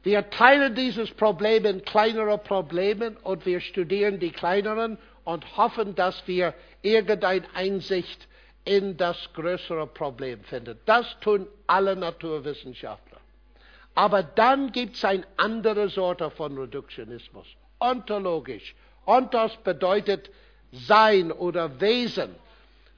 Wir 0.02 0.28
teilen 0.30 0.74
dieses 0.74 1.10
Problem 1.10 1.64
in 1.64 1.84
kleinere 1.84 2.38
Probleme 2.38 3.16
und 3.22 3.46
wir 3.46 3.60
studieren 3.60 4.18
die 4.18 4.30
kleineren 4.30 4.98
und 5.24 5.56
hoffen, 5.56 5.94
dass 5.94 6.26
wir 6.26 6.54
irgendeine 6.82 7.44
Einsicht 7.54 8.28
in 8.68 8.98
das 8.98 9.32
größere 9.32 9.86
Problem 9.86 10.44
findet. 10.44 10.86
Das 10.86 11.18
tun 11.20 11.46
alle 11.66 11.96
Naturwissenschaftler. 11.96 13.16
Aber 13.94 14.22
dann 14.22 14.72
gibt 14.72 14.96
es 14.96 15.04
eine 15.06 15.24
andere 15.38 15.88
Sorte 15.88 16.30
von 16.30 16.56
Reduktionismus, 16.58 17.46
ontologisch. 17.80 18.74
Ontos 19.06 19.56
bedeutet 19.64 20.30
Sein 20.70 21.32
oder 21.32 21.80
Wesen. 21.80 22.34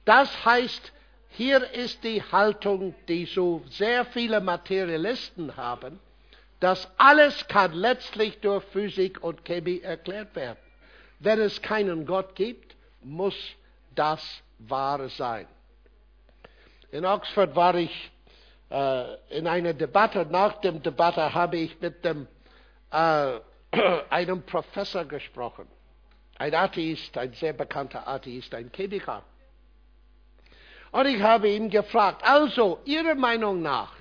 Das 0.03 0.43
heißt, 0.43 0.91
hier 1.29 1.71
ist 1.71 2.03
die 2.03 2.21
Haltung, 2.21 2.93
die 3.07 3.25
so 3.25 3.63
sehr 3.69 4.03
viele 4.03 4.41
Materialisten 4.41 5.55
haben, 5.55 6.01
dass 6.59 6.91
alles 6.97 7.47
kann 7.47 7.71
letztlich 7.73 8.41
durch 8.41 8.65
Physik 8.65 9.23
und 9.23 9.45
Chemie 9.45 9.79
erklärt 9.79 10.35
werden. 10.35 10.59
Wenn 11.19 11.39
es 11.39 11.61
keinen 11.61 12.05
Gott 12.05 12.35
gibt, 12.35 12.75
muss 13.01 13.35
das 13.95 14.43
wahr 14.59 15.07
sein. 15.07 15.47
In 16.91 17.05
Oxford 17.05 17.55
war 17.55 17.75
ich 17.75 18.11
äh, 18.69 19.37
in 19.37 19.47
einer 19.47 19.73
Debatte. 19.73 20.25
Nach 20.25 20.59
der 20.59 20.73
Debatte 20.73 21.33
habe 21.33 21.57
ich 21.57 21.79
mit 21.79 22.03
dem, 22.03 22.27
äh, 22.91 23.39
einem 24.09 24.43
Professor 24.43 25.05
gesprochen. 25.05 25.67
Ein 26.37 26.53
Atheist, 26.53 27.17
ein 27.17 27.33
sehr 27.33 27.53
bekannter 27.53 28.07
Atheist, 28.07 28.53
ein 28.53 28.71
Chemiker. 28.71 29.23
Und 30.91 31.05
ich 31.05 31.21
habe 31.21 31.49
ihn 31.49 31.69
gefragt, 31.69 32.23
also 32.23 32.79
Ihrer 32.83 33.15
Meinung 33.15 33.61
nach, 33.61 33.93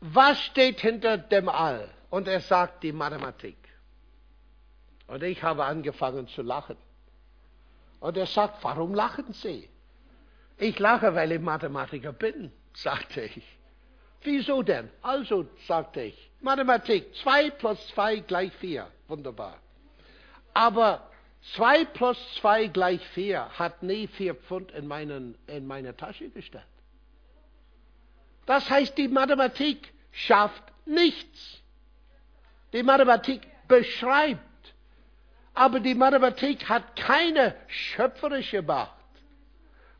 was 0.00 0.38
steht 0.40 0.80
hinter 0.80 1.18
dem 1.18 1.48
All? 1.48 1.90
Und 2.08 2.28
er 2.28 2.40
sagt 2.40 2.82
die 2.82 2.92
Mathematik. 2.92 3.56
Und 5.06 5.22
ich 5.22 5.42
habe 5.42 5.64
angefangen 5.64 6.28
zu 6.28 6.42
lachen. 6.42 6.76
Und 8.00 8.16
er 8.16 8.26
sagt, 8.26 8.62
warum 8.62 8.94
lachen 8.94 9.32
Sie? 9.32 9.68
Ich 10.58 10.78
lache, 10.78 11.14
weil 11.14 11.32
ich 11.32 11.40
Mathematiker 11.40 12.12
bin, 12.12 12.52
sagte 12.74 13.22
ich. 13.22 13.42
Wieso 14.22 14.62
denn? 14.62 14.90
Also, 15.02 15.46
sagte 15.66 16.02
ich, 16.02 16.30
Mathematik, 16.40 17.14
2 17.16 17.50
plus 17.50 17.88
2 17.88 18.20
gleich 18.20 18.52
4. 18.54 18.90
Wunderbar. 19.08 19.58
Aber 20.54 21.10
2 21.54 21.84
plus 21.86 22.34
2 22.36 22.68
gleich 22.68 23.06
4 23.08 23.58
hat 23.58 23.82
nie 23.82 24.06
4 24.06 24.34
Pfund 24.34 24.72
in, 24.72 24.86
meinen, 24.86 25.36
in 25.46 25.66
meine 25.66 25.94
Tasche 25.96 26.30
gestellt. 26.30 26.64
Das 28.46 28.68
heißt, 28.70 28.96
die 28.96 29.08
Mathematik 29.08 29.92
schafft 30.10 30.62
nichts. 30.86 31.62
Die 32.72 32.82
Mathematik 32.82 33.42
beschreibt. 33.68 34.40
Aber 35.54 35.80
die 35.80 35.94
Mathematik 35.94 36.68
hat 36.68 36.96
keine 36.96 37.54
schöpferische 37.68 38.62
Macht. 38.62 39.03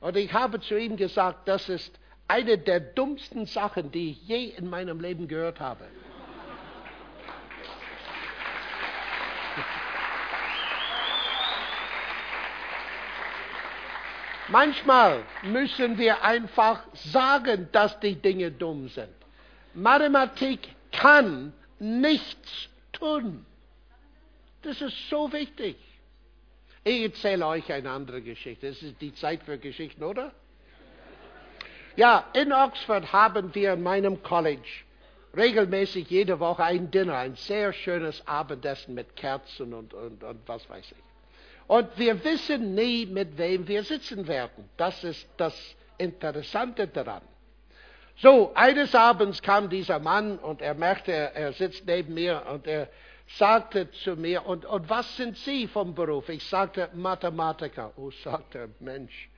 Und 0.04 0.18
ich 0.18 0.34
habe 0.34 0.60
zu 0.60 0.78
ihm 0.78 0.98
gesagt, 0.98 1.48
das 1.48 1.70
ist 1.70 1.98
eine 2.28 2.58
der 2.58 2.78
dummsten 2.78 3.46
Sachen, 3.46 3.90
die 3.90 4.10
ich 4.10 4.28
je 4.28 4.44
in 4.48 4.68
meinem 4.68 5.00
Leben 5.00 5.28
gehört 5.28 5.60
habe. 5.60 5.86
Manchmal 14.48 15.24
müssen 15.42 15.96
wir 15.96 16.22
einfach 16.22 16.82
sagen, 16.92 17.70
dass 17.72 17.98
die 18.00 18.16
Dinge 18.16 18.50
dumm 18.50 18.88
sind. 18.88 19.08
Mathematik 19.72 20.68
kann 20.92 21.54
nichts 21.78 22.68
tun. 22.92 23.46
Das 24.60 24.82
ist 24.82 25.08
so 25.08 25.32
wichtig. 25.32 25.76
Ich 26.86 27.02
erzähle 27.02 27.46
euch 27.46 27.72
eine 27.72 27.90
andere 27.90 28.20
Geschichte. 28.20 28.66
Es 28.66 28.82
ist 28.82 29.00
die 29.00 29.14
Zeit 29.14 29.42
für 29.42 29.56
Geschichten, 29.56 30.04
oder? 30.04 30.32
Ja, 31.96 32.26
in 32.34 32.52
Oxford 32.52 33.10
haben 33.10 33.54
wir 33.54 33.72
in 33.72 33.82
meinem 33.82 34.22
College 34.22 34.68
regelmäßig 35.34 36.10
jede 36.10 36.38
Woche 36.40 36.62
ein 36.62 36.90
Dinner, 36.90 37.16
ein 37.16 37.36
sehr 37.36 37.72
schönes 37.72 38.26
Abendessen 38.26 38.94
mit 38.94 39.16
Kerzen 39.16 39.72
und, 39.72 39.94
und, 39.94 40.22
und 40.22 40.40
was 40.46 40.68
weiß 40.68 40.92
ich. 40.92 41.04
Und 41.66 41.88
wir 41.96 42.22
wissen 42.22 42.74
nie, 42.74 43.06
mit 43.06 43.38
wem 43.38 43.66
wir 43.66 43.82
sitzen 43.82 44.28
werden. 44.28 44.68
Das 44.76 45.02
ist 45.04 45.26
das 45.38 45.54
Interessante 45.96 46.86
daran. 46.86 47.22
So, 48.16 48.52
eines 48.54 48.94
Abends 48.94 49.40
kam 49.40 49.70
dieser 49.70 50.00
Mann 50.00 50.38
und 50.38 50.60
er 50.60 50.74
merkte, 50.74 51.12
er 51.12 51.52
sitzt 51.54 51.86
neben 51.86 52.12
mir 52.12 52.42
und 52.52 52.66
er 52.66 52.88
sagte 53.26 53.90
zu 53.90 54.16
mir, 54.16 54.46
und, 54.46 54.64
und 54.64 54.88
was 54.88 55.16
sind 55.16 55.36
Sie 55.38 55.66
vom 55.66 55.94
Beruf? 55.94 56.28
Ich 56.28 56.44
sagte, 56.44 56.90
Mathematiker. 56.94 57.92
Oh, 57.96 58.10
sagte 58.10 58.70
Mensch, 58.80 59.28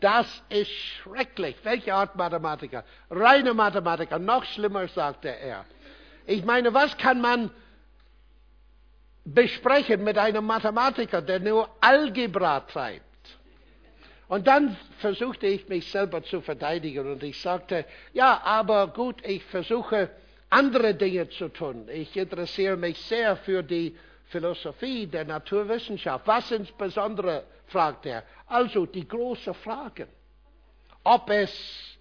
das 0.00 0.42
ist 0.48 0.70
schrecklich. 0.70 1.56
Welche 1.62 1.94
Art 1.94 2.16
Mathematiker? 2.16 2.84
Reine 3.08 3.54
Mathematiker. 3.54 4.18
Noch 4.18 4.44
schlimmer, 4.44 4.88
sagte 4.88 5.28
er. 5.28 5.64
Ich 6.26 6.44
meine, 6.44 6.74
was 6.74 6.96
kann 6.98 7.20
man 7.20 7.50
besprechen 9.24 10.02
mit 10.02 10.18
einem 10.18 10.44
Mathematiker, 10.44 11.22
der 11.22 11.38
nur 11.38 11.68
Algebra 11.80 12.60
treibt? 12.60 13.04
Und 14.26 14.46
dann 14.46 14.76
versuchte 14.98 15.46
ich 15.46 15.68
mich 15.68 15.90
selber 15.90 16.22
zu 16.22 16.40
verteidigen 16.40 17.12
und 17.12 17.22
ich 17.22 17.40
sagte, 17.40 17.84
ja, 18.12 18.40
aber 18.42 18.88
gut, 18.88 19.24
ich 19.26 19.44
versuche 19.44 20.10
andere 20.52 20.94
Dinge 20.94 21.28
zu 21.30 21.48
tun. 21.48 21.88
Ich 21.90 22.14
interessiere 22.16 22.76
mich 22.76 22.98
sehr 22.98 23.36
für 23.36 23.62
die 23.62 23.96
Philosophie, 24.26 25.06
der 25.06 25.24
Naturwissenschaft. 25.24 26.26
Was 26.26 26.50
insbesondere, 26.50 27.44
fragt 27.66 28.06
er. 28.06 28.22
Also 28.46 28.84
die 28.84 29.08
große 29.08 29.54
Frage, 29.54 30.08
ob 31.04 31.30
es 31.30 31.98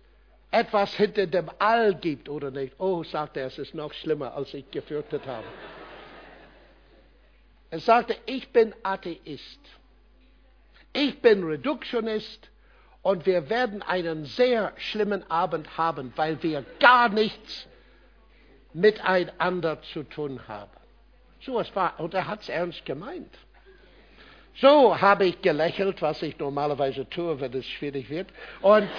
etwas 0.52 0.94
hinter 0.96 1.28
dem 1.28 1.50
All 1.60 1.96
gibt 1.96 2.28
oder 2.28 2.52
nicht. 2.52 2.74
Oh, 2.78 3.04
sagt 3.04 3.38
er, 3.38 3.48
es 3.48 3.58
ist 3.58 3.74
noch 3.74 3.94
schlimmer, 3.94 4.34
als 4.34 4.54
ich 4.54 4.70
gefürchtet 4.70 5.26
habe. 5.26 5.48
Er 7.70 7.80
sagte, 7.80 8.18
ich 8.26 8.50
bin 8.50 8.76
Atheist. 8.84 9.62
Ich 10.92 11.22
bin 11.22 11.46
Reduktionist 11.46 12.50
und 13.02 13.26
wir 13.26 13.50
werden 13.50 13.82
einen 13.82 14.26
sehr 14.26 14.74
schlimmen 14.76 15.30
Abend 15.32 15.78
haben, 15.78 16.12
weil 16.18 16.44
wir 16.44 16.66
gar 16.82 17.08
nichts 17.08 17.68
miteinander 18.74 19.82
zu 19.82 20.04
tun 20.04 20.40
haben. 20.48 20.72
So 21.42 21.60
es 21.60 21.76
war, 21.76 22.00
und 22.00 22.14
er 22.14 22.28
hat 22.28 22.42
es 22.42 22.50
ernst 22.50 22.86
gemeint. 22.86 23.34
So 24.56 25.00
habe 25.00 25.26
ich 25.26 25.42
gelächelt, 25.42 26.02
was 26.02 26.22
ich 26.22 26.38
normalerweise 26.38 27.10
tue, 27.10 27.40
wenn 27.40 27.54
es 27.54 27.66
schwierig 27.66 28.10
wird. 28.10 28.28
Und 28.62 28.90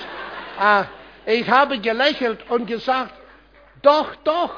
äh, 0.61 0.85
ich 1.27 1.49
habe 1.49 1.79
gelächelt 1.79 2.49
und 2.51 2.67
gesagt, 2.67 3.15
doch, 3.83 4.15
doch, 4.25 4.55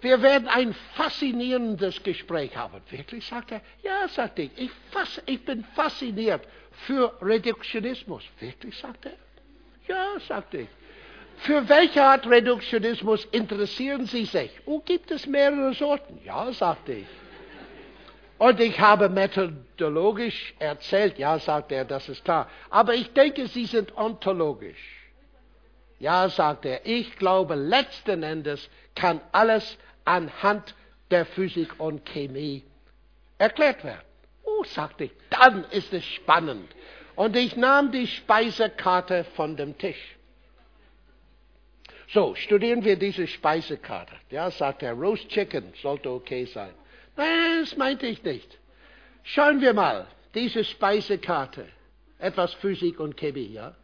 wir 0.00 0.20
werden 0.20 0.48
ein 0.48 0.74
faszinierendes 0.94 2.02
Gespräch 2.02 2.56
haben. 2.56 2.80
Wirklich, 2.90 3.26
sagt 3.26 3.52
er. 3.52 3.60
Ja, 3.82 4.08
sagte 4.08 4.42
ich, 4.42 4.50
ich, 4.56 4.70
ich 5.26 5.44
bin 5.44 5.64
fasziniert 5.76 6.42
für 6.86 7.12
Reduktionismus. 7.22 8.24
Wirklich, 8.40 8.76
sagt 8.76 9.06
er. 9.06 9.12
Ja, 9.86 10.18
sagte 10.26 10.58
ich. 10.58 10.68
Für 11.42 11.68
welche 11.68 12.00
Art 12.00 12.24
Reduktionismus 12.28 13.24
interessieren 13.32 14.06
Sie 14.06 14.26
sich? 14.26 14.50
Oh, 14.64 14.78
gibt 14.78 15.10
es 15.10 15.26
mehrere 15.26 15.74
Sorten? 15.74 16.20
Ja, 16.24 16.52
sagte 16.52 16.92
ich. 16.92 17.06
Und 18.38 18.60
ich 18.60 18.78
habe 18.78 19.08
methodologisch 19.08 20.54
erzählt, 20.60 21.18
ja, 21.18 21.40
sagte 21.40 21.74
er, 21.74 21.84
das 21.84 22.08
ist 22.08 22.24
klar. 22.24 22.48
Aber 22.70 22.94
ich 22.94 23.12
denke, 23.12 23.48
Sie 23.48 23.66
sind 23.66 23.96
ontologisch. 23.96 25.10
Ja, 25.98 26.28
sagte 26.28 26.68
er, 26.68 26.86
ich 26.86 27.16
glaube, 27.16 27.56
letzten 27.56 28.22
Endes 28.22 28.68
kann 28.94 29.20
alles 29.32 29.78
anhand 30.04 30.76
der 31.10 31.26
Physik 31.26 31.80
und 31.80 32.04
Chemie 32.04 32.62
erklärt 33.38 33.82
werden. 33.82 34.02
Oh, 34.44 34.62
sagte 34.62 35.04
ich, 35.04 35.12
dann 35.30 35.64
ist 35.70 35.92
es 35.92 36.04
spannend. 36.04 36.70
Und 37.16 37.36
ich 37.36 37.56
nahm 37.56 37.90
die 37.90 38.06
Speisekarte 38.06 39.24
von 39.34 39.56
dem 39.56 39.76
Tisch. 39.76 40.16
So, 42.12 42.34
studieren 42.34 42.84
wir 42.84 42.96
diese 42.96 43.26
Speisekarte. 43.26 44.12
Ja, 44.28 44.50
sagt 44.50 44.82
er, 44.82 44.92
Roast 44.92 45.28
Chicken 45.28 45.72
sollte 45.80 46.10
okay 46.10 46.44
sein. 46.44 46.74
Nein, 47.16 47.60
das 47.60 47.74
meinte 47.76 48.06
ich 48.06 48.22
nicht. 48.22 48.58
Schauen 49.22 49.62
wir 49.62 49.72
mal, 49.72 50.06
diese 50.34 50.62
Speisekarte. 50.62 51.66
Etwas 52.18 52.52
Physik 52.54 53.00
und 53.00 53.16
Chemie, 53.16 53.52
ja? 53.52 53.74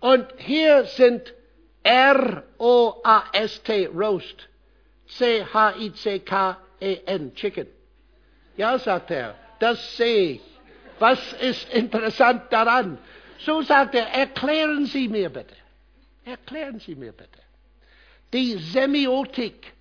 Und 0.00 0.26
hier 0.38 0.84
sind 0.84 1.34
R-O-A-S-T, 1.82 3.90
Roast. 3.94 4.48
C-H-I-C-K-E-N, 5.06 7.34
Chicken. 7.34 7.66
Ja, 8.56 8.78
sagt 8.78 9.10
er, 9.10 9.34
das 9.58 9.98
sehe 9.98 10.32
ich. 10.32 10.40
Was 10.98 11.34
ist 11.34 11.70
interessant 11.74 12.50
daran? 12.50 12.96
So 13.38 13.60
sagt 13.60 13.94
er, 13.94 14.06
erklären 14.06 14.86
Sie 14.86 15.08
mir 15.08 15.28
bitte. 15.28 15.54
Erklären 16.24 16.78
Sie 16.78 16.94
mir 16.94 17.12
bitte. 17.12 17.40
Die 18.32 18.58
Semiotik 18.58 19.72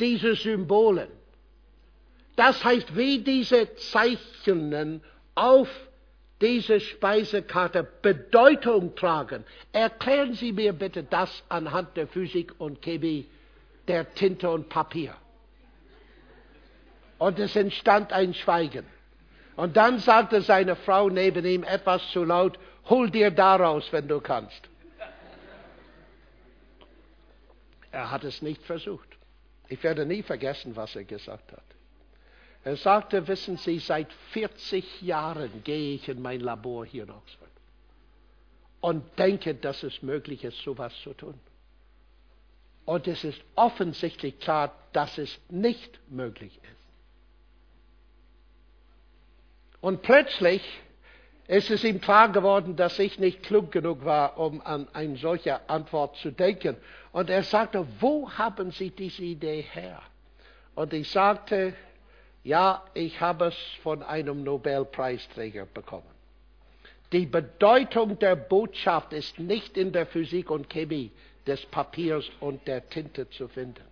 dieser 0.00 0.36
Symbolen, 0.36 1.08
das 2.36 2.64
heißt, 2.64 2.96
wie 2.96 3.18
diese 3.18 3.74
Zeichnen 3.74 5.02
auf 5.34 5.68
diese 6.40 6.78
Speisekarte 6.78 7.86
Bedeutung 8.00 8.94
tragen. 8.94 9.44
Erklären 9.72 10.34
Sie 10.34 10.52
mir 10.52 10.72
bitte 10.72 11.02
das 11.02 11.42
anhand 11.48 11.96
der 11.96 12.06
Physik 12.06 12.54
und 12.58 12.80
Chemie, 12.80 13.26
der 13.88 14.14
Tinte 14.14 14.48
und 14.48 14.68
Papier. 14.68 15.14
Und 17.18 17.40
es 17.40 17.56
entstand 17.56 18.12
ein 18.12 18.34
Schweigen. 18.34 18.86
Und 19.56 19.76
dann 19.76 19.98
sagte 19.98 20.40
seine 20.40 20.76
Frau 20.76 21.08
neben 21.08 21.44
ihm 21.44 21.64
etwas 21.64 22.08
zu 22.12 22.22
laut, 22.22 22.56
hol 22.88 23.10
dir 23.10 23.32
daraus, 23.32 23.92
wenn 23.92 24.06
du 24.06 24.20
kannst. 24.20 24.68
Er 27.98 28.12
hat 28.12 28.22
es 28.22 28.42
nicht 28.42 28.62
versucht. 28.62 29.08
Ich 29.66 29.82
werde 29.82 30.06
nie 30.06 30.22
vergessen, 30.22 30.76
was 30.76 30.94
er 30.94 31.02
gesagt 31.02 31.50
hat. 31.50 31.64
Er 32.62 32.76
sagte, 32.76 33.26
wissen 33.26 33.56
Sie, 33.56 33.80
seit 33.80 34.12
40 34.30 35.02
Jahren 35.02 35.64
gehe 35.64 35.96
ich 35.96 36.08
in 36.08 36.22
mein 36.22 36.38
Labor 36.38 36.86
hier 36.86 37.02
in 37.02 37.10
Oxford 37.10 37.50
und 38.80 39.02
denke, 39.18 39.52
dass 39.52 39.82
es 39.82 40.00
möglich 40.00 40.44
ist, 40.44 40.58
sowas 40.58 40.94
zu 41.02 41.12
tun. 41.12 41.34
Und 42.84 43.08
es 43.08 43.24
ist 43.24 43.42
offensichtlich 43.56 44.38
klar, 44.38 44.72
dass 44.92 45.18
es 45.18 45.36
nicht 45.48 45.98
möglich 46.08 46.56
ist. 46.62 46.84
Und 49.80 50.02
plötzlich 50.02 50.62
ist 51.48 51.70
es 51.70 51.82
ihm 51.82 52.00
klar 52.00 52.30
geworden, 52.30 52.76
dass 52.76 52.98
ich 52.98 53.18
nicht 53.18 53.42
klug 53.42 53.72
genug 53.72 54.04
war, 54.04 54.38
um 54.38 54.60
an 54.60 54.86
eine 54.92 55.16
solche 55.16 55.68
Antwort 55.68 56.16
zu 56.18 56.30
denken. 56.30 56.76
Und 57.10 57.30
er 57.30 57.42
sagte, 57.42 57.86
wo 58.00 58.30
haben 58.30 58.70
Sie 58.70 58.90
diese 58.90 59.22
Idee 59.22 59.62
her? 59.62 60.00
Und 60.74 60.92
ich 60.92 61.10
sagte, 61.10 61.74
ja, 62.44 62.84
ich 62.92 63.20
habe 63.20 63.46
es 63.46 63.56
von 63.82 64.02
einem 64.02 64.44
Nobelpreisträger 64.44 65.64
bekommen. 65.66 66.04
Die 67.12 67.24
Bedeutung 67.24 68.18
der 68.18 68.36
Botschaft 68.36 69.14
ist 69.14 69.38
nicht 69.38 69.78
in 69.78 69.92
der 69.92 70.04
Physik 70.04 70.50
und 70.50 70.68
Chemie 70.68 71.10
des 71.46 71.64
Papiers 71.64 72.30
und 72.40 72.68
der 72.68 72.86
Tinte 72.90 73.28
zu 73.30 73.48
finden. 73.48 73.84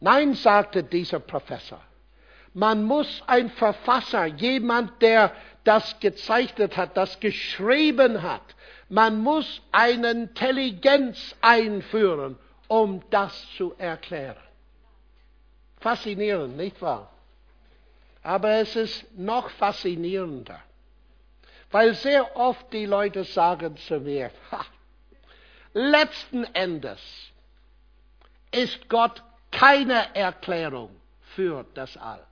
Nein, 0.00 0.34
sagte 0.34 0.82
dieser 0.82 1.20
Professor, 1.20 1.80
man 2.52 2.82
muss 2.82 3.22
ein 3.28 3.48
Verfasser, 3.50 4.26
jemand, 4.26 5.00
der 5.00 5.32
das 5.64 5.98
gezeichnet 6.00 6.76
hat, 6.76 6.96
das 6.96 7.20
geschrieben 7.20 8.22
hat. 8.22 8.42
Man 8.88 9.20
muss 9.20 9.62
eine 9.72 10.10
Intelligenz 10.10 11.34
einführen, 11.40 12.38
um 12.68 13.02
das 13.10 13.46
zu 13.56 13.74
erklären. 13.78 14.36
Faszinierend, 15.80 16.56
nicht 16.56 16.80
wahr? 16.82 17.10
Aber 18.22 18.50
es 18.56 18.76
ist 18.76 19.16
noch 19.16 19.48
faszinierender, 19.50 20.60
weil 21.70 21.94
sehr 21.94 22.36
oft 22.36 22.72
die 22.72 22.86
Leute 22.86 23.24
sagen 23.24 23.76
zu 23.76 24.00
mir, 24.00 24.30
ha, 24.50 24.64
letzten 25.72 26.44
Endes 26.54 27.00
ist 28.50 28.88
Gott 28.88 29.22
keine 29.50 30.14
Erklärung 30.14 30.90
für 31.34 31.64
das 31.74 31.96
All. 31.96 32.26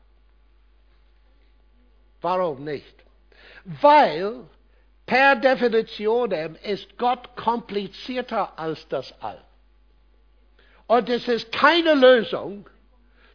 Warum 2.21 2.65
nicht? 2.65 3.08
Weil 3.65 4.45
per 5.07 5.37
Definition 5.37 6.31
ist 6.31 6.99
Gott 6.99 7.37
komplizierter 7.37 8.59
als 8.59 8.87
das 8.89 9.15
All. 9.23 9.43
Und 10.87 11.09
es 11.09 11.29
ist 11.29 11.53
keine 11.53 11.95
Lösung 11.95 12.69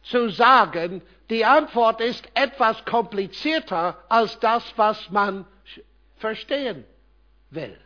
zu 0.02 0.28
sagen, 0.28 1.02
die 1.30 1.44
Antwort 1.44 2.00
ist 2.00 2.28
etwas 2.34 2.84
komplizierter 2.84 3.98
als 4.08 4.38
das, 4.40 4.62
was 4.76 5.10
man 5.10 5.46
verstehen 6.16 6.84
will. 7.50 7.78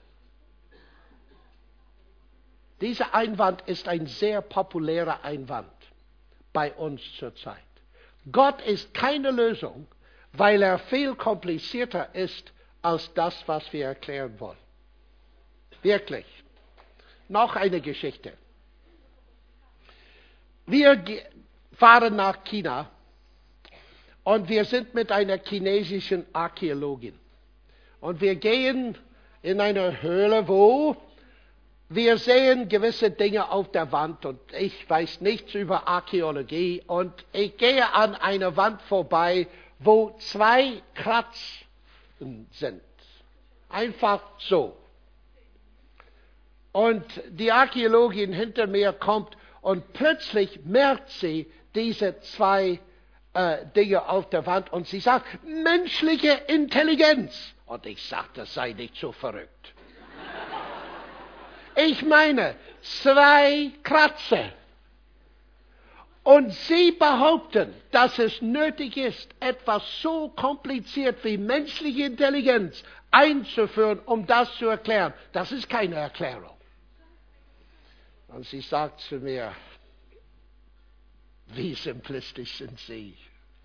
Dieser 2.80 3.14
Einwand 3.14 3.62
ist 3.62 3.88
ein 3.88 4.06
sehr 4.06 4.40
populärer 4.40 5.24
Einwand 5.24 5.72
bei 6.52 6.72
uns 6.72 7.02
zurzeit. 7.16 7.56
Gott 8.30 8.60
ist 8.62 8.94
keine 8.94 9.30
Lösung, 9.30 9.86
weil 10.38 10.62
er 10.62 10.78
viel 10.78 11.14
komplizierter 11.14 12.14
ist 12.14 12.52
als 12.80 13.12
das, 13.14 13.42
was 13.46 13.72
wir 13.72 13.86
erklären 13.86 14.38
wollen. 14.38 14.58
Wirklich. 15.82 16.26
Noch 17.28 17.56
eine 17.56 17.80
Geschichte. 17.80 18.32
Wir 20.66 21.02
fahren 21.72 22.16
nach 22.16 22.44
China 22.44 22.90
und 24.24 24.48
wir 24.48 24.64
sind 24.64 24.94
mit 24.94 25.10
einer 25.12 25.38
chinesischen 25.38 26.24
Archäologin. 26.32 27.18
Und 28.00 28.20
wir 28.20 28.36
gehen 28.36 28.96
in 29.42 29.60
eine 29.60 30.02
Höhle, 30.02 30.46
wo 30.46 30.96
wir 31.88 32.18
sehen 32.18 32.68
gewisse 32.68 33.10
Dinge 33.10 33.50
auf 33.50 33.72
der 33.72 33.90
Wand 33.92 34.26
und 34.26 34.40
ich 34.52 34.88
weiß 34.88 35.22
nichts 35.22 35.54
über 35.54 35.88
Archäologie 35.88 36.82
und 36.86 37.12
ich 37.32 37.56
gehe 37.56 37.94
an 37.94 38.14
einer 38.14 38.56
Wand 38.58 38.82
vorbei 38.82 39.46
wo 39.78 40.16
zwei 40.18 40.82
Kratzen 40.94 42.48
sind. 42.52 42.82
Einfach 43.68 44.22
so. 44.38 44.76
Und 46.72 47.04
die 47.28 47.52
Archäologin 47.52 48.32
hinter 48.32 48.66
mir 48.66 48.92
kommt 48.92 49.36
und 49.60 49.92
plötzlich 49.92 50.60
merkt 50.64 51.10
sie 51.10 51.50
diese 51.74 52.20
zwei 52.20 52.80
äh, 53.34 53.66
Dinge 53.76 54.08
auf 54.08 54.28
der 54.30 54.46
Wand 54.46 54.72
und 54.72 54.86
sie 54.86 55.00
sagt, 55.00 55.26
menschliche 55.44 56.32
Intelligenz. 56.46 57.54
Und 57.66 57.86
ich 57.86 58.02
sagte, 58.02 58.46
sei 58.46 58.72
nicht 58.72 58.96
so 58.96 59.12
verrückt. 59.12 59.74
Ich 61.76 62.02
meine, 62.04 62.56
zwei 62.82 63.70
Kratzer. 63.82 64.52
Und 66.28 66.52
Sie 66.52 66.92
behaupten, 66.92 67.72
dass 67.90 68.18
es 68.18 68.42
nötig 68.42 68.98
ist, 68.98 69.34
etwas 69.40 69.82
so 70.02 70.28
kompliziert 70.28 71.24
wie 71.24 71.38
menschliche 71.38 72.04
Intelligenz 72.04 72.84
einzuführen, 73.10 73.98
um 74.00 74.26
das 74.26 74.54
zu 74.56 74.66
erklären. 74.66 75.14
Das 75.32 75.52
ist 75.52 75.70
keine 75.70 75.94
Erklärung. 75.94 76.54
Und 78.26 78.44
sie 78.44 78.60
sagt 78.60 79.00
zu 79.00 79.20
mir, 79.20 79.54
wie 81.46 81.72
simplistisch 81.72 82.58
sind 82.58 82.78
Sie? 82.80 83.16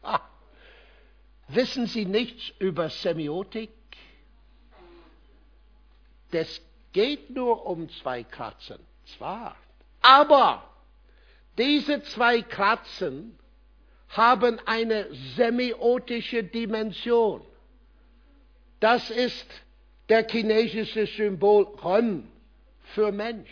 Ah, 0.02 0.22
wissen 1.50 1.86
Sie 1.86 2.06
nichts 2.06 2.50
über 2.60 2.90
Semiotik? 2.90 3.72
Das 6.32 6.62
geht 6.94 7.30
nur 7.30 7.66
um 7.66 7.90
zwei 7.90 8.24
Kratzen. 8.24 8.80
Zwar. 9.18 9.58
Aber 10.02 10.73
diese 11.58 12.02
zwei 12.04 12.42
Kratzen 12.42 13.38
haben 14.10 14.60
eine 14.66 15.08
semiotische 15.36 16.44
Dimension. 16.44 17.42
Das 18.80 19.10
ist 19.10 19.48
der 20.10 20.28
chinesische 20.28 21.08
Symbol 21.08 21.68
Ren 21.84 22.28
für 22.94 23.12
Mensch. 23.12 23.50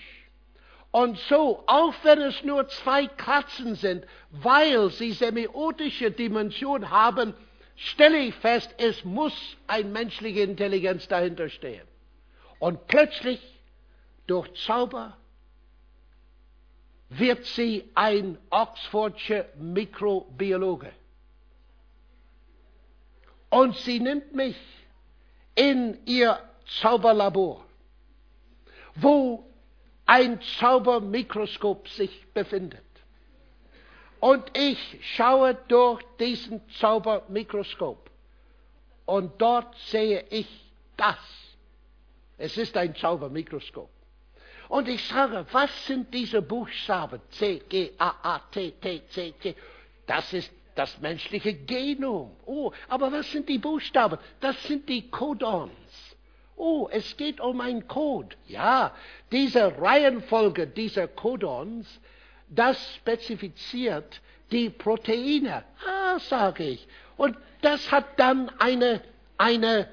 Und 0.92 1.18
so, 1.20 1.64
auch 1.68 1.94
wenn 2.04 2.22
es 2.22 2.44
nur 2.44 2.68
zwei 2.68 3.08
Kratzen 3.08 3.76
sind, 3.76 4.06
weil 4.32 4.90
sie 4.90 5.14
semiotische 5.14 6.12
Dimension 6.12 6.90
haben, 6.90 7.34
stelle 7.76 8.18
ich 8.20 8.36
fest, 8.36 8.76
es 8.78 9.04
muss 9.06 9.34
eine 9.68 9.90
menschliche 9.90 10.42
Intelligenz 10.42 11.08
dahinter 11.08 11.50
stehen. 11.50 11.88
Und 12.60 12.88
plötzlich, 12.88 13.40
durch 14.28 14.54
Zauber, 14.66 15.18
wird 17.14 17.46
sie 17.46 17.90
ein 17.94 18.38
Oxfordscher 18.50 19.46
Mikrobiologe. 19.58 20.94
Und 23.50 23.76
sie 23.76 24.00
nimmt 24.00 24.34
mich 24.34 24.56
in 25.56 26.00
ihr 26.06 26.40
Zauberlabor, 26.80 27.66
wo 28.96 29.46
ein 30.06 30.40
Zaubermikroskop 30.60 31.90
sich 31.90 32.28
befindet. 32.34 32.80
Und 34.22 34.58
ich 34.58 35.00
schaue 35.16 35.56
durch 35.68 36.02
diesen 36.18 36.62
Zaubermikroskop 36.80 38.10
und 39.06 39.42
dort 39.42 39.76
sehe 39.78 40.24
ich 40.30 40.48
das. 40.96 41.18
Es 42.38 42.56
ist 42.58 42.78
ein 42.78 42.96
Zaubermikroskop. 42.96 43.90
Und 44.72 44.88
ich 44.88 45.06
sage, 45.06 45.46
was 45.52 45.70
sind 45.86 46.14
diese 46.14 46.42
Buchstaben? 46.42 47.20
C, 47.32 47.62
G, 47.68 47.92
A, 47.98 48.14
A, 48.24 48.40
T, 48.52 48.72
T, 48.80 49.02
C, 49.10 49.34
T. 49.34 49.54
Das 50.08 50.32
ist 50.32 50.50
das 50.76 50.98
menschliche 51.02 51.54
Genom. 51.54 52.32
Oh, 52.46 52.72
aber 52.88 53.12
was 53.12 53.30
sind 53.30 53.50
die 53.50 53.58
Buchstaben? 53.58 54.18
Das 54.40 54.64
sind 54.64 54.88
die 54.88 55.12
Codons. 55.12 56.16
Oh, 56.56 56.88
es 56.90 57.18
geht 57.18 57.42
um 57.42 57.60
einen 57.60 57.86
Code. 57.90 58.34
Ja, 58.48 58.96
diese 59.30 59.78
Reihenfolge 59.78 60.68
dieser 60.68 61.10
Codons, 61.10 62.00
das 62.48 62.96
spezifiziert 62.96 64.22
die 64.54 64.70
Proteine. 64.70 65.66
Ah, 65.86 66.18
sage 66.20 66.64
ich. 66.64 66.88
Und 67.18 67.36
das 67.62 67.92
hat 67.92 68.18
dann 68.18 68.48
eine, 68.58 69.02
eine 69.38 69.90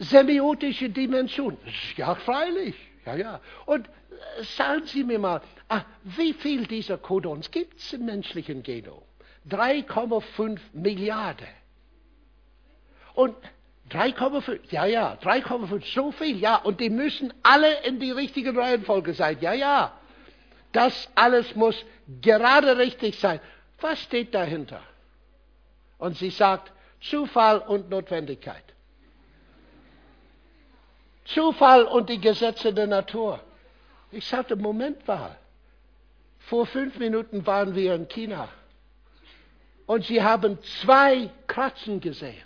semiotische 0.00 0.90
Dimension. 0.90 1.56
Ja, 1.96 2.16
freilich. 2.16 2.74
Ja, 3.06 3.14
ja. 3.14 3.40
Und 3.66 3.88
äh, 3.88 4.44
sagen 4.56 4.86
Sie 4.86 5.04
mir 5.04 5.18
mal, 5.18 5.40
ah, 5.68 5.82
wie 6.04 6.32
viel 6.32 6.66
dieser 6.66 6.98
Codons 6.98 7.50
gibt 7.50 7.78
es 7.78 7.92
im 7.92 8.04
menschlichen 8.04 8.62
Genom? 8.62 9.02
3,5 9.48 10.58
Milliarden. 10.72 11.48
Und 13.14 13.34
3,5, 13.90 14.60
ja, 14.70 14.84
ja, 14.84 15.18
3,5, 15.22 15.92
so 15.92 16.12
viel, 16.12 16.38
ja. 16.38 16.56
Und 16.56 16.80
die 16.80 16.90
müssen 16.90 17.32
alle 17.42 17.82
in 17.82 17.98
die 17.98 18.12
richtige 18.12 18.54
Reihenfolge 18.56 19.14
sein, 19.14 19.38
ja, 19.40 19.52
ja. 19.52 19.98
Das 20.72 21.08
alles 21.16 21.56
muss 21.56 21.84
gerade 22.20 22.78
richtig 22.78 23.18
sein. 23.18 23.40
Was 23.80 24.00
steht 24.00 24.34
dahinter? 24.34 24.82
Und 25.98 26.16
sie 26.16 26.30
sagt, 26.30 26.72
Zufall 27.00 27.58
und 27.58 27.90
Notwendigkeit. 27.90 28.62
Zufall 31.34 31.84
und 31.84 32.08
die 32.08 32.20
Gesetze 32.20 32.72
der 32.72 32.86
Natur. 32.86 33.40
Ich 34.10 34.26
sagte, 34.26 34.56
Moment 34.56 35.06
mal. 35.06 35.36
Vor 36.38 36.66
fünf 36.66 36.98
Minuten 36.98 37.46
waren 37.46 37.74
wir 37.74 37.94
in 37.94 38.08
China. 38.08 38.48
Und 39.86 40.04
sie 40.04 40.22
haben 40.22 40.58
zwei 40.82 41.30
Kratzen 41.46 42.00
gesehen. 42.00 42.44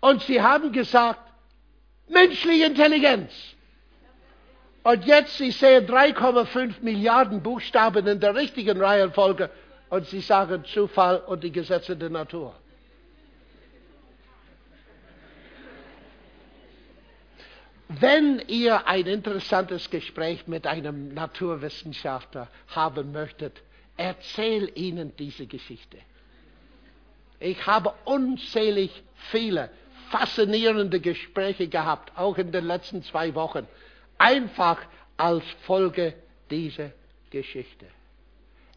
Und 0.00 0.22
sie 0.22 0.40
haben 0.40 0.72
gesagt, 0.72 1.20
menschliche 2.08 2.66
Intelligenz. 2.66 3.32
Und 4.82 5.04
jetzt, 5.04 5.36
sie 5.36 5.50
sehen 5.50 5.86
3,5 5.86 6.76
Milliarden 6.80 7.42
Buchstaben 7.42 8.06
in 8.06 8.20
der 8.20 8.34
richtigen 8.34 8.80
Reihenfolge 8.80 9.50
und 9.90 10.06
sie 10.06 10.20
sagen 10.20 10.64
Zufall 10.64 11.18
und 11.18 11.44
die 11.44 11.52
Gesetze 11.52 11.96
der 11.96 12.10
Natur. 12.10 12.54
Wenn 17.88 18.42
ihr 18.48 18.86
ein 18.86 19.06
interessantes 19.06 19.88
Gespräch 19.88 20.46
mit 20.46 20.66
einem 20.66 21.14
Naturwissenschaftler 21.14 22.48
haben 22.68 23.12
möchtet, 23.12 23.62
erzähl 23.96 24.70
ihnen 24.74 25.16
diese 25.16 25.46
Geschichte. 25.46 25.96
Ich 27.40 27.66
habe 27.66 27.94
unzählig 28.04 29.02
viele 29.30 29.70
faszinierende 30.10 31.00
Gespräche 31.00 31.68
gehabt, 31.68 32.12
auch 32.16 32.36
in 32.36 32.52
den 32.52 32.66
letzten 32.66 33.02
zwei 33.02 33.34
Wochen, 33.34 33.66
einfach 34.18 34.78
als 35.16 35.44
Folge 35.64 36.14
dieser 36.50 36.92
Geschichte. 37.30 37.86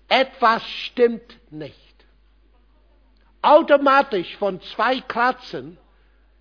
Etwas 0.08 0.64
stimmt 0.64 1.38
nicht. 1.52 1.76
Automatisch 3.42 4.38
von 4.38 4.62
zwei 4.62 5.02
Kratzen 5.02 5.78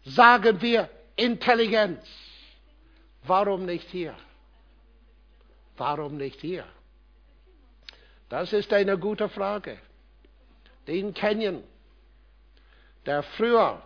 sagen 0.05 0.61
wir 0.63 0.89
Intelligenz. 1.17 2.05
Warum 3.25 3.67
nicht 3.67 3.89
hier? 3.89 4.15
Warum 5.77 6.17
nicht 6.17 6.41
hier? 6.41 6.65
Das 8.29 8.53
ist 8.53 8.73
eine 8.73 8.97
gute 8.99 9.29
Frage. 9.29 9.79
Den 10.87 11.15
Canyon, 11.15 11.63
der 13.07 13.23
früher 13.23 13.83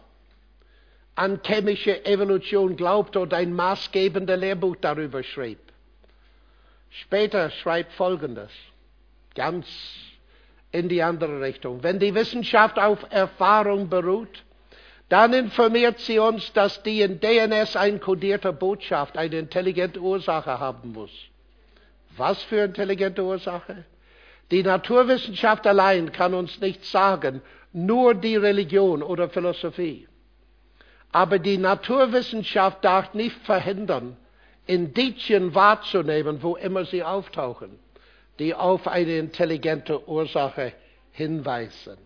an 1.14 1.41
chemische 1.45 2.05
Evolution 2.05 2.76
glaubte 2.76 3.20
und 3.20 3.32
ein 3.32 3.53
maßgebender 3.53 4.37
Lehrbuch 4.37 4.76
darüber 4.80 5.22
schrieb. 5.22 5.61
Später 6.91 7.51
schreibt 7.51 7.93
Folgendes, 7.93 8.51
ganz 9.35 9.66
in 10.72 10.89
die 10.89 11.03
andere 11.03 11.41
Richtung. 11.41 11.82
Wenn 11.82 11.99
die 11.99 12.14
Wissenschaft 12.14 12.78
auf 12.78 13.05
Erfahrung 13.11 13.89
beruht, 13.89 14.43
dann 15.15 15.33
informiert 15.33 16.01
sie 16.01 16.19
uns, 16.19 16.53
dass 16.55 16.83
die 16.83 17.01
in 17.01 17.21
DNS 17.21 17.77
einkodierte 17.77 18.53
Botschaft 18.53 19.17
eine 19.17 19.39
intelligente 19.39 20.01
Ursache 20.01 20.59
haben 20.59 20.91
muss. 20.91 21.12
Was 22.17 22.43
für 22.43 22.65
intelligente 22.65 23.23
Ursache? 23.23 23.85
Die 24.51 24.65
Naturwissenschaft 24.65 25.69
allein 25.69 26.11
kann 26.11 26.35
uns 26.35 26.59
nichts 26.61 26.91
sagen, 26.91 27.43
nur 27.73 28.17
die 28.17 28.35
Religion 28.35 29.05
oder 29.05 29.29
Philosophie. 29.29 30.09
Aber 31.12 31.39
die 31.39 31.59
Naturwissenschaft 31.59 32.85
darf 32.85 33.15
nicht 33.15 33.37
verhindern, 33.45 34.17
Indizien 34.67 35.55
wahrzunehmen, 35.55 36.43
wo 36.43 36.57
immer 36.57 36.87
sie 36.87 37.05
auftauchen, 37.05 37.79
die 38.41 38.53
auf 38.53 38.89
eine 38.89 39.19
intelligente 39.19 40.09
Ursache 40.09 40.73
hinweisen. 41.12 41.99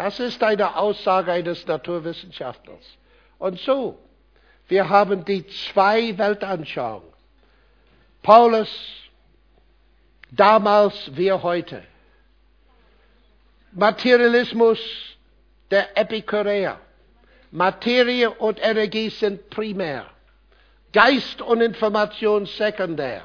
Das 0.00 0.18
ist 0.18 0.42
eine 0.42 0.76
Aussage 0.76 1.30
eines 1.30 1.66
Naturwissenschaftlers. 1.66 2.96
Und 3.38 3.60
so, 3.60 3.98
wir 4.66 4.88
haben 4.88 5.26
die 5.26 5.46
zwei 5.46 6.16
Weltanschauungen. 6.16 7.12
Paulus, 8.22 8.70
damals 10.30 10.94
wie 11.14 11.30
heute. 11.30 11.82
Materialismus 13.72 14.78
der 15.70 15.94
Epikureer. 15.98 16.80
Materie 17.50 18.30
und 18.30 18.58
Energie 18.58 19.10
sind 19.10 19.50
primär. 19.50 20.06
Geist 20.94 21.42
und 21.42 21.60
Information 21.60 22.46
sekundär. 22.46 23.20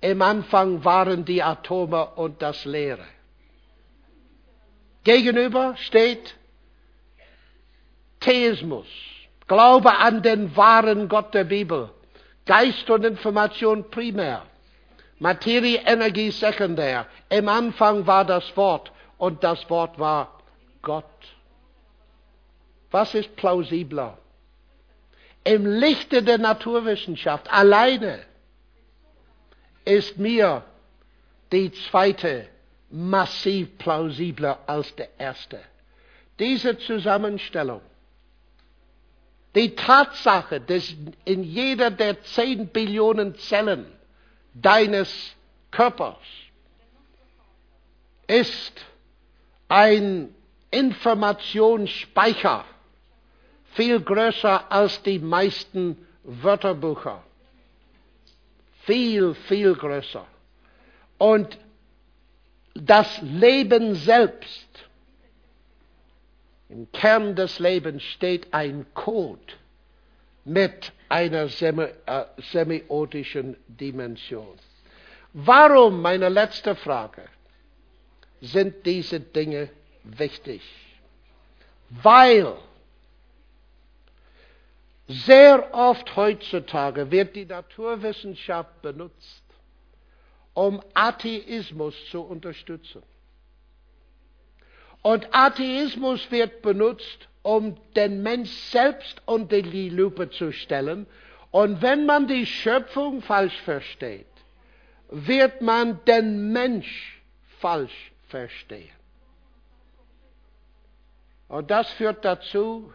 Im 0.00 0.22
Anfang 0.22 0.82
waren 0.86 1.26
die 1.26 1.42
Atome 1.42 2.06
und 2.14 2.40
das 2.40 2.64
Leere. 2.64 3.04
Gegenüber 5.04 5.76
steht 5.76 6.36
Theismus, 8.20 8.86
Glaube 9.48 9.96
an 9.98 10.22
den 10.22 10.56
wahren 10.56 11.08
Gott 11.08 11.34
der 11.34 11.44
Bibel, 11.44 11.90
Geist 12.46 12.88
und 12.88 13.04
Information 13.04 13.90
primär, 13.90 14.46
Materie, 15.18 15.82
Energie 15.84 16.30
sekundär. 16.30 17.06
Im 17.28 17.48
Anfang 17.48 18.06
war 18.06 18.24
das 18.24 18.56
Wort 18.56 18.92
und 19.18 19.44
das 19.44 19.68
Wort 19.68 19.98
war 19.98 20.40
Gott. 20.82 21.04
Was 22.90 23.14
ist 23.14 23.34
plausibler? 23.36 24.18
Im 25.44 25.66
Lichte 25.66 26.22
der 26.22 26.38
Naturwissenschaft 26.38 27.52
alleine 27.52 28.20
ist 29.84 30.18
mir 30.18 30.64
die 31.50 31.72
zweite 31.72 32.46
massiv 32.92 33.78
plausibler 33.78 34.58
als 34.66 34.94
der 34.94 35.08
erste. 35.18 35.60
Diese 36.38 36.78
Zusammenstellung, 36.78 37.80
die 39.54 39.74
Tatsache, 39.74 40.60
dass 40.60 40.94
in 41.24 41.42
jeder 41.42 41.90
der 41.90 42.22
zehn 42.22 42.68
Billionen 42.68 43.34
Zellen 43.36 43.86
deines 44.54 45.34
Körpers 45.70 46.16
ist 48.26 48.84
ein 49.68 50.34
Informationsspeicher 50.70 52.64
viel 53.74 54.00
größer 54.00 54.70
als 54.70 55.02
die 55.02 55.18
meisten 55.18 55.96
Wörterbücher. 56.24 57.22
Viel, 58.84 59.34
viel 59.34 59.74
größer. 59.74 60.26
Und 61.18 61.58
das 62.74 63.20
Leben 63.22 63.94
selbst, 63.94 64.68
im 66.68 66.90
Kern 66.92 67.36
des 67.36 67.58
Lebens 67.58 68.02
steht 68.02 68.52
ein 68.54 68.86
Code 68.94 69.40
mit 70.44 70.92
einer 71.08 71.44
äh, 71.44 72.24
semiotischen 72.38 73.56
Dimension. 73.68 74.58
Warum, 75.34 76.00
meine 76.00 76.28
letzte 76.28 76.74
Frage, 76.74 77.24
sind 78.40 78.86
diese 78.86 79.20
Dinge 79.20 79.68
wichtig? 80.04 80.62
Weil 81.90 82.56
sehr 85.08 85.74
oft 85.74 86.16
heutzutage 86.16 87.10
wird 87.10 87.36
die 87.36 87.44
Naturwissenschaft 87.44 88.80
benutzt, 88.80 89.41
um 90.54 90.82
Atheismus 90.94 91.94
zu 92.10 92.22
unterstützen. 92.22 93.02
Und 95.02 95.28
Atheismus 95.32 96.30
wird 96.30 96.62
benutzt, 96.62 97.28
um 97.42 97.76
den 97.96 98.22
Mensch 98.22 98.50
selbst 98.50 99.20
unter 99.26 99.60
die 99.62 99.88
Lupe 99.88 100.30
zu 100.30 100.52
stellen. 100.52 101.06
Und 101.50 101.82
wenn 101.82 102.06
man 102.06 102.28
die 102.28 102.46
Schöpfung 102.46 103.20
falsch 103.20 103.60
versteht, 103.62 104.26
wird 105.08 105.60
man 105.60 106.02
den 106.04 106.52
Mensch 106.52 107.20
falsch 107.58 108.12
verstehen. 108.28 108.88
Und 111.48 111.70
das 111.70 111.90
führt 111.90 112.24
dazu, 112.24 112.92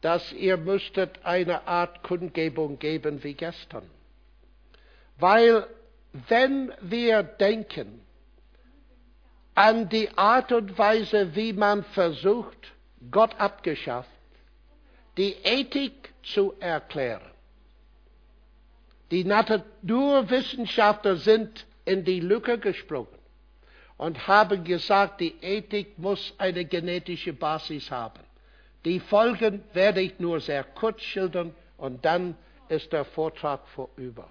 dass 0.00 0.32
ihr 0.32 0.56
müsstet 0.56 1.24
eine 1.24 1.66
Art 1.66 2.02
Kundgebung 2.02 2.78
geben 2.78 3.22
wie 3.22 3.34
gestern. 3.34 3.82
Weil 5.18 5.66
wenn 6.28 6.72
wir 6.80 7.22
denken 7.22 8.00
an 9.54 9.88
die 9.88 10.10
Art 10.16 10.52
und 10.52 10.76
Weise, 10.78 11.34
wie 11.34 11.52
man 11.52 11.82
versucht, 11.84 12.72
Gott 13.10 13.34
abgeschafft, 13.38 14.10
die 15.16 15.34
Ethik 15.42 16.12
zu 16.22 16.54
erklären. 16.60 17.22
Die 19.10 19.24
Naturwissenschaftler 19.24 21.16
sind 21.16 21.66
in 21.84 22.04
die 22.04 22.20
Lücke 22.20 22.58
gesprungen 22.58 23.16
und 23.96 24.26
haben 24.26 24.64
gesagt, 24.64 25.20
die 25.20 25.34
Ethik 25.40 25.98
muss 25.98 26.34
eine 26.38 26.64
genetische 26.64 27.32
Basis 27.32 27.90
haben. 27.90 28.20
Die 28.84 29.00
Folgen 29.00 29.64
werde 29.72 30.00
ich 30.02 30.18
nur 30.18 30.40
sehr 30.40 30.64
kurz 30.64 31.02
schildern 31.02 31.54
und 31.78 32.04
dann 32.04 32.36
ist 32.68 32.92
der 32.92 33.04
Vortrag 33.04 33.66
vorüber. 33.68 34.28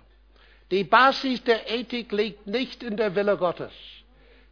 Die 0.72 0.84
Basis 0.84 1.44
der 1.44 1.70
Ethik 1.70 2.12
liegt 2.12 2.48
nicht 2.48 2.84
in 2.84 2.98
der 2.98 3.16
Wille 3.16 3.38
Gottes. 3.38 3.74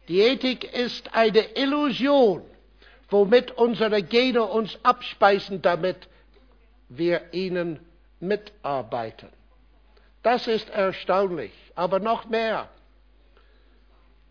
Die 0.08 0.20
Ethik 0.20 0.72
ist 0.72 1.14
eine 1.14 1.56
Illusion 1.56 2.42
womit 3.14 3.52
unsere 3.52 4.02
Gene 4.02 4.42
uns 4.42 4.78
abspeisen, 4.82 5.62
damit 5.62 6.08
wir 6.88 7.32
ihnen 7.32 7.78
mitarbeiten. 8.20 9.28
Das 10.22 10.46
ist 10.46 10.68
erstaunlich. 10.70 11.52
Aber 11.76 12.00
noch 12.00 12.28
mehr. 12.28 12.68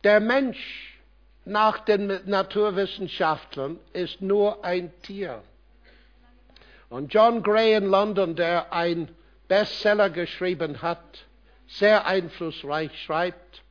Der 0.04 0.20
Mensch 0.20 1.02
nach 1.46 1.80
den 1.80 2.20
Naturwissenschaftlern 2.26 3.80
ist 3.94 4.22
nur 4.22 4.64
ein 4.66 4.92
Tier. 5.02 5.42
Und 6.90 7.14
John 7.14 7.42
Gray 7.42 7.76
in 7.76 7.86
London, 7.86 8.36
der 8.36 8.74
ein 8.74 9.10
Bestseller 9.48 10.10
geschrieben 10.10 10.82
hat, 10.82 11.26
sehr 11.78 12.06
einflussreich 12.06 12.92
schreibt, 13.04 13.64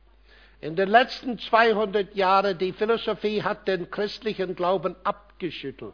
in 0.61 0.75
den 0.77 0.89
letzten 0.89 1.37
200 1.39 2.15
Jahren, 2.15 2.57
die 2.57 2.71
Philosophie 2.71 3.43
hat 3.43 3.67
den 3.67 3.91
christlichen 3.91 4.55
Glauben 4.55 4.95
abgeschüttelt. 5.03 5.93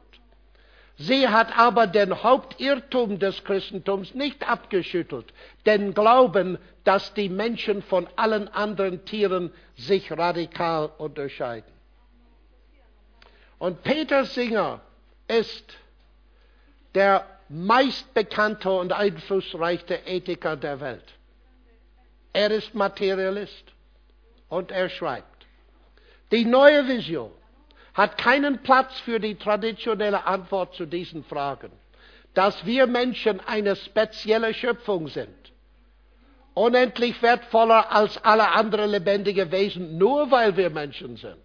Sie 0.95 1.27
hat 1.27 1.57
aber 1.57 1.87
den 1.87 2.23
Hauptirrtum 2.23 3.19
des 3.19 3.43
Christentums 3.43 4.13
nicht 4.13 4.47
abgeschüttelt, 4.47 5.33
den 5.65 5.93
Glauben, 5.93 6.57
dass 6.83 7.13
die 7.13 7.29
Menschen 7.29 7.81
von 7.81 8.07
allen 8.15 8.47
anderen 8.49 9.05
Tieren 9.05 9.51
sich 9.75 10.11
radikal 10.11 10.91
unterscheiden. 10.97 11.71
Und 13.59 13.81
Peter 13.83 14.25
Singer 14.25 14.81
ist 15.27 15.77
der 16.95 17.25
meistbekannte 17.47 18.69
und 18.69 18.93
einflussreichste 18.93 19.95
Ethiker 20.05 20.57
der 20.57 20.79
Welt. 20.79 21.18
Er 22.33 22.51
ist 22.51 22.75
Materialist. 22.75 23.73
Und 24.49 24.71
er 24.71 24.89
schreibt, 24.89 25.45
die 26.31 26.43
neue 26.43 26.87
Vision 26.87 27.31
hat 27.93 28.17
keinen 28.17 28.63
Platz 28.63 28.99
für 28.99 29.19
die 29.19 29.35
traditionelle 29.35 30.25
Antwort 30.25 30.73
zu 30.73 30.85
diesen 30.85 31.23
Fragen, 31.23 31.71
dass 32.33 32.65
wir 32.65 32.87
Menschen 32.87 33.39
eine 33.41 33.75
spezielle 33.75 34.53
Schöpfung 34.53 35.07
sind, 35.07 35.35
unendlich 36.55 37.21
wertvoller 37.21 37.91
als 37.91 38.17
alle 38.23 38.51
anderen 38.51 38.89
lebendigen 38.89 39.51
Wesen, 39.51 39.97
nur 39.97 40.31
weil 40.31 40.57
wir 40.57 40.71
Menschen 40.71 41.17
sind. 41.17 41.37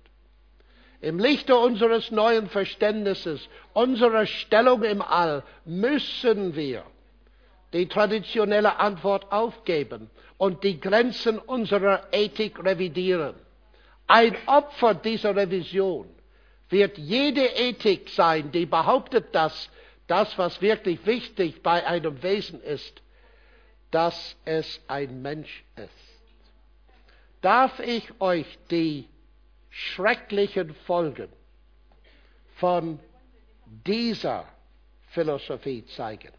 Im 1.01 1.18
Lichte 1.18 1.57
unseres 1.57 2.11
neuen 2.11 2.49
Verständnisses, 2.49 3.47
unserer 3.74 4.24
Stellung 4.24 4.82
im 4.82 5.03
All, 5.03 5.43
müssen 5.66 6.57
wir 6.57 6.85
die 7.74 7.87
traditionelle 7.87 8.78
Antwort 8.78 9.30
aufgeben 9.30 10.09
und 10.39 10.64
die 10.64 10.80
Grenzen 10.80 11.39
unserer 11.39 12.09
Ethik 12.12 12.62
revidieren. 12.62 13.35
Ein 14.07 14.37
Opfer 14.47 14.95
dieser 14.95 15.35
Revision 15.35 16.09
wird 16.68 16.99
jede 16.99 17.47
Ethik 17.47 18.09
sein, 18.11 18.51
die 18.53 18.66
behauptet, 18.66 19.35
dass 19.35 19.70
das, 20.07 20.37
was 20.37 20.61
wirklich 20.61 21.05
wichtig 21.07 21.62
bei 21.62 21.87
einem 21.87 22.22
Wesen 22.22 22.61
ist, 22.62 23.03
dass 23.91 24.37
es 24.45 24.80
ein 24.89 25.22
Mensch 25.22 25.64
ist. 25.76 25.91
Darf 27.41 27.78
ich 27.80 28.20
euch 28.20 28.47
die 28.70 29.09
schrecklichen 29.70 30.74
Folgen 30.87 31.28
von 32.57 32.99
dieser 33.66 34.47
Philosophie 35.09 35.85
zeigen? 35.87 36.32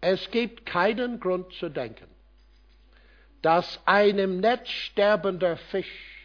Es 0.00 0.30
gibt 0.30 0.64
keinen 0.66 1.18
Grund 1.18 1.52
zu 1.54 1.68
denken, 1.68 2.08
dass 3.42 3.80
ein 3.84 4.18
im 4.18 4.40
Netz 4.40 4.68
sterbender 4.68 5.56
Fisch 5.56 6.18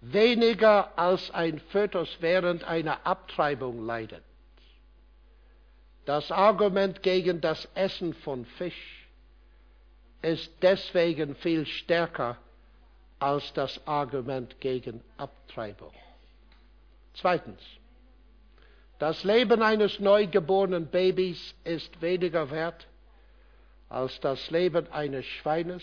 weniger 0.00 0.98
als 0.98 1.30
ein 1.30 1.58
Fötus 1.58 2.18
während 2.20 2.64
einer 2.64 3.06
Abtreibung 3.06 3.84
leidet. 3.84 4.22
Das 6.06 6.30
Argument 6.32 7.02
gegen 7.02 7.40
das 7.40 7.68
Essen 7.74 8.14
von 8.14 8.44
Fisch 8.44 9.08
ist 10.22 10.50
deswegen 10.62 11.34
viel 11.36 11.66
stärker 11.66 12.36
als 13.18 13.52
das 13.52 13.86
Argument 13.86 14.60
gegen 14.60 15.02
Abtreibung. 15.18 15.92
Zweitens, 17.14 17.60
das 19.00 19.24
Leben 19.24 19.62
eines 19.62 19.98
neugeborenen 19.98 20.86
Babys 20.86 21.54
ist 21.64 22.02
weniger 22.02 22.50
wert 22.50 22.86
als 23.88 24.20
das 24.20 24.50
Leben 24.50 24.86
eines 24.92 25.24
Schweines, 25.24 25.82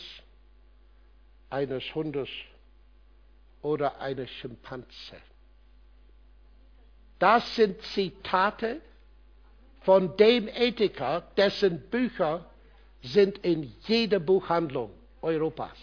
eines 1.49 1.83
Hundes 1.95 2.29
oder 3.63 3.99
eine 3.99 4.27
Schimpanse. 4.27 5.17
Das 7.17 7.55
sind 7.55 7.81
Zitate 7.81 8.81
von 9.81 10.15
dem 10.17 10.47
Ethiker, 10.47 11.21
dessen 11.35 11.81
Bücher 11.89 12.45
sind 13.01 13.39
in 13.39 13.73
jeder 13.87 14.19
Buchhandlung 14.19 14.91
Europas. 15.23 15.77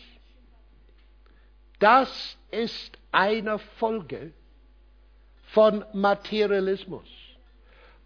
Das 1.81 2.39
ist 2.53 2.97
eine 3.11 3.59
Folge 3.59 4.33
von 5.47 5.85
Materialismus. 5.93 7.24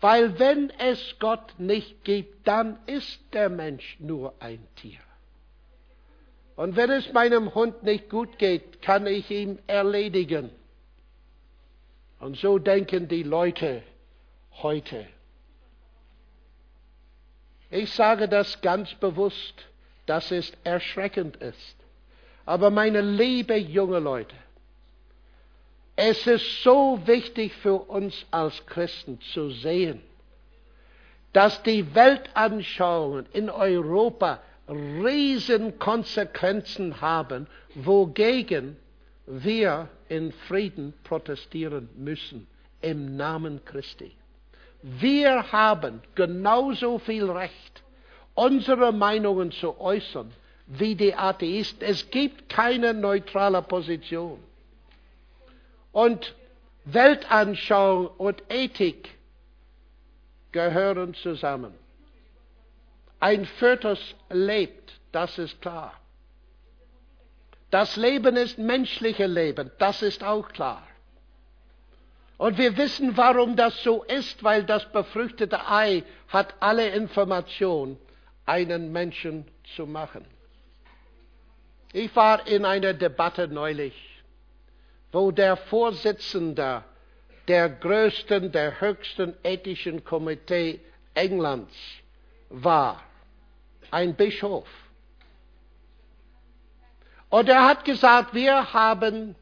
Weil 0.00 0.38
wenn 0.38 0.70
es 0.78 1.18
Gott 1.18 1.58
nicht 1.58 2.04
gibt, 2.04 2.46
dann 2.46 2.78
ist 2.86 3.20
der 3.32 3.48
Mensch 3.48 3.96
nur 3.98 4.34
ein 4.40 4.66
Tier. 4.76 5.00
Und 6.54 6.76
wenn 6.76 6.90
es 6.90 7.12
meinem 7.12 7.54
Hund 7.54 7.82
nicht 7.82 8.08
gut 8.08 8.38
geht, 8.38 8.82
kann 8.82 9.06
ich 9.06 9.30
ihn 9.30 9.58
erledigen. 9.66 10.50
Und 12.20 12.36
so 12.36 12.58
denken 12.58 13.08
die 13.08 13.22
Leute 13.22 13.82
heute. 14.62 15.06
Ich 17.70 17.92
sage 17.92 18.28
das 18.28 18.60
ganz 18.60 18.94
bewusst, 18.94 19.54
dass 20.06 20.30
es 20.30 20.52
erschreckend 20.64 21.36
ist. 21.36 21.76
Aber 22.46 22.70
meine 22.70 23.02
liebe 23.02 23.56
junge 23.56 23.98
Leute, 23.98 24.34
es 26.00 26.28
ist 26.28 26.62
so 26.62 27.00
wichtig 27.06 27.52
für 27.54 27.74
uns 27.74 28.24
als 28.30 28.64
Christen 28.66 29.20
zu 29.32 29.50
sehen, 29.50 30.00
dass 31.32 31.60
die 31.64 31.92
Weltanschauungen 31.92 33.26
in 33.32 33.50
Europa 33.50 34.40
riesen 34.68 35.80
Konsequenzen 35.80 37.00
haben, 37.00 37.48
wogegen 37.74 38.76
wir 39.26 39.88
in 40.08 40.30
Frieden 40.30 40.94
protestieren 41.02 41.88
müssen 41.96 42.46
im 42.80 43.16
Namen 43.16 43.64
Christi. 43.64 44.12
Wir 44.82 45.50
haben 45.50 46.00
genauso 46.14 47.00
viel 47.00 47.28
Recht, 47.28 47.82
unsere 48.34 48.92
Meinungen 48.92 49.50
zu 49.50 49.80
äußern, 49.80 50.30
wie 50.68 50.94
die 50.94 51.12
Atheisten. 51.12 51.82
Es 51.82 52.08
gibt 52.08 52.48
keine 52.48 52.94
neutrale 52.94 53.62
Position. 53.62 54.38
Und 55.92 56.34
Weltanschauung 56.84 58.08
und 58.18 58.42
Ethik 58.48 59.10
gehören 60.52 61.14
zusammen. 61.14 61.74
Ein 63.20 63.44
Fötus 63.44 64.14
lebt, 64.30 65.00
das 65.12 65.38
ist 65.38 65.60
klar. 65.60 65.92
Das 67.70 67.96
Leben 67.96 68.36
ist 68.36 68.58
menschliche 68.58 69.26
Leben, 69.26 69.70
das 69.78 70.02
ist 70.02 70.24
auch 70.24 70.48
klar. 70.48 70.86
Und 72.38 72.56
wir 72.56 72.76
wissen, 72.76 73.16
warum 73.16 73.56
das 73.56 73.82
so 73.82 74.04
ist, 74.04 74.42
weil 74.44 74.64
das 74.64 74.90
befruchtete 74.92 75.68
Ei 75.68 76.04
hat 76.28 76.54
alle 76.60 76.88
Informationen, 76.90 77.98
einen 78.46 78.92
Menschen 78.92 79.46
zu 79.76 79.86
machen. 79.86 80.24
Ich 81.92 82.14
war 82.14 82.46
in 82.46 82.64
einer 82.64 82.94
Debatte 82.94 83.48
neulich, 83.48 84.17
wo 85.12 85.30
der 85.30 85.56
Vorsitzende 85.56 86.84
der 87.48 87.70
größten, 87.70 88.52
der 88.52 88.80
höchsten 88.80 89.34
ethischen 89.42 90.04
Komitee 90.04 90.80
Englands 91.14 91.74
war, 92.50 93.02
ein 93.90 94.14
Bischof. 94.14 94.68
Und 97.30 97.48
er 97.48 97.64
hat 97.66 97.84
gesagt, 97.84 98.34
wir 98.34 98.72
haben 98.72 99.34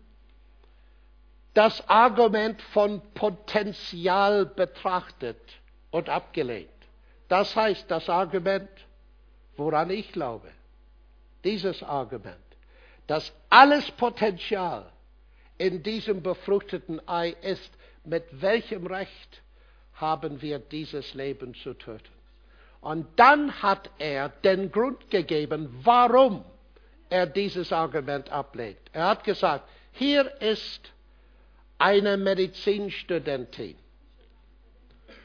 das 1.55 1.89
Argument 1.89 2.61
von 2.61 3.01
Potenzial 3.15 4.47
betrachtet 4.47 5.41
und 5.91 6.09
abgelehnt. 6.09 6.69
Das 7.29 7.57
heißt, 7.57 7.91
das 7.91 8.09
Argument, 8.09 8.69
woran 9.57 9.91
ich 9.91 10.13
glaube, 10.13 10.51
dieses 11.45 11.83
Argument, 11.83 12.37
dass 13.07 13.33
alles 13.49 13.91
Potenzial 13.93 14.93
in 15.59 15.83
diesem 15.83 16.23
befruchteten 16.23 17.07
Ei 17.09 17.37
ist, 17.43 17.71
mit 18.05 18.25
welchem 18.41 18.87
Recht 18.87 19.43
haben 19.95 20.43
wir 20.43 20.59
dieses 20.59 21.15
Leben 21.15 21.55
zu 21.55 21.75
töten? 21.75 22.13
Und 22.81 23.07
dann 23.17 23.63
hat 23.63 23.91
er 23.99 24.29
den 24.29 24.71
Grund 24.71 25.11
gegeben, 25.11 25.69
warum 25.83 26.45
er 27.09 27.27
dieses 27.27 27.73
Argument 27.73 28.31
ablehnt. 28.31 28.79
Er 28.93 29.07
hat 29.09 29.25
gesagt, 29.25 29.69
hier 29.93 30.41
ist 30.41 30.93
eine 31.79 32.17
Medizinstudentin. 32.17 33.77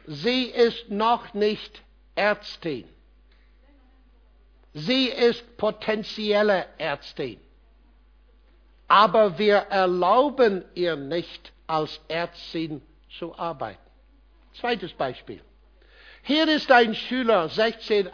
Sie 0.07 0.45
ist 0.45 0.89
noch 0.89 1.34
nicht 1.34 1.82
Ärztin. 2.15 2.88
Sie 4.73 5.07
ist 5.07 5.57
potenzielle 5.57 6.65
Ärztin. 6.77 7.39
Aber 8.91 9.37
wir 9.37 9.55
erlauben 9.55 10.65
ihr 10.73 10.97
nicht, 10.97 11.53
als 11.65 12.01
Ärztin 12.09 12.81
zu 13.17 13.33
arbeiten. 13.39 13.79
Zweites 14.51 14.91
Beispiel. 14.91 15.39
Hier 16.23 16.45
ist 16.49 16.69
ein 16.69 16.93
Schüler, 16.93 17.47
16 17.47 18.09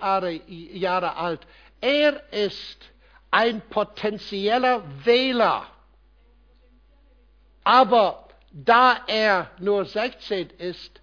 Jahre 0.47 1.15
alt. 1.15 1.47
Er 1.81 2.31
ist 2.31 2.91
ein 3.31 3.59
potenzieller 3.71 4.83
Wähler. 5.03 5.65
Aber 7.63 8.29
da 8.51 8.99
er 9.07 9.49
nur 9.57 9.83
16 9.83 10.51
ist, 10.59 11.01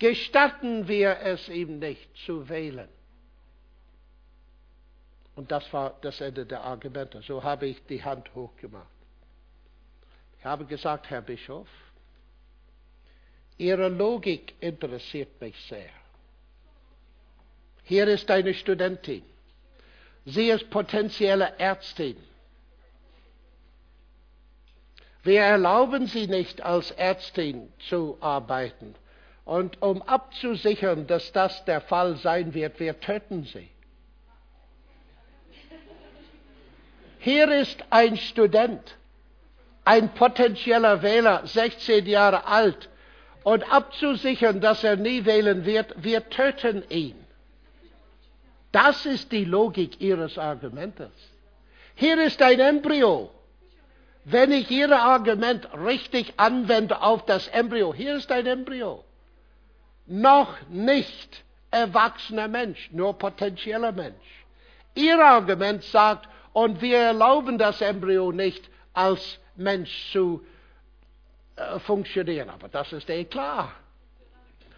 gestatten 0.00 0.88
wir 0.88 1.20
es 1.20 1.48
ihm 1.48 1.78
nicht 1.78 2.16
zu 2.26 2.48
wählen. 2.48 2.88
Und 5.36 5.52
das 5.52 5.72
war 5.72 5.96
das 6.00 6.20
Ende 6.20 6.44
der 6.44 6.64
Argumente. 6.64 7.22
So 7.22 7.44
habe 7.44 7.66
ich 7.66 7.80
die 7.86 8.02
Hand 8.02 8.34
hochgemacht. 8.34 8.93
Ich 10.44 10.46
habe 10.46 10.66
gesagt, 10.66 11.08
Herr 11.08 11.22
Bischof, 11.22 11.66
Ihre 13.56 13.88
Logik 13.88 14.52
interessiert 14.60 15.40
mich 15.40 15.58
sehr. 15.70 15.88
Hier 17.84 18.06
ist 18.08 18.30
eine 18.30 18.52
Studentin. 18.52 19.22
Sie 20.26 20.50
ist 20.50 20.68
potenzielle 20.68 21.54
Ärztin. 21.56 22.18
Wir 25.22 25.40
erlauben 25.40 26.08
sie 26.08 26.26
nicht 26.26 26.60
als 26.60 26.90
Ärztin 26.90 27.72
zu 27.88 28.18
arbeiten. 28.20 28.94
Und 29.46 29.80
um 29.80 30.02
abzusichern, 30.02 31.06
dass 31.06 31.32
das 31.32 31.64
der 31.64 31.80
Fall 31.80 32.16
sein 32.16 32.52
wird, 32.52 32.78
wir 32.80 33.00
töten 33.00 33.44
sie. 33.44 33.70
Hier 37.20 37.50
ist 37.50 37.82
ein 37.88 38.18
Student, 38.18 38.98
ein 39.84 40.14
potenzieller 40.14 41.02
Wähler, 41.02 41.46
16 41.46 42.06
Jahre 42.06 42.46
alt, 42.46 42.88
und 43.42 43.70
abzusichern, 43.70 44.60
dass 44.60 44.82
er 44.82 44.96
nie 44.96 45.24
wählen 45.24 45.66
wird, 45.66 45.94
wir 46.02 46.28
töten 46.30 46.82
ihn. 46.88 47.16
Das 48.72 49.06
ist 49.06 49.30
die 49.30 49.44
Logik 49.44 50.00
Ihres 50.00 50.38
Argumentes. 50.38 51.12
Hier 51.94 52.20
ist 52.20 52.40
ein 52.42 52.58
Embryo, 52.58 53.30
wenn 54.24 54.50
ich 54.50 54.70
Ihr 54.70 54.90
Argument 54.90 55.68
richtig 55.74 56.34
anwende 56.38 57.02
auf 57.02 57.26
das 57.26 57.46
Embryo, 57.48 57.92
hier 57.94 58.16
ist 58.16 58.32
ein 58.32 58.46
Embryo, 58.46 59.04
noch 60.06 60.56
nicht 60.70 61.44
erwachsener 61.70 62.48
Mensch, 62.48 62.90
nur 62.90 63.18
potenzieller 63.18 63.92
Mensch. 63.92 64.44
Ihr 64.94 65.18
Argument 65.18 65.82
sagt, 65.84 66.28
und 66.52 66.80
wir 66.80 66.98
erlauben 66.98 67.58
das 67.58 67.80
Embryo 67.80 68.32
nicht 68.32 68.70
als 68.92 69.38
Mensch 69.56 70.12
zu 70.12 70.44
äh, 71.56 71.78
funktionieren. 71.80 72.50
Aber 72.50 72.68
das 72.68 72.92
ist 72.92 73.08
eh 73.10 73.24
klar. 73.24 73.72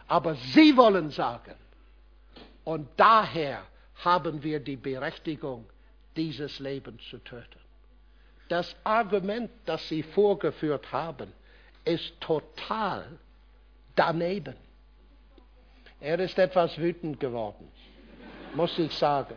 Aber 0.09 0.35
Sie 0.35 0.77
wollen 0.77 1.11
sagen, 1.11 1.55
und 2.65 2.89
daher 2.97 3.63
haben 4.05 4.43
wir 4.43 4.61
die 4.61 4.77
Berechtigung, 4.77 5.67
dieses 6.17 6.59
Leben 6.59 6.99
zu 7.11 7.19
töten. 7.19 7.61
Das 8.49 8.77
Argument, 8.85 9.51
das 9.65 9.89
Sie 9.89 10.03
vorgeführt 10.03 10.93
haben, 10.93 11.33
ist 11.85 12.21
total 12.21 13.07
daneben. 13.95 14.57
Er 16.01 16.19
ist 16.21 16.39
etwas 16.39 16.77
wütend 16.79 17.19
geworden, 17.21 17.71
muss 18.55 18.79
ich 18.79 18.93
sagen. 18.93 19.35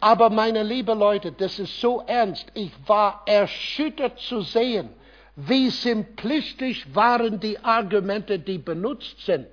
Aber 0.00 0.30
meine 0.30 0.62
lieben 0.62 0.98
Leute, 0.98 1.32
das 1.32 1.58
ist 1.58 1.80
so 1.80 2.02
ernst. 2.06 2.46
Ich 2.54 2.72
war 2.86 3.22
erschüttert 3.26 4.18
zu 4.18 4.42
sehen, 4.42 4.90
wie 5.36 5.70
simplistisch 5.70 6.86
waren 6.94 7.40
die 7.40 7.58
Argumente, 7.58 8.38
die 8.38 8.58
benutzt 8.58 9.20
sind, 9.24 9.48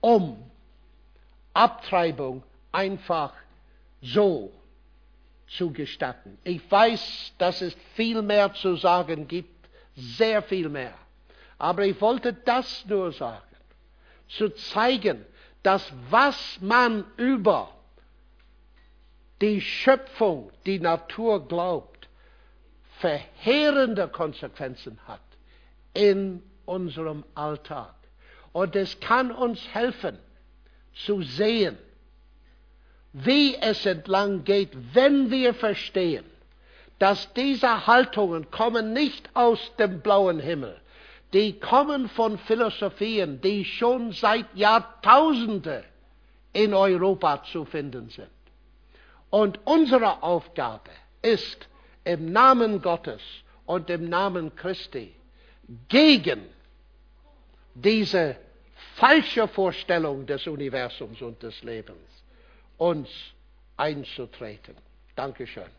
um 0.00 0.36
Abtreibung 1.54 2.42
einfach 2.70 3.32
so 4.00 4.52
zu 5.46 5.70
gestatten. 5.70 6.38
Ich 6.44 6.70
weiß, 6.70 7.34
dass 7.38 7.60
es 7.60 7.74
viel 7.94 8.22
mehr 8.22 8.52
zu 8.54 8.76
sagen 8.76 9.28
gibt, 9.28 9.68
sehr 9.94 10.42
viel 10.42 10.68
mehr. 10.68 10.94
Aber 11.58 11.84
ich 11.84 12.00
wollte 12.00 12.32
das 12.32 12.84
nur 12.86 13.12
sagen, 13.12 13.42
zu 14.28 14.50
zeigen, 14.50 15.24
dass 15.62 15.92
was 16.10 16.58
man 16.60 17.04
über 17.16 17.68
die 19.42 19.60
Schöpfung, 19.60 20.50
die 20.64 20.78
Natur 20.78 21.46
glaubt, 21.48 22.08
verheerende 23.00 24.06
Konsequenzen 24.06 24.98
hat 25.06 25.20
in 25.92 26.42
unserem 26.64 27.24
Alltag. 27.34 27.94
Und 28.52 28.76
es 28.76 29.00
kann 29.00 29.32
uns 29.32 29.60
helfen 29.74 30.18
zu 30.94 31.22
sehen, 31.22 31.76
wie 33.12 33.56
es 33.56 33.84
entlang 33.84 34.44
geht, 34.44 34.70
wenn 34.94 35.30
wir 35.30 35.54
verstehen, 35.54 36.24
dass 37.00 37.32
diese 37.34 37.86
Haltungen 37.86 38.50
kommen 38.52 38.92
nicht 38.92 39.28
aus 39.34 39.74
dem 39.76 40.00
blauen 40.02 40.38
Himmel, 40.38 40.80
die 41.32 41.58
kommen 41.58 42.08
von 42.10 42.38
Philosophien, 42.38 43.40
die 43.40 43.64
schon 43.64 44.12
seit 44.12 44.46
Jahrtausenden 44.54 45.82
in 46.52 46.74
Europa 46.74 47.42
zu 47.42 47.64
finden 47.64 48.08
sind. 48.10 48.28
Und 49.32 49.60
unsere 49.64 50.22
Aufgabe 50.22 50.90
ist, 51.22 51.66
im 52.04 52.32
Namen 52.32 52.82
Gottes 52.82 53.22
und 53.64 53.88
im 53.88 54.10
Namen 54.10 54.54
Christi 54.54 55.14
gegen 55.88 56.46
diese 57.74 58.36
falsche 58.96 59.48
Vorstellung 59.48 60.26
des 60.26 60.46
Universums 60.46 61.22
und 61.22 61.42
des 61.42 61.62
Lebens 61.62 62.24
uns 62.76 63.08
einzutreten. 63.78 64.76
Dankeschön. 65.16 65.70